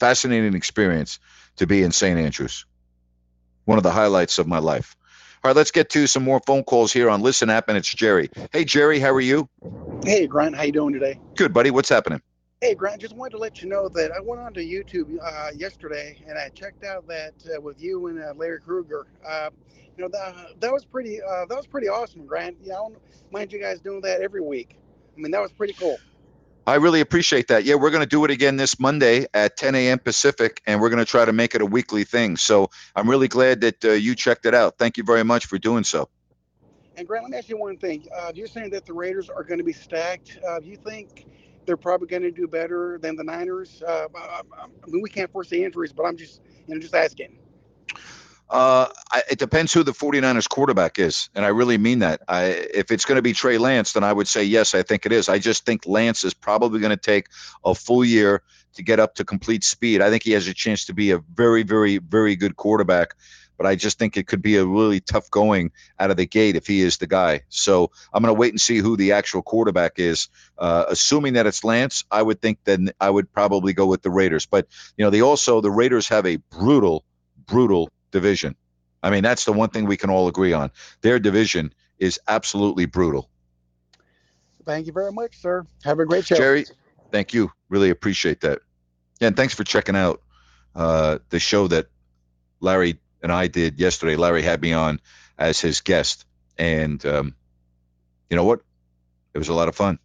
Fascinating 0.00 0.54
experience 0.54 1.20
to 1.56 1.66
be 1.66 1.82
in 1.82 1.92
St. 1.92 2.18
Andrews. 2.18 2.64
One 3.66 3.76
of 3.76 3.84
the 3.84 3.90
highlights 3.90 4.38
of 4.38 4.46
my 4.46 4.58
life. 4.58 4.96
All 5.44 5.50
right, 5.50 5.56
let's 5.56 5.70
get 5.70 5.90
to 5.90 6.06
some 6.06 6.24
more 6.24 6.40
phone 6.46 6.64
calls 6.64 6.92
here 6.92 7.10
on 7.10 7.20
Listen 7.20 7.50
App, 7.50 7.68
and 7.68 7.76
it's 7.76 7.92
Jerry. 7.94 8.30
Hey, 8.52 8.64
Jerry, 8.64 8.98
how 9.00 9.10
are 9.10 9.20
you? 9.20 9.48
Hey, 10.04 10.26
Grant, 10.26 10.56
how 10.56 10.62
you 10.62 10.72
doing 10.72 10.94
today? 10.94 11.18
Good, 11.36 11.52
buddy. 11.52 11.70
What's 11.70 11.90
happening? 11.90 12.22
Hey, 12.62 12.74
Grant, 12.74 13.00
just 13.00 13.16
wanted 13.16 13.30
to 13.30 13.38
let 13.38 13.62
you 13.62 13.70
know 13.70 13.88
that 13.88 14.12
I 14.12 14.20
went 14.20 14.42
onto 14.42 14.60
YouTube 14.60 15.16
uh, 15.24 15.48
yesterday 15.56 16.18
and 16.28 16.38
I 16.38 16.50
checked 16.50 16.84
out 16.84 17.06
that 17.08 17.32
uh, 17.46 17.58
with 17.58 17.80
you 17.80 18.08
and 18.08 18.22
uh, 18.22 18.34
Larry 18.36 18.60
Krueger. 18.60 19.06
Uh, 19.26 19.48
you 19.96 20.04
know 20.04 20.10
that 20.12 20.60
that 20.60 20.70
was 20.70 20.84
pretty 20.84 21.22
uh, 21.22 21.46
that 21.46 21.56
was 21.56 21.66
pretty 21.66 21.88
awesome, 21.88 22.26
Grant. 22.26 22.58
Yeah, 22.62 22.74
I 22.74 22.76
don't 22.76 22.98
mind 23.32 23.50
you 23.50 23.60
guys 23.60 23.80
doing 23.80 24.02
that 24.02 24.20
every 24.20 24.42
week. 24.42 24.76
I 25.16 25.20
mean, 25.22 25.30
that 25.30 25.40
was 25.40 25.52
pretty 25.52 25.72
cool. 25.72 25.96
I 26.66 26.74
really 26.74 27.00
appreciate 27.00 27.48
that. 27.48 27.64
Yeah, 27.64 27.76
we're 27.76 27.90
going 27.90 28.02
to 28.02 28.06
do 28.06 28.26
it 28.26 28.30
again 28.30 28.58
this 28.58 28.78
Monday 28.78 29.24
at 29.32 29.56
10 29.56 29.74
a.m. 29.74 29.98
Pacific, 29.98 30.60
and 30.66 30.82
we're 30.82 30.90
going 30.90 30.98
to 30.98 31.10
try 31.10 31.24
to 31.24 31.32
make 31.32 31.54
it 31.54 31.62
a 31.62 31.66
weekly 31.66 32.04
thing. 32.04 32.36
So 32.36 32.68
I'm 32.94 33.08
really 33.08 33.28
glad 33.28 33.62
that 33.62 33.82
uh, 33.82 33.92
you 33.92 34.14
checked 34.14 34.44
it 34.44 34.54
out. 34.54 34.74
Thank 34.78 34.98
you 34.98 35.04
very 35.04 35.24
much 35.24 35.46
for 35.46 35.56
doing 35.56 35.84
so. 35.84 36.10
And 36.98 37.08
Grant, 37.08 37.24
let 37.24 37.30
me 37.30 37.38
ask 37.38 37.48
you 37.48 37.56
one 37.56 37.78
thing. 37.78 38.06
Uh, 38.14 38.32
you're 38.34 38.46
saying 38.46 38.68
that 38.70 38.84
the 38.84 38.92
Raiders 38.92 39.30
are 39.30 39.44
going 39.44 39.56
to 39.56 39.64
be 39.64 39.72
stacked. 39.72 40.38
Uh, 40.46 40.60
do 40.60 40.66
you 40.66 40.76
think 40.76 41.24
they're 41.66 41.76
probably 41.76 42.08
going 42.08 42.22
to 42.22 42.30
do 42.30 42.46
better 42.46 42.98
than 43.00 43.16
the 43.16 43.24
Niners? 43.24 43.82
Uh, 43.86 44.08
I, 44.14 44.42
I 44.58 44.86
mean, 44.86 45.02
we 45.02 45.10
can't 45.10 45.30
foresee 45.30 45.64
injuries, 45.64 45.92
but 45.92 46.04
I'm 46.04 46.16
just, 46.16 46.40
you 46.66 46.74
know, 46.74 46.80
just 46.80 46.94
asking. 46.94 47.38
Uh, 48.50 48.88
I, 49.12 49.22
it 49.30 49.38
depends 49.38 49.72
who 49.72 49.84
the 49.84 49.92
49ers 49.92 50.48
quarterback 50.48 50.98
is. 50.98 51.30
And 51.36 51.44
I 51.44 51.48
really 51.48 51.78
mean 51.78 52.00
that. 52.00 52.20
I, 52.26 52.46
if 52.74 52.90
it's 52.90 53.04
going 53.04 53.16
to 53.16 53.22
be 53.22 53.32
Trey 53.32 53.58
Lance, 53.58 53.92
then 53.92 54.02
I 54.02 54.12
would 54.12 54.26
say 54.26 54.42
yes, 54.42 54.74
I 54.74 54.82
think 54.82 55.06
it 55.06 55.12
is. 55.12 55.28
I 55.28 55.38
just 55.38 55.64
think 55.64 55.86
Lance 55.86 56.24
is 56.24 56.34
probably 56.34 56.80
going 56.80 56.90
to 56.90 56.96
take 56.96 57.28
a 57.64 57.74
full 57.74 58.04
year 58.04 58.42
to 58.74 58.82
get 58.82 58.98
up 58.98 59.14
to 59.16 59.24
complete 59.24 59.62
speed. 59.62 60.00
I 60.00 60.10
think 60.10 60.24
he 60.24 60.32
has 60.32 60.48
a 60.48 60.54
chance 60.54 60.86
to 60.86 60.94
be 60.94 61.12
a 61.12 61.18
very, 61.18 61.62
very, 61.62 61.98
very 61.98 62.34
good 62.34 62.56
quarterback. 62.56 63.14
But 63.60 63.66
I 63.66 63.76
just 63.76 63.98
think 63.98 64.16
it 64.16 64.26
could 64.26 64.40
be 64.40 64.56
a 64.56 64.64
really 64.64 65.00
tough 65.00 65.30
going 65.30 65.72
out 65.98 66.10
of 66.10 66.16
the 66.16 66.24
gate 66.24 66.56
if 66.56 66.66
he 66.66 66.80
is 66.80 66.96
the 66.96 67.06
guy. 67.06 67.42
So 67.50 67.90
I'm 68.10 68.22
going 68.22 68.34
to 68.34 68.40
wait 68.40 68.54
and 68.54 68.60
see 68.60 68.78
who 68.78 68.96
the 68.96 69.12
actual 69.12 69.42
quarterback 69.42 69.98
is. 69.98 70.30
Uh, 70.56 70.86
assuming 70.88 71.34
that 71.34 71.44
it's 71.44 71.62
Lance, 71.62 72.04
I 72.10 72.22
would 72.22 72.40
think 72.40 72.60
then 72.64 72.92
I 72.98 73.10
would 73.10 73.30
probably 73.30 73.74
go 73.74 73.84
with 73.84 74.00
the 74.00 74.08
Raiders. 74.08 74.46
But 74.46 74.66
you 74.96 75.04
know, 75.04 75.10
they 75.10 75.20
also 75.20 75.60
the 75.60 75.70
Raiders 75.70 76.08
have 76.08 76.24
a 76.24 76.36
brutal, 76.36 77.04
brutal 77.44 77.90
division. 78.12 78.56
I 79.02 79.10
mean, 79.10 79.22
that's 79.22 79.44
the 79.44 79.52
one 79.52 79.68
thing 79.68 79.84
we 79.84 79.98
can 79.98 80.08
all 80.08 80.26
agree 80.26 80.54
on. 80.54 80.70
Their 81.02 81.18
division 81.18 81.74
is 81.98 82.18
absolutely 82.26 82.86
brutal. 82.86 83.28
Thank 84.64 84.86
you 84.86 84.94
very 84.94 85.12
much, 85.12 85.38
sir. 85.38 85.66
Have 85.84 86.00
a 86.00 86.06
great 86.06 86.24
show. 86.24 86.36
Jerry, 86.36 86.64
thank 87.10 87.34
you. 87.34 87.52
Really 87.68 87.90
appreciate 87.90 88.40
that. 88.40 88.60
Yeah, 89.20 89.26
and 89.28 89.36
thanks 89.36 89.52
for 89.52 89.64
checking 89.64 89.96
out 89.96 90.22
uh, 90.74 91.18
the 91.28 91.38
show 91.38 91.68
that 91.68 91.88
Larry 92.60 92.98
and 93.22 93.32
I 93.32 93.46
did 93.46 93.78
yesterday. 93.78 94.16
Larry 94.16 94.42
had 94.42 94.60
me 94.60 94.72
on 94.72 95.00
as 95.38 95.60
his 95.60 95.80
guest. 95.80 96.24
And 96.58 97.04
um, 97.06 97.34
you 98.28 98.36
know 98.36 98.44
what? 98.44 98.60
It 99.34 99.38
was 99.38 99.48
a 99.48 99.54
lot 99.54 99.68
of 99.68 99.76
fun. 99.76 99.98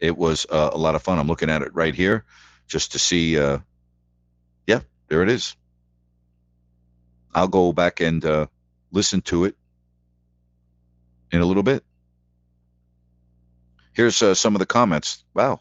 It 0.00 0.16
was 0.16 0.46
uh, 0.48 0.70
a 0.72 0.78
lot 0.78 0.94
of 0.94 1.02
fun. 1.02 1.18
I'm 1.18 1.26
looking 1.26 1.50
at 1.50 1.62
it 1.62 1.74
right 1.74 1.94
here 1.94 2.24
just 2.66 2.92
to 2.92 2.98
see. 2.98 3.38
Uh, 3.38 3.58
yeah, 4.66 4.80
there 5.08 5.22
it 5.22 5.28
is. 5.28 5.56
I'll 7.34 7.48
go 7.48 7.72
back 7.72 8.00
and 8.00 8.24
uh, 8.24 8.46
listen 8.90 9.22
to 9.22 9.44
it 9.44 9.56
in 11.30 11.40
a 11.40 11.44
little 11.44 11.62
bit. 11.62 11.84
Here's 13.92 14.22
uh, 14.22 14.34
some 14.34 14.54
of 14.54 14.60
the 14.60 14.66
comments. 14.66 15.24
Wow. 15.34 15.60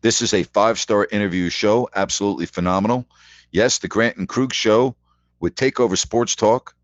This 0.00 0.20
is 0.20 0.34
a 0.34 0.42
five 0.42 0.78
star 0.78 1.06
interview 1.10 1.48
show. 1.48 1.88
Absolutely 1.94 2.46
phenomenal. 2.46 3.06
Yes, 3.52 3.78
the 3.78 3.88
Grant 3.88 4.16
and 4.16 4.28
Krug 4.28 4.52
show 4.52 4.96
with 5.42 5.56
Takeover 5.56 5.98
Sports 5.98 6.36
Talk. 6.36 6.74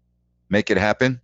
Make 0.51 0.71
it 0.71 0.77
happen. 0.77 1.21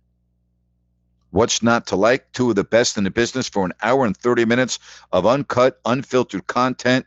What's 1.31 1.61
not 1.61 1.87
to 1.87 1.97
like? 1.97 2.31
Two 2.31 2.49
of 2.49 2.55
the 2.55 2.63
best 2.63 2.97
in 2.97 3.03
the 3.03 3.11
business 3.11 3.49
for 3.49 3.65
an 3.65 3.73
hour 3.83 4.05
and 4.05 4.15
30 4.15 4.45
minutes 4.45 4.79
of 5.11 5.27
uncut, 5.27 5.79
unfiltered 5.85 6.47
content. 6.47 7.05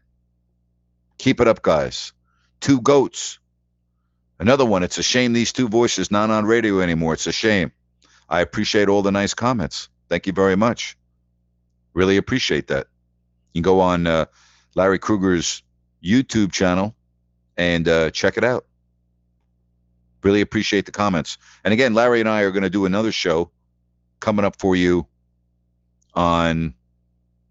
Keep 1.17 1.41
it 1.41 1.49
up, 1.49 1.63
guys. 1.63 2.13
Two 2.61 2.81
goats. 2.83 3.39
Another 4.39 4.67
one. 4.67 4.83
It's 4.83 4.99
a 4.99 5.03
shame 5.03 5.33
these 5.33 5.53
two 5.53 5.67
voices 5.67 6.11
not 6.11 6.31
on 6.31 6.45
radio 6.45 6.81
anymore. 6.81 7.15
It's 7.15 7.27
a 7.27 7.33
shame. 7.33 7.73
I 8.29 8.43
appreciate 8.43 8.89
all 8.89 9.01
the 9.01 9.11
nice 9.11 9.33
comments. 9.33 9.89
Thank 10.11 10.27
you 10.27 10.35
very 10.35 10.57
much. 10.57 10.97
Really 11.95 12.19
appreciate 12.19 12.69
that. 12.69 12.87
You 13.55 13.63
can 13.63 13.63
go 13.63 13.81
on 13.81 14.07
uh, 14.07 14.27
Larry 14.75 14.99
Krueger's 14.99 15.63
YouTube 16.05 16.53
channel 16.53 16.95
and 17.57 17.89
uh, 17.89 18.11
check 18.11 18.37
it 18.37 18.45
out. 18.45 18.68
Really 20.23 20.41
appreciate 20.41 20.87
the 20.87 20.93
comments. 20.93 21.39
And 21.65 21.73
again, 21.73 21.95
Larry 21.95 22.21
and 22.21 22.29
I 22.29 22.43
are 22.43 22.51
going 22.51 22.63
to 22.63 22.71
do 22.71 22.85
another 22.87 23.13
show 23.13 23.51
coming 24.21 24.45
up 24.45 24.59
for 24.59 24.75
you 24.75 25.07
on 26.15 26.75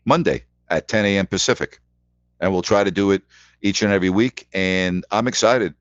Monday 0.05 0.43
at 0.69 0.87
10 0.87 1.05
a.m. 1.05 1.27
Pacific. 1.27 1.79
And 2.39 2.51
we'll 2.51 2.61
try 2.61 2.83
to 2.83 2.91
do 2.91 3.11
it 3.11 3.23
each 3.61 3.81
and 3.81 3.91
every 3.91 4.09
week, 4.09 4.47
and 4.53 5.05
I'm 5.11 5.27
excited. 5.27 5.73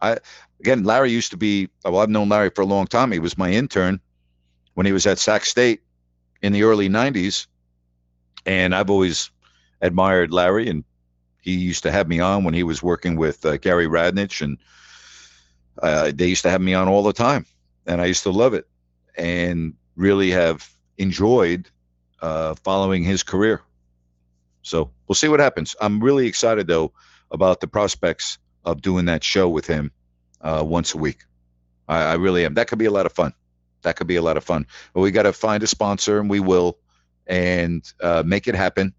I 0.00 0.18
again, 0.60 0.84
Larry 0.84 1.10
used 1.10 1.30
to 1.32 1.36
be. 1.36 1.68
Well, 1.84 1.98
I've 1.98 2.10
known 2.10 2.28
Larry 2.28 2.50
for 2.50 2.62
a 2.62 2.66
long 2.66 2.86
time. 2.86 3.12
He 3.12 3.18
was 3.18 3.38
my 3.38 3.50
intern 3.50 4.00
when 4.74 4.86
he 4.86 4.92
was 4.92 5.06
at 5.06 5.18
Sac 5.18 5.44
State 5.44 5.82
in 6.42 6.52
the 6.52 6.62
early 6.62 6.88
'90s, 6.88 7.46
and 8.46 8.74
I've 8.74 8.90
always 8.90 9.30
admired 9.80 10.32
Larry. 10.32 10.68
And 10.68 10.84
he 11.40 11.54
used 11.54 11.82
to 11.82 11.92
have 11.92 12.08
me 12.08 12.20
on 12.20 12.44
when 12.44 12.54
he 12.54 12.62
was 12.62 12.82
working 12.82 13.16
with 13.16 13.44
uh, 13.44 13.56
Gary 13.56 13.86
Radnich, 13.86 14.40
and 14.40 14.58
uh, 15.82 16.12
they 16.14 16.26
used 16.26 16.42
to 16.42 16.50
have 16.50 16.60
me 16.60 16.74
on 16.74 16.88
all 16.88 17.02
the 17.02 17.12
time, 17.12 17.46
and 17.86 18.00
I 18.00 18.06
used 18.06 18.22
to 18.24 18.30
love 18.30 18.54
it, 18.54 18.66
and 19.16 19.74
really 19.96 20.30
have 20.30 20.68
enjoyed 20.98 21.68
uh, 22.20 22.54
following 22.62 23.02
his 23.02 23.22
career. 23.22 23.60
So 24.62 24.90
we'll 25.06 25.14
see 25.14 25.28
what 25.28 25.40
happens. 25.40 25.76
I'm 25.80 26.02
really 26.02 26.26
excited 26.26 26.66
though 26.66 26.92
about 27.30 27.60
the 27.60 27.66
prospects 27.66 28.38
of 28.64 28.80
doing 28.80 29.04
that 29.06 29.22
show 29.22 29.48
with 29.48 29.66
him 29.66 29.92
uh, 30.40 30.64
once 30.66 30.94
a 30.94 30.98
week. 30.98 31.18
I, 31.88 32.02
I, 32.02 32.14
really 32.14 32.44
am. 32.46 32.54
That 32.54 32.68
could 32.68 32.78
be 32.78 32.86
a 32.86 32.90
lot 32.90 33.06
of 33.06 33.12
fun. 33.12 33.34
That 33.82 33.96
could 33.96 34.06
be 34.06 34.16
a 34.16 34.22
lot 34.22 34.38
of 34.38 34.44
fun. 34.44 34.66
But 34.94 35.00
we 35.00 35.10
got 35.10 35.24
to 35.24 35.32
find 35.32 35.62
a 35.62 35.66
sponsor, 35.66 36.18
and 36.18 36.30
we 36.30 36.40
will, 36.40 36.78
and 37.26 37.84
uh, 38.00 38.22
make 38.24 38.48
it 38.48 38.54
happen, 38.54 38.94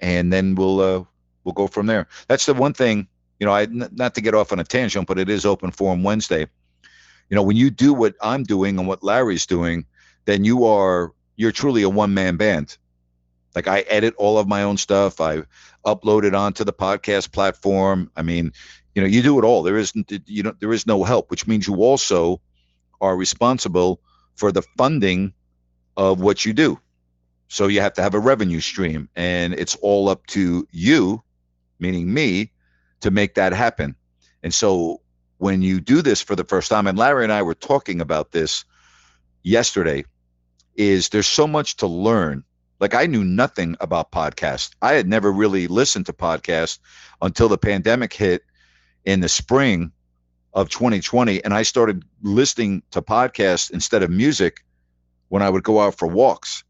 and 0.00 0.30
then 0.30 0.54
we'll 0.54 0.80
uh, 0.80 1.04
we'll 1.44 1.54
go 1.54 1.66
from 1.66 1.86
there. 1.86 2.08
That's 2.28 2.44
the 2.44 2.54
one 2.54 2.74
thing. 2.74 3.08
You 3.42 3.46
know, 3.46 3.54
I 3.54 3.66
not 3.66 4.14
to 4.14 4.20
get 4.20 4.36
off 4.36 4.52
on 4.52 4.60
a 4.60 4.64
tangent, 4.64 5.08
but 5.08 5.18
it 5.18 5.28
is 5.28 5.44
open 5.44 5.72
forum 5.72 6.04
Wednesday. 6.04 6.46
You 7.28 7.34
know, 7.34 7.42
when 7.42 7.56
you 7.56 7.70
do 7.70 7.92
what 7.92 8.14
I'm 8.22 8.44
doing 8.44 8.78
and 8.78 8.86
what 8.86 9.02
Larry's 9.02 9.46
doing, 9.46 9.84
then 10.26 10.44
you 10.44 10.64
are 10.66 11.10
you're 11.34 11.50
truly 11.50 11.82
a 11.82 11.88
one 11.88 12.14
man 12.14 12.36
band. 12.36 12.78
Like 13.56 13.66
I 13.66 13.80
edit 13.80 14.14
all 14.16 14.38
of 14.38 14.46
my 14.46 14.62
own 14.62 14.76
stuff. 14.76 15.20
I 15.20 15.42
upload 15.84 16.22
it 16.22 16.36
onto 16.36 16.62
the 16.62 16.72
podcast 16.72 17.32
platform. 17.32 18.12
I 18.14 18.22
mean, 18.22 18.52
you 18.94 19.02
know, 19.02 19.08
you 19.08 19.22
do 19.22 19.40
it 19.40 19.44
all. 19.44 19.64
There 19.64 19.76
isn't 19.76 20.12
you 20.26 20.44
know 20.44 20.54
there 20.60 20.72
is 20.72 20.86
no 20.86 21.02
help, 21.02 21.28
which 21.28 21.48
means 21.48 21.66
you 21.66 21.82
also 21.82 22.40
are 23.00 23.16
responsible 23.16 24.00
for 24.36 24.52
the 24.52 24.62
funding 24.78 25.32
of 25.96 26.20
what 26.20 26.44
you 26.44 26.52
do. 26.52 26.78
So 27.48 27.66
you 27.66 27.80
have 27.80 27.94
to 27.94 28.02
have 28.02 28.14
a 28.14 28.20
revenue 28.20 28.60
stream 28.60 29.08
and 29.16 29.52
it's 29.52 29.74
all 29.82 30.08
up 30.08 30.24
to 30.28 30.64
you, 30.70 31.24
meaning 31.80 32.14
me, 32.14 32.51
to 33.02 33.10
make 33.10 33.34
that 33.34 33.52
happen. 33.52 33.94
And 34.42 34.52
so 34.52 35.00
when 35.38 35.62
you 35.62 35.80
do 35.80 36.02
this 36.02 36.22
for 36.22 36.36
the 36.36 36.44
first 36.44 36.70
time 36.70 36.86
and 36.86 36.98
Larry 36.98 37.24
and 37.24 37.32
I 37.32 37.42
were 37.42 37.54
talking 37.54 38.00
about 38.00 38.32
this 38.32 38.64
yesterday 39.42 40.04
is 40.74 41.08
there's 41.08 41.26
so 41.26 41.46
much 41.46 41.76
to 41.76 41.86
learn. 41.86 42.44
Like 42.80 42.94
I 42.94 43.06
knew 43.06 43.24
nothing 43.24 43.76
about 43.80 44.12
podcasts. 44.12 44.70
I 44.82 44.94
had 44.94 45.08
never 45.08 45.30
really 45.30 45.66
listened 45.66 46.06
to 46.06 46.12
podcasts 46.12 46.78
until 47.20 47.48
the 47.48 47.58
pandemic 47.58 48.12
hit 48.12 48.42
in 49.04 49.20
the 49.20 49.28
spring 49.28 49.92
of 50.54 50.68
2020 50.68 51.44
and 51.44 51.54
I 51.54 51.62
started 51.62 52.04
listening 52.22 52.82
to 52.90 53.02
podcasts 53.02 53.70
instead 53.70 54.02
of 54.02 54.10
music 54.10 54.64
when 55.28 55.42
I 55.42 55.48
would 55.48 55.64
go 55.64 55.80
out 55.80 55.96
for 55.96 56.06
walks. 56.06 56.62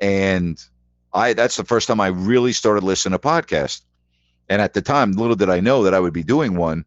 And 0.00 0.62
I 1.12 1.32
that's 1.32 1.56
the 1.56 1.64
first 1.64 1.88
time 1.88 2.00
I 2.00 2.08
really 2.08 2.52
started 2.52 2.82
listening 2.82 3.18
to 3.18 3.18
podcasts. 3.18 3.82
And 4.48 4.60
at 4.60 4.74
the 4.74 4.82
time, 4.82 5.12
little 5.12 5.36
did 5.36 5.50
I 5.50 5.60
know 5.60 5.84
that 5.84 5.94
I 5.94 6.00
would 6.00 6.12
be 6.12 6.22
doing 6.22 6.56
one. 6.56 6.84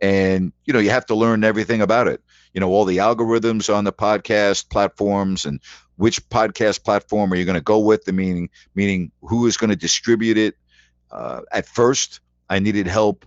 And 0.00 0.52
you 0.64 0.72
know, 0.72 0.78
you 0.78 0.90
have 0.90 1.06
to 1.06 1.14
learn 1.14 1.44
everything 1.44 1.80
about 1.80 2.08
it. 2.08 2.22
You 2.54 2.60
know 2.60 2.70
all 2.70 2.84
the 2.84 2.98
algorithms 2.98 3.72
on 3.72 3.84
the 3.84 3.92
podcast 3.92 4.70
platforms 4.70 5.44
and 5.44 5.60
which 5.96 6.26
podcast 6.28 6.84
platform 6.84 7.32
are 7.32 7.36
you 7.36 7.44
going 7.44 7.54
to 7.54 7.60
go 7.60 7.78
with 7.78 8.04
the 8.04 8.12
meaning 8.12 8.48
meaning 8.74 9.10
who 9.22 9.46
is 9.46 9.56
going 9.56 9.70
to 9.70 9.76
distribute 9.76 10.38
it. 10.38 10.56
Uh, 11.10 11.40
at 11.52 11.66
first 11.66 12.20
i 12.50 12.58
needed 12.58 12.86
help 12.86 13.24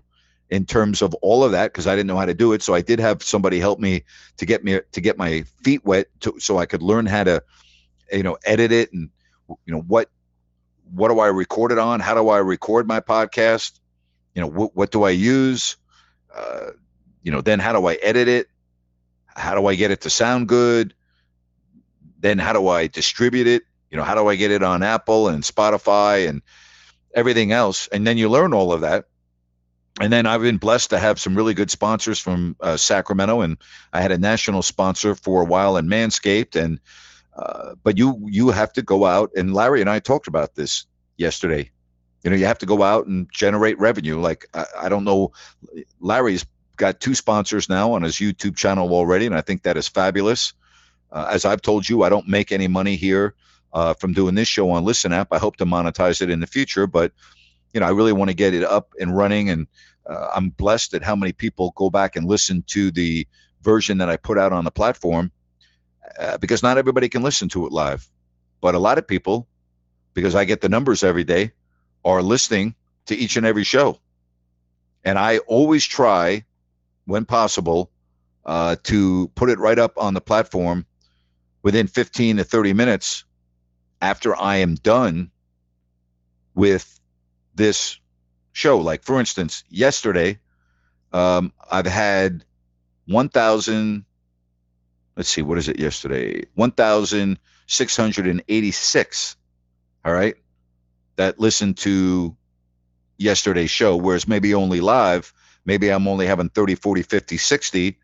in 0.49 0.65
terms 0.65 1.01
of 1.01 1.13
all 1.15 1.43
of 1.43 1.51
that 1.51 1.71
because 1.71 1.87
i 1.87 1.95
didn't 1.95 2.07
know 2.07 2.17
how 2.17 2.25
to 2.25 2.33
do 2.33 2.53
it. 2.53 2.61
So 2.61 2.73
i 2.73 2.81
did 2.81 2.99
have 2.99 3.21
somebody 3.23 3.59
help 3.59 3.79
me 3.79 4.03
to 4.37 4.45
get 4.45 4.63
me 4.63 4.79
to 4.91 5.01
get 5.01 5.17
my 5.17 5.43
feet 5.63 5.85
wet 5.85 6.07
to, 6.21 6.39
so 6.39 6.57
i 6.57 6.65
could 6.65 6.81
learn 6.81 7.05
how 7.05 7.23
to 7.23 7.43
you 8.11 8.23
know 8.23 8.37
edit 8.45 8.71
it 8.71 8.91
and 8.91 9.09
you 9.65 9.73
know 9.73 9.81
what 9.81 10.09
what 10.93 11.09
do 11.09 11.19
i 11.19 11.27
record 11.27 11.71
it 11.71 11.77
on 11.77 11.99
how 11.99 12.13
do 12.13 12.29
i 12.29 12.37
record 12.37 12.87
my 12.87 12.99
podcast 12.99 13.79
you 14.35 14.41
know 14.41 14.47
what, 14.47 14.75
what 14.75 14.91
do 14.91 15.03
i 15.03 15.09
use 15.09 15.77
uh, 16.35 16.71
you 17.23 17.31
know 17.31 17.41
then 17.41 17.59
how 17.59 17.73
do 17.73 17.85
i 17.87 17.95
edit 17.95 18.27
it 18.27 18.47
how 19.35 19.55
do 19.55 19.65
I 19.67 19.75
get 19.75 19.91
it 19.91 20.01
to 20.01 20.09
sound 20.09 20.47
good? 20.47 20.93
Then 22.19 22.37
how 22.37 22.53
do 22.53 22.67
I 22.67 22.87
distribute 22.87 23.47
it? 23.47 23.63
You 23.89 23.97
know, 23.97 24.03
how 24.03 24.15
do 24.15 24.27
I 24.27 24.35
get 24.35 24.51
it 24.51 24.63
on 24.63 24.83
Apple 24.83 25.27
and 25.27 25.43
Spotify 25.43 26.27
and 26.27 26.41
everything 27.13 27.51
else? 27.51 27.87
And 27.91 28.05
then 28.05 28.17
you 28.17 28.29
learn 28.29 28.53
all 28.53 28.71
of 28.71 28.81
that. 28.81 29.05
And 29.99 30.11
then 30.11 30.25
I've 30.25 30.41
been 30.41 30.57
blessed 30.57 30.89
to 30.91 30.99
have 30.99 31.19
some 31.19 31.35
really 31.35 31.53
good 31.53 31.69
sponsors 31.69 32.17
from 32.17 32.55
uh, 32.61 32.77
Sacramento, 32.77 33.41
and 33.41 33.57
I 33.91 34.01
had 34.01 34.11
a 34.11 34.17
national 34.17 34.61
sponsor 34.61 35.15
for 35.15 35.41
a 35.41 35.45
while 35.45 35.75
in 35.75 35.87
Manscaped. 35.87 36.55
And 36.55 36.79
uh, 37.35 37.75
but 37.83 37.97
you 37.97 38.19
you 38.29 38.49
have 38.49 38.73
to 38.73 38.81
go 38.81 39.05
out, 39.05 39.31
and 39.35 39.53
Larry 39.53 39.81
and 39.81 39.89
I 39.89 39.99
talked 39.99 40.27
about 40.27 40.55
this 40.55 40.85
yesterday. 41.17 41.69
You 42.23 42.29
know, 42.29 42.35
you 42.35 42.45
have 42.45 42.59
to 42.59 42.65
go 42.65 42.83
out 42.83 43.07
and 43.07 43.27
generate 43.31 43.79
revenue. 43.79 44.19
Like 44.19 44.47
I, 44.53 44.65
I 44.83 44.89
don't 44.89 45.03
know, 45.03 45.31
Larry's 45.99 46.45
got 46.77 46.99
two 46.99 47.15
sponsors 47.15 47.69
now 47.69 47.93
on 47.93 48.03
his 48.03 48.15
YouTube 48.15 48.55
channel 48.55 48.93
already, 48.93 49.25
and 49.25 49.35
I 49.35 49.41
think 49.41 49.63
that 49.63 49.77
is 49.77 49.87
fabulous. 49.87 50.53
Uh, 51.11 51.27
as 51.29 51.45
I've 51.45 51.61
told 51.61 51.87
you, 51.87 52.03
I 52.03 52.09
don't 52.09 52.27
make 52.27 52.51
any 52.51 52.67
money 52.67 52.95
here 52.95 53.35
uh, 53.73 53.93
from 53.93 54.13
doing 54.13 54.35
this 54.35 54.47
show 54.47 54.69
on 54.71 54.83
Listen 54.83 55.13
App. 55.13 55.29
I 55.31 55.37
hope 55.37 55.57
to 55.57 55.65
monetize 55.65 56.21
it 56.21 56.29
in 56.29 56.39
the 56.39 56.47
future, 56.47 56.87
but 56.87 57.11
you 57.73 57.79
know, 57.79 57.85
I 57.85 57.91
really 57.91 58.13
want 58.13 58.29
to 58.29 58.35
get 58.35 58.53
it 58.53 58.63
up 58.63 58.93
and 58.99 59.15
running, 59.15 59.49
and 59.49 59.67
uh, 60.05 60.29
I'm 60.35 60.49
blessed 60.49 60.93
at 60.93 61.03
how 61.03 61.15
many 61.15 61.31
people 61.31 61.73
go 61.75 61.89
back 61.89 62.15
and 62.15 62.25
listen 62.25 62.63
to 62.67 62.91
the 62.91 63.27
version 63.61 63.97
that 63.99 64.09
I 64.09 64.17
put 64.17 64.37
out 64.37 64.51
on 64.51 64.65
the 64.65 64.71
platform, 64.71 65.31
uh, 66.19 66.37
because 66.37 66.63
not 66.63 66.77
everybody 66.77 67.09
can 67.09 67.23
listen 67.23 67.49
to 67.49 67.65
it 67.65 67.71
live, 67.71 68.07
but 68.61 68.75
a 68.75 68.79
lot 68.79 68.97
of 68.97 69.07
people, 69.07 69.47
because 70.13 70.35
I 70.35 70.45
get 70.45 70.61
the 70.61 70.69
numbers 70.69 71.03
every 71.03 71.23
day, 71.23 71.51
are 72.03 72.21
listening 72.21 72.75
to 73.07 73.15
each 73.15 73.37
and 73.37 73.45
every 73.45 73.63
show, 73.63 73.99
and 75.03 75.17
I 75.17 75.39
always 75.39 75.85
try 75.85 76.45
when 77.05 77.25
possible, 77.25 77.91
uh, 78.45 78.75
to 78.83 79.27
put 79.35 79.49
it 79.49 79.59
right 79.59 79.77
up 79.77 79.97
on 79.97 80.13
the 80.13 80.21
platform 80.21 80.85
within 81.63 81.87
15 81.87 82.37
to 82.37 82.43
30 82.43 82.73
minutes 82.73 83.23
after 84.01 84.35
I 84.35 84.57
am 84.57 84.75
done 84.75 85.31
with 86.55 86.99
this 87.55 87.99
show. 88.51 88.79
Like, 88.79 89.03
for 89.03 89.19
instance, 89.19 89.63
yesterday, 89.69 90.39
um, 91.13 91.53
I've 91.69 91.85
had 91.85 92.43
1,000, 93.07 94.05
let's 95.15 95.29
see, 95.29 95.41
what 95.41 95.57
is 95.57 95.67
it 95.67 95.79
yesterday? 95.79 96.43
1,686, 96.55 99.35
all 100.03 100.13
right, 100.13 100.35
that 101.15 101.39
listened 101.39 101.77
to 101.77 102.35
yesterday's 103.17 103.69
show, 103.69 103.95
whereas 103.95 104.27
maybe 104.27 104.53
only 104.53 104.81
live 104.81 105.33
maybe 105.65 105.89
I'm 105.89 106.07
only 106.07 106.27
having 106.27 106.49
30, 106.49 106.75
40, 106.75 107.03
50, 107.03 107.37
60, 107.37 107.99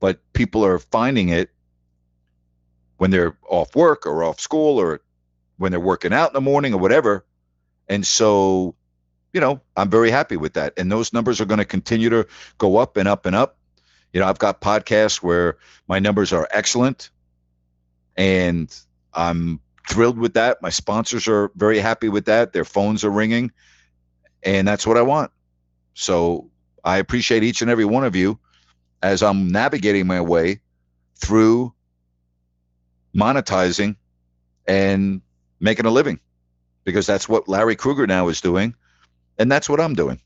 but 0.00 0.20
people 0.32 0.64
are 0.64 0.78
finding 0.78 1.28
it 1.28 1.50
when 2.98 3.10
they're 3.10 3.36
off 3.48 3.74
work 3.74 4.06
or 4.06 4.24
off 4.24 4.40
school 4.40 4.80
or 4.80 5.00
when 5.58 5.70
they're 5.70 5.80
working 5.80 6.12
out 6.12 6.30
in 6.30 6.34
the 6.34 6.40
morning 6.40 6.74
or 6.74 6.80
whatever. 6.80 7.24
And 7.88 8.06
so, 8.06 8.74
you 9.32 9.40
know, 9.40 9.60
I'm 9.76 9.90
very 9.90 10.10
happy 10.10 10.36
with 10.36 10.54
that. 10.54 10.74
And 10.76 10.90
those 10.90 11.12
numbers 11.12 11.40
are 11.40 11.44
going 11.44 11.58
to 11.58 11.64
continue 11.64 12.10
to 12.10 12.26
go 12.58 12.78
up 12.78 12.96
and 12.96 13.08
up 13.08 13.26
and 13.26 13.36
up. 13.36 13.56
You 14.12 14.20
know, 14.20 14.26
I've 14.26 14.38
got 14.38 14.60
podcasts 14.60 15.22
where 15.22 15.58
my 15.88 15.98
numbers 15.98 16.32
are 16.32 16.48
excellent 16.50 17.10
and 18.16 18.74
I'm 19.12 19.60
thrilled 19.88 20.18
with 20.18 20.34
that. 20.34 20.62
My 20.62 20.70
sponsors 20.70 21.28
are 21.28 21.50
very 21.54 21.78
happy 21.78 22.08
with 22.08 22.26
that. 22.26 22.52
Their 22.52 22.64
phones 22.64 23.04
are 23.04 23.10
ringing 23.10 23.52
and 24.42 24.66
that's 24.66 24.86
what 24.86 24.96
I 24.96 25.02
want. 25.02 25.32
So 25.94 26.50
I 26.84 26.98
appreciate 26.98 27.42
each 27.42 27.62
and 27.62 27.70
every 27.70 27.84
one 27.84 28.04
of 28.04 28.14
you 28.16 28.38
as 29.02 29.22
I'm 29.22 29.50
navigating 29.50 30.06
my 30.06 30.20
way 30.20 30.60
through 31.16 31.72
monetizing 33.14 33.96
and 34.66 35.20
making 35.60 35.86
a 35.86 35.90
living 35.90 36.20
because 36.84 37.06
that's 37.06 37.28
what 37.28 37.48
Larry 37.48 37.76
Krueger 37.76 38.06
now 38.06 38.28
is 38.28 38.40
doing. 38.40 38.74
And 39.38 39.50
that's 39.50 39.68
what 39.68 39.80
I'm 39.80 39.94
doing. 39.94 40.20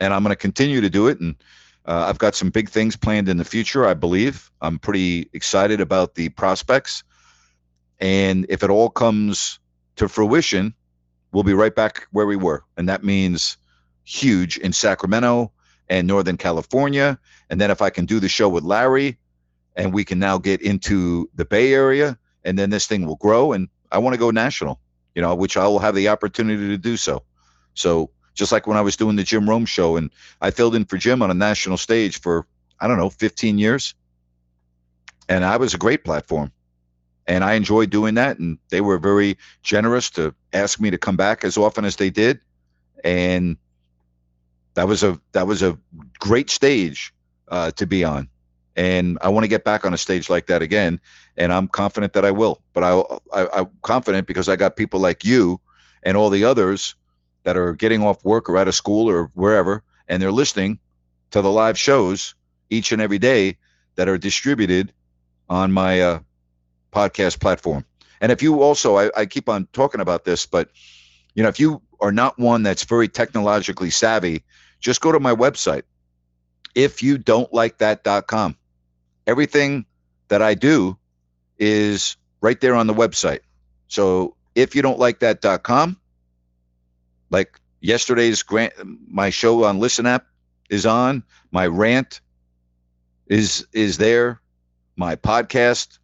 And 0.00 0.12
I'm 0.12 0.22
going 0.22 0.32
to 0.32 0.36
continue 0.36 0.80
to 0.80 0.90
do 0.90 1.06
it. 1.08 1.20
And 1.20 1.36
uh, 1.86 2.06
I've 2.08 2.18
got 2.18 2.34
some 2.34 2.50
big 2.50 2.68
things 2.68 2.96
planned 2.96 3.28
in 3.28 3.36
the 3.36 3.44
future, 3.44 3.86
I 3.86 3.94
believe. 3.94 4.50
I'm 4.60 4.78
pretty 4.78 5.28
excited 5.32 5.80
about 5.80 6.14
the 6.14 6.28
prospects. 6.30 7.02
And 7.98 8.46
if 8.48 8.62
it 8.62 8.70
all 8.70 8.90
comes 8.90 9.58
to 9.96 10.08
fruition, 10.08 10.74
we'll 11.32 11.44
be 11.44 11.54
right 11.54 11.74
back 11.74 12.06
where 12.12 12.26
we 12.26 12.36
were. 12.36 12.64
And 12.76 12.88
that 12.88 13.04
means 13.04 13.56
huge 14.04 14.58
in 14.58 14.72
Sacramento, 14.72 15.52
and 15.90 16.06
Northern 16.06 16.38
California. 16.38 17.18
And 17.50 17.60
then 17.60 17.70
if 17.70 17.82
I 17.82 17.90
can 17.90 18.06
do 18.06 18.20
the 18.20 18.28
show 18.28 18.48
with 18.48 18.64
Larry 18.64 19.18
and 19.76 19.92
we 19.92 20.04
can 20.04 20.18
now 20.18 20.38
get 20.38 20.62
into 20.62 21.28
the 21.34 21.44
Bay 21.44 21.74
Area 21.74 22.16
and 22.44 22.58
then 22.58 22.70
this 22.70 22.86
thing 22.86 23.06
will 23.06 23.16
grow. 23.16 23.52
And 23.52 23.68
I 23.92 23.98
want 23.98 24.14
to 24.14 24.18
go 24.18 24.30
national, 24.30 24.80
you 25.14 25.20
know, 25.20 25.34
which 25.34 25.56
I 25.56 25.66
will 25.66 25.80
have 25.80 25.94
the 25.94 26.08
opportunity 26.08 26.68
to 26.68 26.78
do 26.78 26.96
so. 26.96 27.24
So 27.74 28.10
just 28.34 28.52
like 28.52 28.66
when 28.66 28.76
I 28.76 28.80
was 28.80 28.96
doing 28.96 29.16
the 29.16 29.24
Jim 29.24 29.48
Rome 29.48 29.66
show 29.66 29.96
and 29.96 30.10
I 30.40 30.50
filled 30.50 30.74
in 30.74 30.84
for 30.84 30.96
Jim 30.96 31.22
on 31.22 31.30
a 31.30 31.34
national 31.34 31.76
stage 31.76 32.20
for, 32.20 32.46
I 32.80 32.88
don't 32.88 32.96
know, 32.96 33.10
15 33.10 33.58
years. 33.58 33.94
And 35.28 35.44
I 35.44 35.56
was 35.56 35.74
a 35.74 35.78
great 35.78 36.04
platform. 36.04 36.52
And 37.26 37.44
I 37.44 37.54
enjoyed 37.54 37.90
doing 37.90 38.14
that. 38.14 38.38
And 38.38 38.58
they 38.70 38.80
were 38.80 38.98
very 38.98 39.38
generous 39.62 40.10
to 40.10 40.34
ask 40.52 40.80
me 40.80 40.90
to 40.90 40.98
come 40.98 41.16
back 41.16 41.44
as 41.44 41.56
often 41.56 41.84
as 41.84 41.96
they 41.96 42.10
did. 42.10 42.40
And 43.04 43.56
that 44.74 44.88
was 44.88 45.02
a 45.02 45.20
that 45.32 45.46
was 45.46 45.62
a 45.62 45.78
great 46.18 46.50
stage 46.50 47.12
uh, 47.48 47.70
to 47.72 47.86
be 47.86 48.04
on. 48.04 48.28
And 48.76 49.18
I 49.20 49.28
want 49.28 49.44
to 49.44 49.48
get 49.48 49.64
back 49.64 49.84
on 49.84 49.92
a 49.92 49.98
stage 49.98 50.30
like 50.30 50.46
that 50.46 50.62
again. 50.62 51.00
And 51.36 51.52
I'm 51.52 51.68
confident 51.68 52.12
that 52.14 52.24
I 52.24 52.30
will. 52.30 52.62
But 52.72 52.84
I, 52.84 53.02
I, 53.32 53.60
I'm 53.60 53.70
confident 53.82 54.26
because 54.26 54.48
I 54.48 54.56
got 54.56 54.76
people 54.76 55.00
like 55.00 55.24
you 55.24 55.60
and 56.02 56.16
all 56.16 56.30
the 56.30 56.44
others 56.44 56.94
that 57.44 57.56
are 57.56 57.72
getting 57.72 58.02
off 58.02 58.24
work 58.24 58.48
or 58.48 58.56
out 58.56 58.68
of 58.68 58.74
school 58.74 59.08
or 59.08 59.30
wherever, 59.34 59.82
and 60.08 60.22
they're 60.22 60.32
listening 60.32 60.78
to 61.30 61.42
the 61.42 61.50
live 61.50 61.78
shows 61.78 62.34
each 62.68 62.92
and 62.92 63.00
every 63.00 63.18
day 63.18 63.56
that 63.96 64.08
are 64.08 64.18
distributed 64.18 64.92
on 65.48 65.72
my 65.72 66.00
uh, 66.00 66.20
podcast 66.92 67.40
platform. 67.40 67.84
And 68.20 68.30
if 68.30 68.42
you 68.42 68.62
also, 68.62 68.96
I, 68.98 69.10
I 69.16 69.26
keep 69.26 69.48
on 69.48 69.66
talking 69.72 70.00
about 70.00 70.24
this, 70.24 70.46
but 70.46 70.70
you 71.34 71.42
know, 71.42 71.48
if 71.48 71.58
you 71.58 71.80
are 72.00 72.12
not 72.12 72.38
one 72.38 72.62
that's 72.62 72.84
very 72.84 73.08
technologically 73.08 73.90
savvy, 73.90 74.44
just 74.80 75.00
go 75.00 75.12
to 75.12 75.20
my 75.20 75.34
website. 75.34 75.82
If 76.74 77.02
you 77.02 77.18
don't 77.18 77.52
like 77.52 77.78
that.com, 77.78 78.56
everything 79.26 79.86
that 80.28 80.42
I 80.42 80.54
do 80.54 80.96
is 81.58 82.16
right 82.40 82.60
there 82.60 82.74
on 82.74 82.86
the 82.86 82.94
website. 82.94 83.40
So 83.88 84.36
if 84.54 84.74
you 84.74 84.82
don't 84.82 84.98
like 84.98 85.20
that.com, 85.20 85.99
like 87.30 87.60
yesterday's 87.80 88.42
grant, 88.42 88.72
my 89.08 89.30
show 89.30 89.64
on 89.64 89.78
Listen 89.78 90.06
App 90.06 90.26
is 90.68 90.86
on. 90.86 91.22
My 91.50 91.66
rant 91.66 92.20
is 93.26 93.66
is 93.72 93.98
there. 93.98 94.40
My 94.96 95.16
podcast 95.16 95.98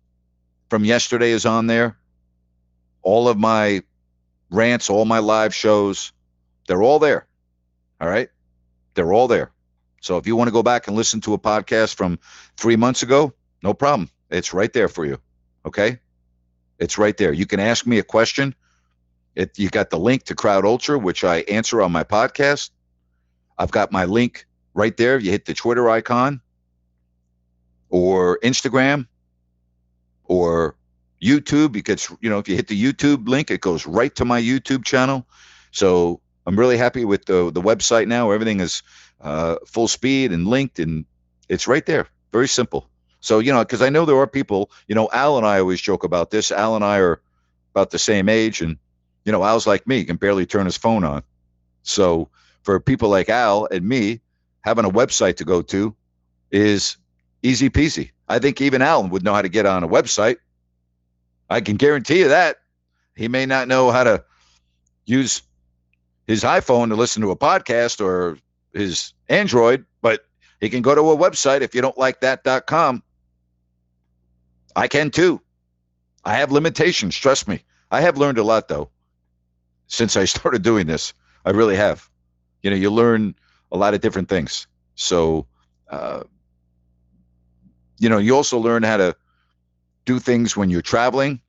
from 0.71 0.85
yesterday 0.85 1.31
is 1.31 1.45
on 1.45 1.67
there. 1.67 1.99
All 3.03 3.29
of 3.29 3.39
my 3.39 3.83
rants, 4.51 4.91
all 4.91 5.05
my 5.05 5.19
live 5.19 5.55
shows, 5.55 6.13
they're 6.67 6.83
all 6.83 6.99
there. 6.99 7.27
All 8.01 8.09
right, 8.09 8.29
they're 8.95 9.13
all 9.13 9.29
there. 9.29 9.53
So 10.01 10.19
if 10.19 10.27
you 10.27 10.37
want 10.37 10.49
to 10.49 10.53
go 10.53 10.63
back 10.63 10.87
and 10.87 10.97
listen 10.97 11.21
to 11.23 11.35
a 11.35 11.39
podcast 11.39 11.95
from 11.95 12.19
three 12.57 12.77
months 12.77 13.03
ago, 13.03 13.33
no 13.63 13.75
problem. 13.75 14.09
It's 14.31 14.53
right 14.55 14.73
there 14.73 14.89
for 14.89 15.05
you. 15.05 15.19
Okay, 15.65 15.99
it's 16.79 16.99
right 16.99 17.17
there. 17.17 17.33
You 17.33 17.47
can 17.47 17.61
ask 17.61 17.87
me 17.87 17.99
a 17.99 18.03
question 18.05 18.55
it, 19.37 19.59
you 19.59 19.69
got 19.69 19.91
the 19.91 19.99
link 19.99 20.25
to 20.25 20.35
Crowd 20.35 20.65
Ultra, 20.65 20.99
which 20.99 21.23
I 21.23 21.39
answer 21.41 21.83
on 21.83 21.93
my 21.93 22.03
podcast. 22.03 22.71
I've 23.59 23.71
got 23.71 23.93
my 23.93 24.07
link 24.07 24.47
right 24.75 24.97
there. 24.97 25.19
You 25.19 25.31
hit 25.31 25.45
the 25.45 25.55
Twitter 25.55 25.89
icon 25.89 26.41
or 27.91 28.39
Instagram 28.43 29.07
or 30.25 30.75
YouTube. 31.23 31.77
You 31.77 31.83
get, 31.83 32.09
you 32.21 32.31
know, 32.31 32.39
if 32.39 32.49
you 32.49 32.57
hit 32.57 32.69
the 32.69 32.83
YouTube 32.83 33.29
link, 33.29 33.51
it 33.51 33.61
goes 33.61 33.87
right 33.87 34.15
to 34.17 34.25
my 34.25 34.41
YouTube 34.41 34.85
channel. 34.85 35.27
So 35.71 36.21
I'm 36.47 36.59
really 36.59 36.79
happy 36.79 37.05
with 37.05 37.27
the 37.27 37.51
the 37.53 37.61
website 37.61 38.07
now. 38.07 38.31
Everything 38.31 38.61
is 38.61 38.83
uh, 39.21 39.57
full 39.67 39.89
speed 39.89 40.33
and 40.33 40.47
linked, 40.47 40.79
and 40.79 41.05
it's 41.49 41.67
right 41.67 41.85
there. 41.85 42.09
Very 42.33 42.49
simple. 42.49 42.89
So 43.21 43.41
you 43.41 43.53
know, 43.53 43.61
because 43.61 43.83
I 43.83 43.91
know 43.91 44.05
there 44.07 44.17
are 44.17 44.27
people. 44.27 44.71
You 44.89 44.95
know, 44.95 45.11
Al 45.13 45.37
and 45.37 45.47
I 45.47 45.59
always 45.59 45.81
joke 45.81 46.05
about 46.05 46.31
this. 46.31 46.51
Al 46.51 46.77
and 46.77 46.85
I 46.85 46.99
are 46.99 47.21
about 47.75 47.91
the 47.91 47.99
same 47.99 48.29
age, 48.29 48.63
and 48.63 48.79
you 49.27 49.33
know, 49.33 49.45
Al's 49.45 49.67
like 49.67 49.87
me, 49.87 50.05
can 50.05 50.17
barely 50.17 50.47
turn 50.47 50.65
his 50.65 50.77
phone 50.77 51.05
on. 51.05 51.23
So 51.83 52.31
for 52.63 52.79
people 52.79 53.09
like 53.09 53.29
Al 53.29 53.67
and 53.67 53.87
me, 53.87 54.21
having 54.61 54.85
a 54.85 54.91
website 54.91 55.37
to 55.39 55.45
go 55.45 55.63
to 55.63 55.95
is 56.53 56.97
easy 57.43 57.69
peasy. 57.69 58.13
I 58.29 58.39
think 58.39 58.61
even 58.61 58.83
Al 58.83 59.07
would 59.09 59.25
know 59.25 59.35
how 59.35 59.43
to 59.43 59.49
get 59.49 59.67
on 59.67 59.83
a 59.83 59.89
website. 59.89 60.37
I 61.51 61.61
can 61.61 61.77
guarantee 61.77 62.21
you 62.21 62.29
that. 62.29 62.59
He 63.17 63.27
may 63.27 63.47
not 63.47 63.67
know 63.67 63.91
how 63.91 64.05
to 64.05 64.25
use 65.07 65.43
his 66.29 66.45
iPhone 66.45 66.89
to 66.89 66.95
listen 66.95 67.23
to 67.23 67.31
a 67.33 67.37
podcast 67.37 68.01
or 68.01 68.39
his 68.73 69.13
Android, 69.29 69.85
but 70.03 70.25
he 70.61 70.71
can 70.71 70.83
go 70.83 70.95
to 70.95 71.01
a 71.11 71.17
website 71.17 71.63
if 71.63 71.75
you 71.75 71.83
don't 71.83 71.99
like 71.99 72.21
that.com. 72.21 73.03
I 74.77 74.87
can 74.87 75.11
too. 75.11 75.41
I 76.25 76.35
have 76.35 76.53
limitations, 76.53 77.17
trust 77.17 77.49
me. 77.49 77.65
I 77.91 78.01
have 78.03 78.19
learned 78.19 78.39
a 78.39 78.45
lot 78.45 78.69
though 78.69 78.91
since 79.87 80.17
I 80.17 80.25
started 80.25 80.63
doing 80.63 80.87
this. 80.87 81.15
I 81.45 81.51
really 81.51 81.77
have. 81.77 82.09
You 82.63 82.71
know, 82.71 82.77
you 82.77 82.91
learn 82.91 83.35
a 83.71 83.77
lot 83.77 83.95
of 83.95 84.01
different 84.01 84.29
things. 84.29 84.67
So, 84.95 85.47
uh, 85.91 86.25
you 87.99 88.09
know, 88.09 88.19
you 88.19 88.35
also 88.35 88.59
learn 88.59 88.83
how 88.83 88.97
to 88.97 89.17
do 90.05 90.19
things 90.19 90.57
when 90.57 90.71
you're 90.71 90.83
traveling 90.83 91.41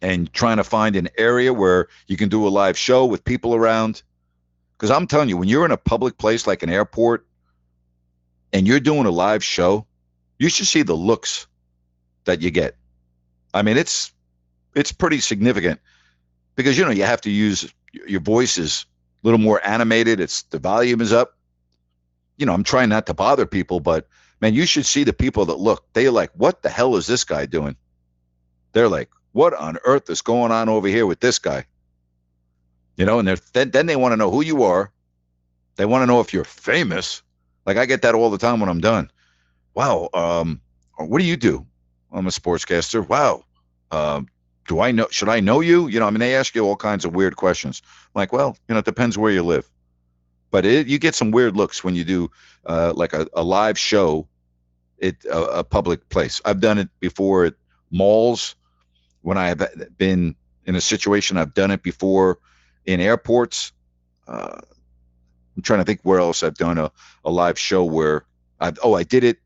and 0.00 0.32
trying 0.32 0.56
to 0.56 0.64
find 0.64 0.96
an 0.96 1.08
area 1.16 1.52
where 1.52 1.88
you 2.06 2.16
can 2.16 2.28
do 2.28 2.46
a 2.46 2.50
live 2.50 2.76
show 2.76 3.06
with 3.06 3.24
people 3.24 3.54
around. 3.54 4.02
Because 4.76 4.90
I'm 4.90 5.06
telling 5.06 5.28
you, 5.28 5.36
when 5.36 5.48
you're 5.48 5.64
in 5.64 5.70
a 5.70 5.76
public 5.76 6.18
place 6.18 6.46
like 6.46 6.62
an 6.62 6.70
airport 6.70 7.26
and 8.52 8.66
you're 8.66 8.80
doing 8.80 9.06
a 9.06 9.10
live 9.10 9.44
show, 9.44 9.86
you 10.38 10.48
should 10.48 10.66
see 10.66 10.82
the 10.82 10.94
looks 10.94 11.46
that 12.24 12.40
you 12.40 12.50
get. 12.50 12.76
I 13.54 13.62
mean, 13.62 13.76
it's 13.76 14.12
it's 14.74 14.90
pretty 14.90 15.20
significant 15.20 15.80
because 16.54 16.78
you 16.78 16.84
know 16.84 16.90
you 16.90 17.04
have 17.04 17.20
to 17.22 17.30
use 17.30 17.72
your 17.92 18.20
voice 18.20 18.58
is 18.58 18.86
a 19.22 19.26
little 19.26 19.38
more 19.38 19.60
animated. 19.66 20.20
It's 20.20 20.42
the 20.44 20.58
volume 20.58 21.00
is 21.00 21.12
up. 21.12 21.36
You 22.36 22.46
know, 22.46 22.54
I'm 22.54 22.64
trying 22.64 22.88
not 22.88 23.06
to 23.06 23.14
bother 23.14 23.46
people, 23.46 23.80
but 23.80 24.08
man, 24.40 24.54
you 24.54 24.66
should 24.66 24.86
see 24.86 25.04
the 25.04 25.12
people 25.12 25.44
that 25.46 25.58
look. 25.58 25.84
They're 25.92 26.10
like, 26.10 26.30
"What 26.34 26.62
the 26.62 26.68
hell 26.68 26.96
is 26.96 27.06
this 27.06 27.24
guy 27.24 27.46
doing?" 27.46 27.76
They're 28.72 28.88
like, 28.88 29.10
"What 29.32 29.54
on 29.54 29.78
earth 29.84 30.10
is 30.10 30.22
going 30.22 30.52
on 30.52 30.68
over 30.68 30.88
here 30.88 31.06
with 31.06 31.20
this 31.20 31.38
guy?" 31.38 31.66
You 32.96 33.06
know, 33.06 33.18
and 33.18 33.28
they're, 33.28 33.38
then 33.52 33.70
then 33.70 33.86
they 33.86 33.96
want 33.96 34.12
to 34.12 34.16
know 34.16 34.30
who 34.30 34.42
you 34.42 34.64
are. 34.64 34.92
They 35.76 35.84
want 35.84 36.02
to 36.02 36.06
know 36.06 36.20
if 36.20 36.32
you're 36.32 36.44
famous. 36.44 37.22
Like 37.64 37.76
I 37.76 37.86
get 37.86 38.02
that 38.02 38.14
all 38.14 38.30
the 38.30 38.38
time 38.38 38.60
when 38.60 38.68
I'm 38.68 38.80
done. 38.80 39.10
Wow, 39.74 40.10
um, 40.12 40.60
what 40.96 41.18
do 41.18 41.24
you 41.24 41.36
do? 41.36 41.66
I'm 42.12 42.26
a 42.26 42.30
sportscaster. 42.30 43.06
Wow, 43.06 43.44
um, 43.90 44.28
do 44.66 44.80
I 44.80 44.92
know? 44.92 45.08
Should 45.10 45.28
I 45.28 45.40
know 45.40 45.60
you? 45.60 45.88
You 45.88 46.00
know, 46.00 46.06
I 46.06 46.10
mean, 46.10 46.20
they 46.20 46.34
ask 46.34 46.54
you 46.54 46.64
all 46.64 46.76
kinds 46.76 47.04
of 47.04 47.14
weird 47.14 47.36
questions. 47.36 47.82
I'm 47.84 48.20
like, 48.20 48.32
well, 48.32 48.56
you 48.68 48.74
know, 48.74 48.78
it 48.78 48.84
depends 48.84 49.18
where 49.18 49.32
you 49.32 49.42
live. 49.42 49.68
But 50.50 50.66
it, 50.66 50.86
you 50.86 50.98
get 50.98 51.14
some 51.14 51.30
weird 51.30 51.56
looks 51.56 51.82
when 51.82 51.94
you 51.94 52.04
do 52.04 52.30
uh, 52.66 52.92
like 52.94 53.12
a, 53.12 53.26
a 53.34 53.42
live 53.42 53.78
show 53.78 54.28
at 55.02 55.16
a, 55.24 55.42
a 55.58 55.64
public 55.64 56.08
place. 56.10 56.40
I've 56.44 56.60
done 56.60 56.78
it 56.78 56.88
before 57.00 57.46
at 57.46 57.54
malls 57.90 58.54
when 59.22 59.38
I 59.38 59.48
have 59.48 59.66
been 59.96 60.36
in 60.66 60.76
a 60.76 60.80
situation. 60.80 61.38
I've 61.38 61.54
done 61.54 61.70
it 61.70 61.82
before 61.82 62.38
in 62.84 63.00
airports. 63.00 63.72
Uh, 64.28 64.60
I'm 65.56 65.62
trying 65.62 65.80
to 65.80 65.84
think 65.84 66.00
where 66.02 66.20
else 66.20 66.42
I've 66.42 66.56
done 66.56 66.78
a, 66.78 66.90
a 67.24 67.30
live 67.30 67.58
show 67.58 67.84
where 67.84 68.24
I've, 68.60 68.78
oh, 68.82 68.94
I 68.94 69.02
did 69.02 69.24
it 69.24 69.38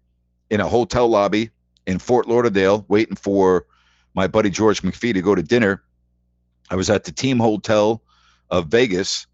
in 0.50 0.60
a 0.60 0.68
hotel 0.68 1.08
lobby 1.08 1.50
in 1.86 1.98
Fort 1.98 2.28
Lauderdale, 2.28 2.84
waiting 2.88 3.16
for 3.16 3.66
my 4.16 4.26
buddy 4.26 4.50
George 4.50 4.82
McPhee 4.82 5.12
to 5.14 5.22
go 5.22 5.34
to 5.34 5.42
dinner. 5.42 5.82
I 6.70 6.74
was 6.74 6.90
at 6.90 7.04
the 7.04 7.12
team 7.12 7.38
hotel 7.38 8.02
of 8.50 8.68
Vegas. 8.68 9.26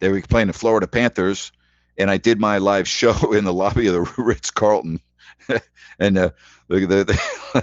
They 0.00 0.10
were 0.10 0.20
playing 0.20 0.48
the 0.48 0.52
Florida 0.52 0.88
Panthers, 0.88 1.52
and 1.96 2.10
I 2.10 2.18
did 2.18 2.38
my 2.38 2.58
live 2.58 2.88
show 3.00 3.32
in 3.32 3.44
the 3.44 3.54
lobby 3.54 3.86
of 3.86 3.94
the 3.94 4.12
Ritz 4.22 4.50
Carlton. 4.50 5.00
and 6.00 6.18
uh, 6.18 6.30
the, 6.68 6.80
the, 6.80 7.04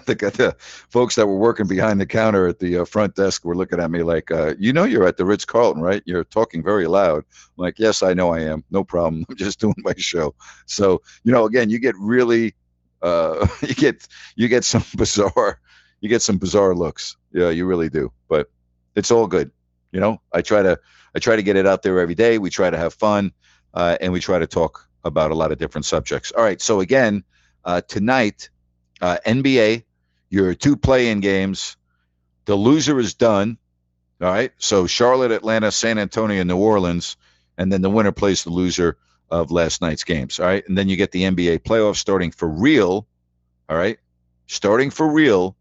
the, 0.06 0.16
the, 0.16 0.56
folks 0.90 1.16
that 1.16 1.28
were 1.28 1.38
working 1.38 1.68
behind 1.68 2.00
the 2.00 2.06
counter 2.06 2.48
at 2.48 2.60
the 2.60 2.78
uh, 2.78 2.86
front 2.86 3.16
desk 3.16 3.44
were 3.44 3.56
looking 3.56 3.80
at 3.80 3.92
me 3.92 4.04
like, 4.04 4.32
uh, 4.32 4.54
"You 4.58 4.72
know, 4.72 4.86
you're 4.86 5.06
at 5.06 5.18
the 5.18 5.26
Ritz 5.26 5.44
Carlton, 5.44 5.82
right? 5.82 6.02
You're 6.06 6.24
talking 6.24 6.64
very 6.64 6.88
loud." 6.88 7.26
I'm 7.34 7.64
like, 7.64 7.78
"Yes, 7.78 8.02
I 8.02 8.14
know 8.14 8.32
I 8.32 8.40
am. 8.40 8.64
No 8.72 8.86
problem. 8.86 9.26
I'm 9.28 9.36
just 9.36 9.60
doing 9.60 9.76
my 9.80 9.94
show." 9.98 10.34
So, 10.66 11.02
you 11.24 11.34
know, 11.34 11.46
again, 11.46 11.70
you 11.70 11.80
get 11.80 11.96
really, 12.00 12.56
uh, 13.02 13.48
you 13.62 13.76
get 13.76 14.08
you 14.38 14.48
get 14.48 14.64
some 14.64 14.86
bizarre 14.96 15.60
you 16.04 16.10
get 16.10 16.22
some 16.22 16.38
bizarre 16.38 16.76
looks. 16.76 17.16
Yeah, 17.32 17.50
you 17.50 17.66
really 17.66 17.90
do. 17.90 18.12
But 18.28 18.52
it's 18.94 19.10
all 19.10 19.26
good. 19.26 19.50
You 19.94 20.02
know, 20.02 20.22
I 20.34 20.42
try 20.42 20.62
to 20.62 20.78
I 21.16 21.20
try 21.20 21.38
to 21.38 21.42
get 21.42 21.56
it 21.56 21.66
out 21.66 21.82
there 21.82 21.98
every 21.98 22.14
day. 22.14 22.38
We 22.40 22.50
try 22.50 22.70
to 22.70 22.78
have 22.78 22.94
fun, 22.94 23.32
uh, 23.74 23.98
and 24.02 24.12
we 24.12 24.20
try 24.20 24.38
to 24.38 24.46
talk 24.46 24.90
about 25.06 25.32
a 25.32 25.36
lot 25.36 25.54
of 25.54 25.60
different 25.60 25.86
subjects. 25.86 26.34
All 26.34 26.44
right. 26.44 26.62
So 26.62 26.82
again, 26.82 27.24
uh, 27.64 27.82
tonight, 27.88 28.50
uh, 29.02 29.18
NBA, 29.26 29.86
your 30.30 30.54
two 30.54 30.76
play-in 30.76 31.22
games. 31.22 31.78
The 32.46 32.56
loser 32.56 33.00
is 33.00 33.14
done. 33.14 33.58
All 34.22 34.28
right. 34.28 34.52
So 34.58 34.88
Charlotte, 34.88 35.32
Atlanta, 35.32 35.72
San 35.72 35.98
Antonio, 35.98 36.44
New 36.44 36.58
Orleans, 36.58 37.16
and 37.58 37.72
then 37.72 37.82
the 37.82 37.90
winner 37.90 38.12
plays 38.12 38.44
the 38.44 38.50
loser 38.50 38.98
of 39.32 39.52
last 39.52 39.82
night's 39.82 40.04
games. 40.04 40.38
All 40.38 40.48
right. 40.48 40.68
And 40.68 40.78
then 40.78 40.90
you 40.90 40.98
get 40.98 41.14
the 41.14 41.24
NBA 41.24 41.60
playoffs 41.60 41.96
starting 41.96 42.32
for 42.32 42.50
real. 42.50 43.08
All 43.70 43.78
right. 43.78 44.00
Starting 44.48 44.90
for 44.90 45.10
real 45.10 45.56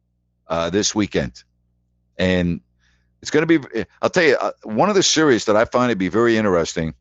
uh, 0.52 0.68
this 0.68 0.94
weekend, 0.94 1.42
and 2.18 2.60
it's 3.22 3.30
going 3.30 3.48
to 3.48 3.58
be. 3.58 3.84
I'll 4.02 4.10
tell 4.10 4.22
you, 4.22 4.36
uh, 4.36 4.52
one 4.64 4.90
of 4.90 4.94
the 4.94 5.02
series 5.02 5.46
that 5.46 5.56
I 5.56 5.64
find 5.64 5.88
to 5.88 5.96
be 5.96 6.08
very 6.08 6.36
interesting 6.36 6.92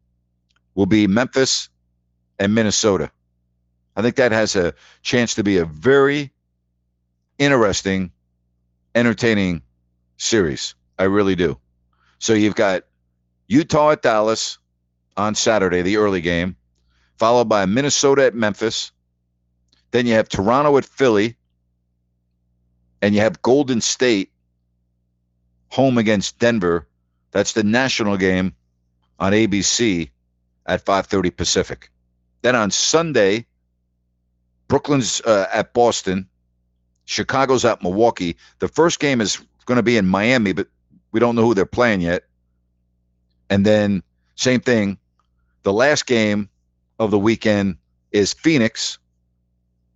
will 0.74 0.86
be 0.86 1.06
Memphis 1.06 1.68
and 2.40 2.56
Minnesota. 2.56 3.12
I 3.98 4.02
think 4.02 4.16
that 4.16 4.32
has 4.32 4.56
a 4.56 4.74
chance 5.02 5.36
to 5.36 5.44
be 5.44 5.58
a 5.58 5.66
very 5.66 6.32
interesting, 7.40 8.12
entertaining 8.96 9.64
series. 10.16 10.74
I 10.98 11.04
really 11.04 11.36
do. 11.36 11.58
So 12.20 12.32
you've 12.32 12.56
got 12.56 12.84
Utah 13.48 13.92
at 13.92 14.02
Dallas 14.02 14.60
on 15.18 15.36
Saturday, 15.36 15.82
the 15.82 15.98
early 15.98 16.22
game, 16.22 16.56
followed 17.18 17.50
by 17.50 17.66
Minnesota 17.66 18.28
at 18.28 18.34
Memphis. 18.34 18.94
Then 19.92 20.06
you 20.06 20.14
have 20.14 20.30
Toronto 20.30 20.78
at 20.78 20.86
Philly, 20.86 21.36
and 23.02 23.16
you 23.16 23.22
have 23.22 23.42
Golden 23.42 23.82
State 23.82 24.32
home 25.70 25.98
against 25.98 26.40
Denver. 26.40 26.88
That's 27.32 27.54
the 27.54 27.64
national 27.64 28.18
game 28.18 28.54
on 29.20 29.34
ABC 29.34 30.10
at 30.66 30.86
5:30 30.86 31.36
Pacific. 31.36 31.90
Then 32.42 32.56
on 32.56 32.72
Sunday, 32.72 33.46
Brooklyn's 34.68 35.22
uh, 35.22 35.48
at 35.54 35.74
Boston, 35.74 36.28
Chicago's 37.06 37.66
at 37.66 37.82
Milwaukee. 37.84 38.36
The 38.60 38.68
first 38.68 39.00
game 39.00 39.22
is 39.22 39.38
going 39.66 39.78
to 39.78 39.84
be 39.84 39.98
in 39.98 40.08
Miami, 40.08 40.54
but 40.54 40.68
we 41.12 41.20
don't 41.20 41.36
know 41.36 41.44
who 41.46 41.54
they're 41.54 41.66
playing 41.66 42.02
yet. 42.02 42.24
And 43.50 43.66
then 43.66 44.02
same 44.36 44.62
thing, 44.62 44.98
the 45.64 45.74
last 45.74 46.06
game 46.06 46.50
of 47.00 47.12
the 47.12 47.20
weekend 47.20 47.78
is 48.12 48.34
Phoenix, 48.34 48.98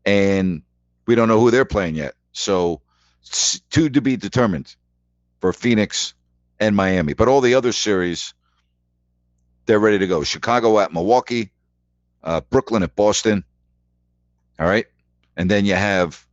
and 0.05 0.61
we 1.07 1.15
don't 1.15 1.27
know 1.27 1.39
who 1.39 1.51
they're 1.51 1.65
playing 1.65 1.95
yet. 1.95 2.15
So 2.33 2.81
two 3.69 3.89
to 3.89 4.01
be 4.01 4.17
determined 4.17 4.75
for 5.39 5.53
Phoenix 5.53 6.13
and 6.59 6.75
Miami. 6.75 7.13
But 7.13 7.27
all 7.27 7.41
the 7.41 7.55
other 7.55 7.71
series, 7.71 8.33
they're 9.65 9.79
ready 9.79 9.99
to 9.99 10.07
go. 10.07 10.23
Chicago 10.23 10.79
at 10.79 10.93
Milwaukee, 10.93 11.51
uh, 12.23 12.41
Brooklyn 12.41 12.83
at 12.83 12.95
Boston. 12.95 13.43
All 14.59 14.67
right. 14.67 14.85
And 15.37 15.51
then 15.51 15.65
you 15.65 15.75
have, 15.75 16.25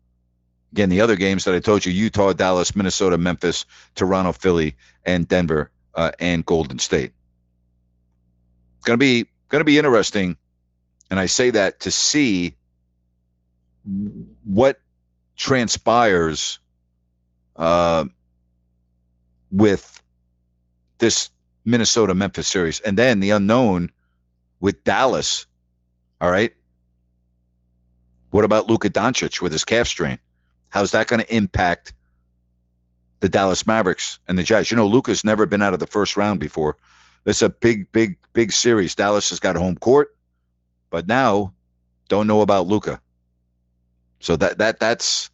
again, 0.72 0.88
the 0.88 1.00
other 1.00 1.16
games 1.16 1.44
that 1.44 1.54
I 1.54 1.60
told 1.60 1.84
you 1.84 1.92
Utah, 1.92 2.32
Dallas, 2.32 2.76
Minnesota, 2.76 3.18
Memphis, 3.18 3.66
Toronto, 3.94 4.32
Philly, 4.32 4.76
and 5.04 5.26
Denver 5.26 5.70
uh, 5.94 6.12
and 6.20 6.46
Golden 6.46 6.78
State. 6.78 7.12
It's 8.76 8.84
going 8.84 8.98
to 8.98 9.04
be 9.04 9.26
going 9.48 9.60
to 9.60 9.64
be 9.64 9.78
interesting. 9.78 10.36
And 11.10 11.20
I 11.20 11.26
say 11.26 11.50
that 11.50 11.80
to 11.80 11.90
see 11.90 12.56
what 14.44 14.80
transpires 15.36 16.58
uh, 17.56 18.04
with 19.50 20.02
this 20.98 21.30
Minnesota 21.64 22.14
Memphis 22.14 22.48
series. 22.48 22.80
And 22.80 22.96
then 22.96 23.20
the 23.20 23.30
unknown 23.30 23.90
with 24.60 24.84
Dallas. 24.84 25.46
All 26.20 26.30
right. 26.30 26.52
What 28.30 28.44
about 28.44 28.68
Luka 28.68 28.88
Doncic 28.88 29.40
with 29.40 29.52
his 29.52 29.64
calf 29.64 29.86
strain? 29.86 30.18
How's 30.70 30.92
that 30.92 31.06
going 31.06 31.20
to 31.20 31.34
impact 31.34 31.92
the 33.20 33.28
Dallas 33.28 33.66
Mavericks 33.66 34.18
and 34.26 34.38
the 34.38 34.42
Jazz? 34.42 34.70
You 34.70 34.76
know, 34.76 34.86
Luka's 34.86 35.22
never 35.22 35.44
been 35.44 35.60
out 35.60 35.74
of 35.74 35.80
the 35.80 35.86
first 35.86 36.16
round 36.16 36.40
before. 36.40 36.76
It's 37.26 37.42
a 37.42 37.50
big, 37.50 37.92
big, 37.92 38.16
big 38.32 38.52
series. 38.52 38.94
Dallas 38.94 39.28
has 39.30 39.38
got 39.38 39.56
home 39.56 39.76
court, 39.76 40.16
but 40.88 41.06
now 41.06 41.52
don't 42.08 42.26
know 42.26 42.40
about 42.40 42.66
Luka. 42.66 43.00
So 44.20 44.36
that 44.36 44.58
that 44.58 44.80
that's 44.80 45.30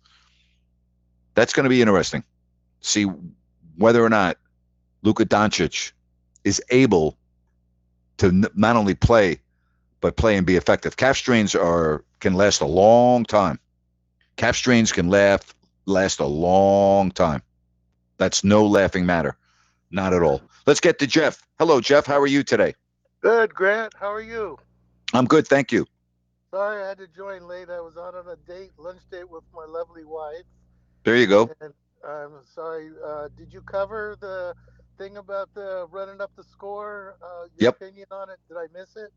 that's 1.39 1.53
going 1.53 1.64
to 1.64 1.70
be 1.70 1.80
interesting. 1.80 2.24
See 2.80 3.07
whether 3.76 4.05
or 4.05 4.09
not 4.09 4.39
Luka 5.03 5.24
Doncic 5.24 5.93
is 6.43 6.61
able 6.70 7.16
to 8.16 8.26
n- 8.26 8.47
not 8.57 8.74
only 8.74 8.97
play 8.97 9.41
but 10.01 10.16
play 10.16 10.36
and 10.36 10.45
be 10.45 10.57
effective. 10.57 10.97
Calf 10.97 11.16
strains 11.16 11.55
are 11.55 12.05
can 12.18 12.34
last 12.34 12.61
a 12.61 12.66
long 12.66 13.24
time. 13.24 13.61
Calf 14.36 14.57
strains 14.57 14.91
can 14.91 15.11
laugh 15.11 15.55
last 15.86 16.18
a 16.18 16.26
long 16.26 17.12
time. 17.12 17.41
That's 18.16 18.43
no 18.43 18.66
laughing 18.66 19.07
matter. 19.07 19.36
Not 19.93 20.12
at 20.12 20.22
all. 20.24 20.43
Let's 20.66 20.80
get 20.80 20.99
to 20.99 21.07
Jeff. 21.07 21.41
Hello, 21.61 21.80
Jeff. 21.80 22.05
How 22.05 22.18
are 22.18 22.26
you 22.26 22.43
today? 22.43 22.74
Good, 23.20 23.55
Grant. 23.55 23.95
How 23.99 24.12
are 24.12 24.20
you? 24.20 24.59
I'm 25.14 25.26
good, 25.26 25.47
thank 25.47 25.70
you. 25.70 25.86
Sorry 26.53 26.82
I 26.82 26.89
had 26.89 26.99
to 26.99 27.07
join 27.07 27.47
late. 27.47 27.70
I 27.70 27.80
was 27.80 27.97
out 27.97 28.16
on 28.16 28.26
a 28.26 28.36
date, 28.51 28.72
lunch 28.76 29.01
date 29.11 29.30
with 29.30 29.45
my 29.55 29.64
lovely 29.66 30.05
wife. 30.05 30.45
There 31.05 31.17
you 31.17 31.27
go. 31.27 31.51
And 31.61 31.73
I'm 32.05 32.33
sorry. 32.45 32.91
Uh, 33.05 33.29
did 33.37 33.53
you 33.53 33.63
cover 33.63 34.17
the 34.21 34.55
thing 34.99 35.17
about 35.17 35.53
the 35.55 35.87
running 35.91 36.21
up 36.21 36.31
the 36.37 36.45
score? 36.45 37.17
Uh, 37.23 37.47
your 37.57 37.69
Yep. 37.69 37.77
opinion 37.77 38.07
on 38.11 38.31
it? 38.31 38.39
Did 38.49 38.57
I 38.57 38.67
miss 38.73 38.97
it? 38.97 39.13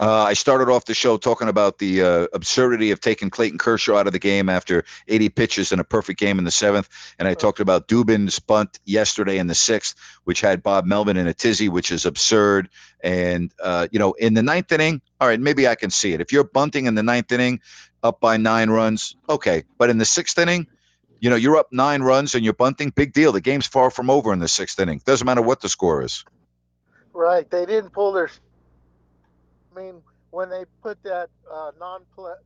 Uh, 0.00 0.22
I 0.22 0.32
started 0.34 0.68
off 0.68 0.84
the 0.84 0.94
show 0.94 1.16
talking 1.16 1.48
about 1.48 1.78
the 1.78 2.02
uh, 2.02 2.26
absurdity 2.32 2.90
of 2.90 3.00
taking 3.00 3.30
Clayton 3.30 3.58
Kershaw 3.58 3.96
out 3.96 4.06
of 4.06 4.12
the 4.12 4.18
game 4.18 4.48
after 4.48 4.84
80 5.08 5.28
pitches 5.30 5.72
in 5.72 5.80
a 5.80 5.84
perfect 5.84 6.18
game 6.18 6.38
in 6.38 6.44
the 6.44 6.50
seventh, 6.50 6.88
and 7.18 7.28
I 7.28 7.34
talked 7.34 7.60
about 7.60 7.88
Dubón's 7.88 8.38
bunt 8.38 8.78
yesterday 8.84 9.38
in 9.38 9.46
the 9.48 9.54
sixth, 9.54 9.94
which 10.24 10.40
had 10.40 10.62
Bob 10.62 10.86
Melvin 10.86 11.16
in 11.16 11.26
a 11.26 11.34
tizzy, 11.34 11.68
which 11.68 11.90
is 11.90 12.06
absurd. 12.06 12.68
And 13.02 13.52
uh, 13.62 13.88
you 13.92 13.98
know, 13.98 14.12
in 14.12 14.34
the 14.34 14.42
ninth 14.42 14.72
inning, 14.72 15.02
all 15.20 15.28
right, 15.28 15.40
maybe 15.40 15.68
I 15.68 15.74
can 15.74 15.90
see 15.90 16.12
it. 16.12 16.20
If 16.20 16.32
you're 16.32 16.44
bunting 16.44 16.86
in 16.86 16.94
the 16.94 17.02
ninth 17.02 17.30
inning, 17.32 17.60
up 18.02 18.20
by 18.20 18.36
nine 18.36 18.70
runs, 18.70 19.14
okay, 19.28 19.64
but 19.78 19.90
in 19.90 19.98
the 19.98 20.04
sixth 20.04 20.38
inning. 20.38 20.66
You 21.22 21.30
know, 21.30 21.36
you're 21.36 21.56
up 21.56 21.68
nine 21.70 22.02
runs 22.02 22.34
and 22.34 22.44
you're 22.44 22.52
bunting. 22.52 22.90
Big 22.90 23.12
deal. 23.12 23.30
The 23.30 23.40
game's 23.40 23.68
far 23.68 23.92
from 23.92 24.10
over 24.10 24.32
in 24.32 24.40
the 24.40 24.48
sixth 24.48 24.80
inning. 24.80 25.00
Doesn't 25.04 25.24
matter 25.24 25.40
what 25.40 25.60
the 25.60 25.68
score 25.68 26.02
is. 26.02 26.24
Right. 27.12 27.48
They 27.48 27.64
didn't 27.64 27.90
pull 27.90 28.10
their. 28.10 28.28
I 29.70 29.80
mean, 29.80 30.02
when 30.32 30.50
they 30.50 30.64
put 30.82 31.00
that 31.04 31.30
uh, 31.48 31.70
non 31.78 32.00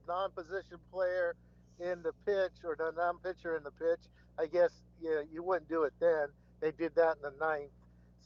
non 0.06 0.30
position 0.32 0.76
player 0.92 1.34
in 1.80 2.02
the 2.02 2.12
pitch 2.26 2.52
or 2.64 2.76
the 2.76 2.92
non 2.94 3.16
pitcher 3.24 3.56
in 3.56 3.64
the 3.64 3.70
pitch, 3.70 4.00
I 4.38 4.44
guess 4.44 4.72
yeah, 5.00 5.22
you 5.32 5.42
wouldn't 5.42 5.70
do 5.70 5.84
it 5.84 5.94
then. 5.98 6.26
They 6.60 6.70
did 6.70 6.94
that 6.96 7.16
in 7.16 7.22
the 7.22 7.32
ninth, 7.40 7.70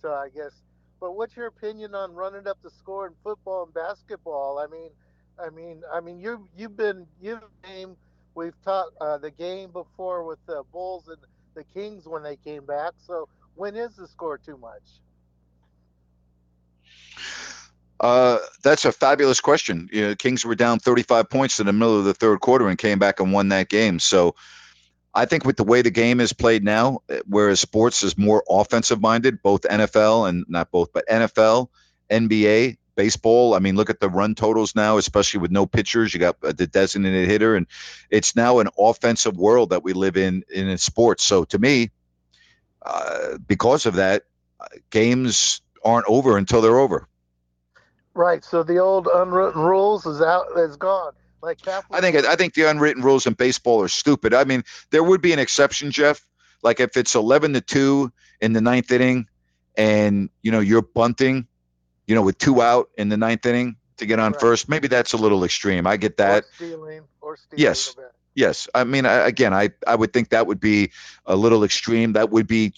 so 0.02 0.12
I 0.12 0.30
guess. 0.34 0.62
But 0.98 1.12
what's 1.12 1.36
your 1.36 1.46
opinion 1.46 1.94
on 1.94 2.12
running 2.12 2.48
up 2.48 2.58
the 2.64 2.70
score 2.70 3.06
in 3.06 3.12
football 3.22 3.66
and 3.66 3.72
basketball? 3.72 4.58
I 4.58 4.66
mean, 4.66 4.90
I 5.38 5.50
mean, 5.50 5.82
I 5.94 6.00
mean, 6.00 6.18
you 6.18 6.48
you've 6.56 6.76
been 6.76 7.06
you've 7.22 7.40
game. 7.62 7.94
We've 8.34 8.54
taught 8.64 8.88
uh, 9.00 9.18
the 9.18 9.30
game 9.30 9.70
before 9.70 10.24
with 10.24 10.38
the 10.46 10.62
Bulls 10.72 11.08
and 11.08 11.18
the 11.54 11.64
Kings 11.64 12.06
when 12.06 12.22
they 12.22 12.36
came 12.36 12.64
back. 12.64 12.92
So 13.06 13.28
when 13.54 13.76
is 13.76 13.96
the 13.96 14.06
score 14.06 14.38
too 14.38 14.56
much? 14.56 14.82
Uh, 18.00 18.38
that's 18.62 18.86
a 18.86 18.92
fabulous 18.92 19.40
question. 19.40 19.88
You 19.92 20.08
know, 20.08 20.14
Kings 20.14 20.44
were 20.44 20.54
down 20.54 20.78
35 20.78 21.28
points 21.28 21.60
in 21.60 21.66
the 21.66 21.72
middle 21.72 21.98
of 21.98 22.06
the 22.06 22.14
third 22.14 22.40
quarter 22.40 22.68
and 22.68 22.78
came 22.78 22.98
back 22.98 23.20
and 23.20 23.32
won 23.32 23.48
that 23.50 23.68
game. 23.68 23.98
So 23.98 24.34
I 25.12 25.26
think 25.26 25.44
with 25.44 25.56
the 25.56 25.64
way 25.64 25.82
the 25.82 25.90
game 25.90 26.20
is 26.20 26.32
played 26.32 26.64
now, 26.64 27.00
eh, 27.10 27.20
whereas 27.26 27.60
sports 27.60 28.02
is 28.02 28.16
more 28.16 28.42
offensive 28.48 29.02
minded, 29.02 29.42
both 29.42 29.62
NFL 29.62 30.28
and 30.28 30.46
not 30.48 30.70
both, 30.70 30.92
but 30.94 31.06
NFL, 31.08 31.68
NBA, 32.10 32.78
baseball. 32.94 33.54
I 33.54 33.58
mean, 33.58 33.76
look 33.76 33.90
at 33.90 34.00
the 34.00 34.08
run 34.08 34.34
totals 34.34 34.74
now, 34.74 34.96
especially 34.98 35.40
with 35.40 35.50
no 35.50 35.66
pitchers. 35.66 36.12
You 36.12 36.20
got 36.20 36.36
uh, 36.42 36.52
the 36.52 36.66
designated 36.66 37.28
hitter, 37.28 37.56
and 37.56 37.66
it's 38.10 38.36
now 38.36 38.58
an 38.58 38.68
offensive 38.78 39.36
world 39.36 39.70
that 39.70 39.82
we 39.82 39.92
live 39.92 40.16
in 40.16 40.44
in 40.52 40.76
sports. 40.78 41.24
So 41.24 41.44
to 41.44 41.58
me, 41.58 41.90
uh, 42.82 43.38
because 43.46 43.86
of 43.86 43.94
that, 43.94 44.24
uh, 44.60 44.66
games 44.90 45.60
aren't 45.84 46.06
over 46.08 46.36
until 46.36 46.60
they're 46.60 46.78
over. 46.78 47.06
Right. 48.14 48.44
So 48.44 48.62
the 48.62 48.78
old 48.78 49.08
unwritten 49.12 49.62
rules 49.62 50.06
is 50.06 50.20
out 50.20 50.46
is 50.56 50.76
gone. 50.76 51.12
Like 51.42 51.62
Catholic. 51.62 51.98
I 51.98 52.00
think 52.02 52.26
I 52.26 52.36
think 52.36 52.54
the 52.54 52.68
unwritten 52.68 53.02
rules 53.02 53.26
in 53.26 53.32
baseball 53.32 53.82
are 53.82 53.88
stupid. 53.88 54.34
I 54.34 54.44
mean, 54.44 54.62
there 54.90 55.02
would 55.02 55.22
be 55.22 55.32
an 55.32 55.38
exception, 55.38 55.90
Jeff. 55.90 56.26
Like 56.62 56.80
if 56.80 56.96
it's 56.96 57.14
eleven 57.14 57.54
to 57.54 57.62
two 57.62 58.12
in 58.42 58.52
the 58.52 58.60
ninth 58.60 58.92
inning, 58.92 59.26
and 59.76 60.28
you 60.42 60.52
know 60.52 60.60
you're 60.60 60.82
bunting, 60.82 61.46
you 62.10 62.16
know, 62.16 62.22
with 62.22 62.38
two 62.38 62.60
out 62.60 62.90
in 62.98 63.08
the 63.08 63.16
ninth 63.16 63.46
inning 63.46 63.76
to 63.98 64.04
get 64.04 64.18
on 64.18 64.34
first, 64.34 64.68
maybe 64.68 64.88
that's 64.88 65.12
a 65.12 65.16
little 65.16 65.44
extreme. 65.44 65.86
I 65.86 65.96
get 65.96 66.16
that. 66.16 66.42
Or 66.42 66.46
stealing 66.56 67.02
or 67.20 67.36
stealing. 67.36 67.62
Yes. 67.62 67.94
Yes. 68.34 68.68
I 68.74 68.82
mean, 68.82 69.06
I, 69.06 69.28
again, 69.28 69.54
I, 69.54 69.70
I 69.86 69.94
would 69.94 70.12
think 70.12 70.30
that 70.30 70.48
would 70.48 70.58
be 70.58 70.90
a 71.24 71.36
little 71.36 71.62
extreme. 71.62 72.14
That 72.14 72.30
would 72.30 72.48
be, 72.48 72.74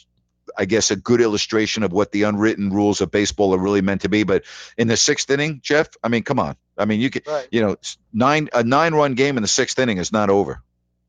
I 0.59 0.67
guess, 0.67 0.91
a 0.91 0.97
good 0.97 1.23
illustration 1.23 1.83
of 1.83 1.93
what 1.93 2.13
the 2.13 2.25
unwritten 2.25 2.69
rules 2.69 3.01
of 3.01 3.11
baseball 3.11 3.55
are 3.55 3.59
really 3.59 3.81
meant 3.81 4.03
to 4.03 4.11
be. 4.11 4.23
But 4.25 4.45
in 4.77 4.87
the 4.89 4.99
sixth 4.99 5.31
inning, 5.31 5.61
Jeff, 5.63 5.89
I 6.05 6.09
mean, 6.09 6.25
come 6.25 6.39
on. 6.39 6.57
I 6.77 6.85
mean, 6.85 7.01
you 7.01 7.09
could, 7.09 7.27
Right. 7.27 7.49
you 7.51 7.63
know, 7.63 7.77
nine 8.13 8.51
a 8.53 8.63
nine 8.63 8.93
run 8.93 9.15
game 9.15 9.39
in 9.39 9.43
the 9.43 9.49
sixth 9.49 9.79
inning 9.79 9.97
is 9.97 10.13
not 10.13 10.29
over. 10.29 10.61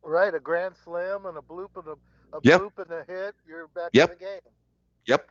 Right. 0.01 0.33
A 0.33 0.39
grand 0.39 0.75
slam 0.85 1.25
and 1.25 1.37
a 1.37 1.41
bloop 1.41 1.71
and 1.75 1.87
a, 1.87 2.37
a 2.37 2.39
Yep. 2.41 2.61
bloop 2.61 2.79
and 2.79 2.91
a 2.91 3.03
hit. 3.05 3.35
You're 3.45 3.67
back 3.67 3.89
Yep. 3.91 4.11
in 4.13 4.17
the 4.17 4.23
game. 4.23 4.39
Yep. 5.07 5.29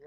Yeah. 0.00 0.06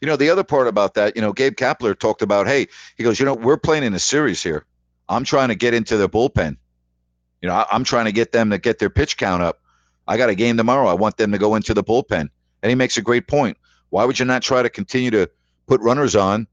You 0.00 0.06
know, 0.06 0.16
the 0.16 0.30
other 0.30 0.44
part 0.44 0.68
about 0.68 0.94
that, 0.94 1.16
you 1.16 1.22
know, 1.22 1.32
Gabe 1.32 1.54
Kapler 1.54 1.98
talked 1.98 2.22
about, 2.22 2.46
hey, 2.46 2.68
he 2.96 3.04
goes, 3.04 3.18
you 3.18 3.26
know, 3.26 3.34
we're 3.34 3.56
playing 3.58 3.84
in 3.84 3.94
a 3.94 3.98
series 3.98 4.42
here. 4.42 4.64
I'm 5.08 5.24
trying 5.24 5.48
to 5.48 5.54
get 5.54 5.74
into 5.74 5.96
the 5.96 6.08
bullpen. 6.08 6.56
You 7.42 7.48
know, 7.48 7.54
I, 7.54 7.66
I'm 7.70 7.84
trying 7.84 8.04
to 8.06 8.12
get 8.12 8.32
them 8.32 8.50
to 8.50 8.58
get 8.58 8.78
their 8.78 8.90
pitch 8.90 9.16
count 9.16 9.42
up. 9.42 9.60
I 10.06 10.16
got 10.16 10.30
a 10.30 10.34
game 10.34 10.56
tomorrow. 10.56 10.88
I 10.88 10.94
want 10.94 11.16
them 11.16 11.32
to 11.32 11.38
go 11.38 11.54
into 11.54 11.74
the 11.74 11.84
bullpen. 11.84 12.28
And 12.62 12.68
he 12.68 12.74
makes 12.74 12.96
a 12.96 13.02
great 13.02 13.26
point. 13.26 13.56
Why 13.90 14.04
would 14.04 14.18
you 14.18 14.24
not 14.24 14.42
try 14.42 14.62
to 14.62 14.70
continue 14.70 15.10
to 15.10 15.30
put 15.66 15.80
runners 15.80 16.16
on 16.16 16.46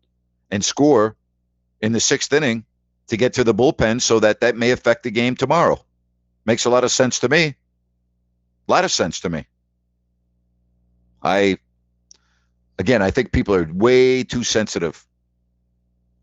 and 0.52 0.64
score 0.64 1.16
in 1.82 1.92
the 1.92 2.00
sixth 2.00 2.32
inning 2.34 2.66
to 3.08 3.18
get 3.18 3.34
to 3.34 3.44
the 3.44 3.54
bullpen 3.54 4.02
so 4.02 4.20
that 4.20 4.42
that 4.42 4.56
may 4.56 4.72
affect 4.72 5.04
the 5.04 5.12
game 5.12 5.36
tomorrow? 5.36 5.84
Makes 6.46 6.66
a 6.66 6.70
lot 6.70 6.84
of 6.84 6.92
sense 6.92 7.20
to 7.20 7.30
me. 7.30 7.56
A 8.68 8.72
lot 8.72 8.86
of 8.86 8.92
sense 8.92 9.22
to 9.22 9.30
me. 9.30 9.46
I, 11.22 11.58
again, 12.80 13.02
I 13.02 13.12
think 13.12 13.32
people 13.32 13.56
are 13.56 13.70
way 13.72 14.24
too 14.24 14.44
sensitive 14.44 15.06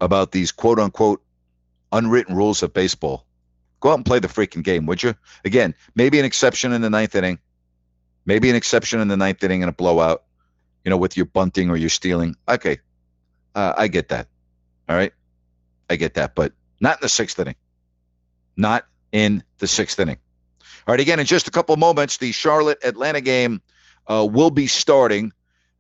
about 0.01 0.33
these 0.33 0.53
quote 0.53 0.79
unquote 0.79 1.23
unwritten 1.93 2.35
rules 2.35 2.63
of 2.63 2.73
baseball. 2.73 3.27
Go 3.81 3.91
out 3.91 3.95
and 3.95 4.07
play 4.07 4.19
the 4.19 4.29
freaking 4.29 4.63
game, 4.63 4.87
would 4.87 5.03
you? 5.03 5.15
Again, 5.45 5.75
maybe 5.95 6.19
an 6.19 6.25
exception 6.25 6.73
in 6.73 6.81
the 6.81 6.91
ninth 6.91 7.15
inning, 7.15 7.39
maybe 8.25 8.49
an 8.51 8.57
exception 8.57 9.01
in 9.01 9.09
the 9.09 9.17
ninth 9.17 9.43
inning 9.45 9.63
in 9.63 9.69
a 9.69 9.73
blowout, 9.73 10.25
you 10.85 10.91
know, 10.91 10.97
with 10.97 11.17
your 11.17 11.27
bunting 11.27 11.71
or 11.71 11.77
your 11.77 11.91
stealing. 11.91 12.35
Okay, 12.49 12.79
uh, 13.55 13.75
I 13.77 13.89
get 13.89 14.09
that. 14.09 14.29
All 14.89 14.97
right, 14.97 15.13
I 15.91 15.97
get 15.97 16.15
that, 16.15 16.35
but 16.35 16.53
not 16.81 16.99
in 16.99 17.03
the 17.03 17.09
sixth 17.09 17.39
inning. 17.39 17.57
Not 18.57 18.87
in 19.13 19.43
the 19.59 19.67
sixth 19.67 19.99
inning. 20.01 20.19
All 20.87 20.93
right, 20.93 21.01
again, 21.01 21.21
in 21.21 21.27
just 21.27 21.49
a 21.49 21.51
couple 21.51 21.77
moments, 21.77 22.19
the 22.19 22.33
Charlotte 22.33 22.79
Atlanta 22.85 23.21
game 23.21 23.63
uh, 24.07 24.27
will 24.31 24.51
be 24.51 24.67
starting. 24.67 25.33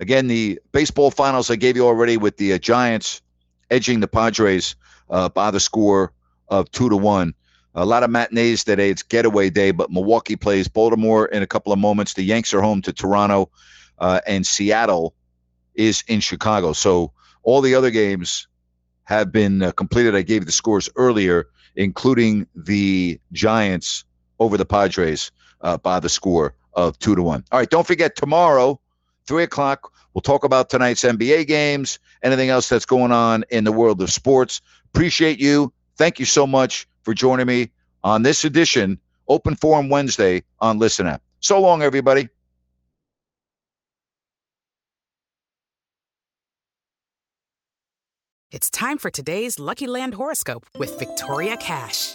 Again, 0.04 0.26
the 0.26 0.60
baseball 0.72 1.10
finals 1.10 1.50
I 1.50 1.56
gave 1.56 1.76
you 1.76 1.86
already 1.86 2.18
with 2.18 2.36
the 2.36 2.52
uh, 2.52 2.58
Giants 2.58 3.22
edging 3.70 4.00
the 4.00 4.06
Padres 4.06 4.76
uh, 5.08 5.30
by 5.30 5.50
the 5.50 5.58
score 5.58 6.12
of 6.48 6.70
two 6.72 6.90
to 6.90 6.96
one. 6.98 7.32
A 7.74 7.86
lot 7.86 8.02
of 8.02 8.10
matinees 8.10 8.64
today. 8.64 8.90
It's 8.90 9.02
getaway 9.02 9.48
day, 9.48 9.70
but 9.70 9.90
Milwaukee 9.90 10.36
plays 10.36 10.68
Baltimore 10.68 11.24
in 11.28 11.42
a 11.42 11.46
couple 11.46 11.72
of 11.72 11.78
moments. 11.78 12.12
The 12.12 12.22
Yanks 12.22 12.52
are 12.52 12.60
home 12.60 12.82
to 12.82 12.92
Toronto, 12.92 13.48
uh, 13.98 14.20
and 14.26 14.46
Seattle 14.46 15.14
is 15.74 16.04
in 16.06 16.20
Chicago. 16.20 16.74
So 16.74 17.10
all 17.42 17.62
the 17.62 17.74
other 17.74 17.90
games 17.90 18.46
have 19.04 19.32
been 19.32 19.62
uh, 19.62 19.72
completed. 19.72 20.14
I 20.14 20.20
gave 20.20 20.42
you 20.42 20.44
the 20.44 20.52
scores 20.52 20.90
earlier, 20.96 21.46
including 21.76 22.46
the 22.54 23.18
Giants 23.32 24.04
over 24.38 24.58
the 24.58 24.66
Padres 24.66 25.30
uh, 25.62 25.78
by 25.78 25.98
the 25.98 26.10
score 26.10 26.52
of 26.74 26.98
two 26.98 27.14
to 27.14 27.22
one. 27.22 27.42
All 27.50 27.58
right, 27.58 27.70
don't 27.70 27.86
forget 27.86 28.16
tomorrow, 28.16 28.78
three 29.26 29.42
o'clock. 29.42 29.92
We'll 30.12 30.22
talk 30.22 30.44
about 30.44 30.70
tonight's 30.70 31.02
NBA 31.02 31.46
games, 31.46 31.98
anything 32.22 32.48
else 32.48 32.68
that's 32.68 32.86
going 32.86 33.12
on 33.12 33.44
in 33.50 33.64
the 33.64 33.72
world 33.72 34.00
of 34.00 34.10
sports. 34.10 34.60
Appreciate 34.94 35.40
you. 35.40 35.72
Thank 35.96 36.18
you 36.18 36.24
so 36.24 36.46
much 36.46 36.86
for 37.02 37.14
joining 37.14 37.46
me 37.46 37.70
on 38.02 38.22
this 38.22 38.44
edition, 38.44 38.98
Open 39.28 39.56
Forum 39.56 39.88
Wednesday 39.88 40.42
on 40.60 40.78
Listen 40.78 41.06
App. 41.06 41.22
So 41.40 41.60
long, 41.60 41.82
everybody. 41.82 42.28
It's 48.50 48.70
time 48.70 48.98
for 48.98 49.10
today's 49.10 49.58
Lucky 49.58 49.88
Land 49.88 50.14
horoscope 50.14 50.64
with 50.78 50.96
Victoria 51.00 51.56
Cash. 51.56 52.14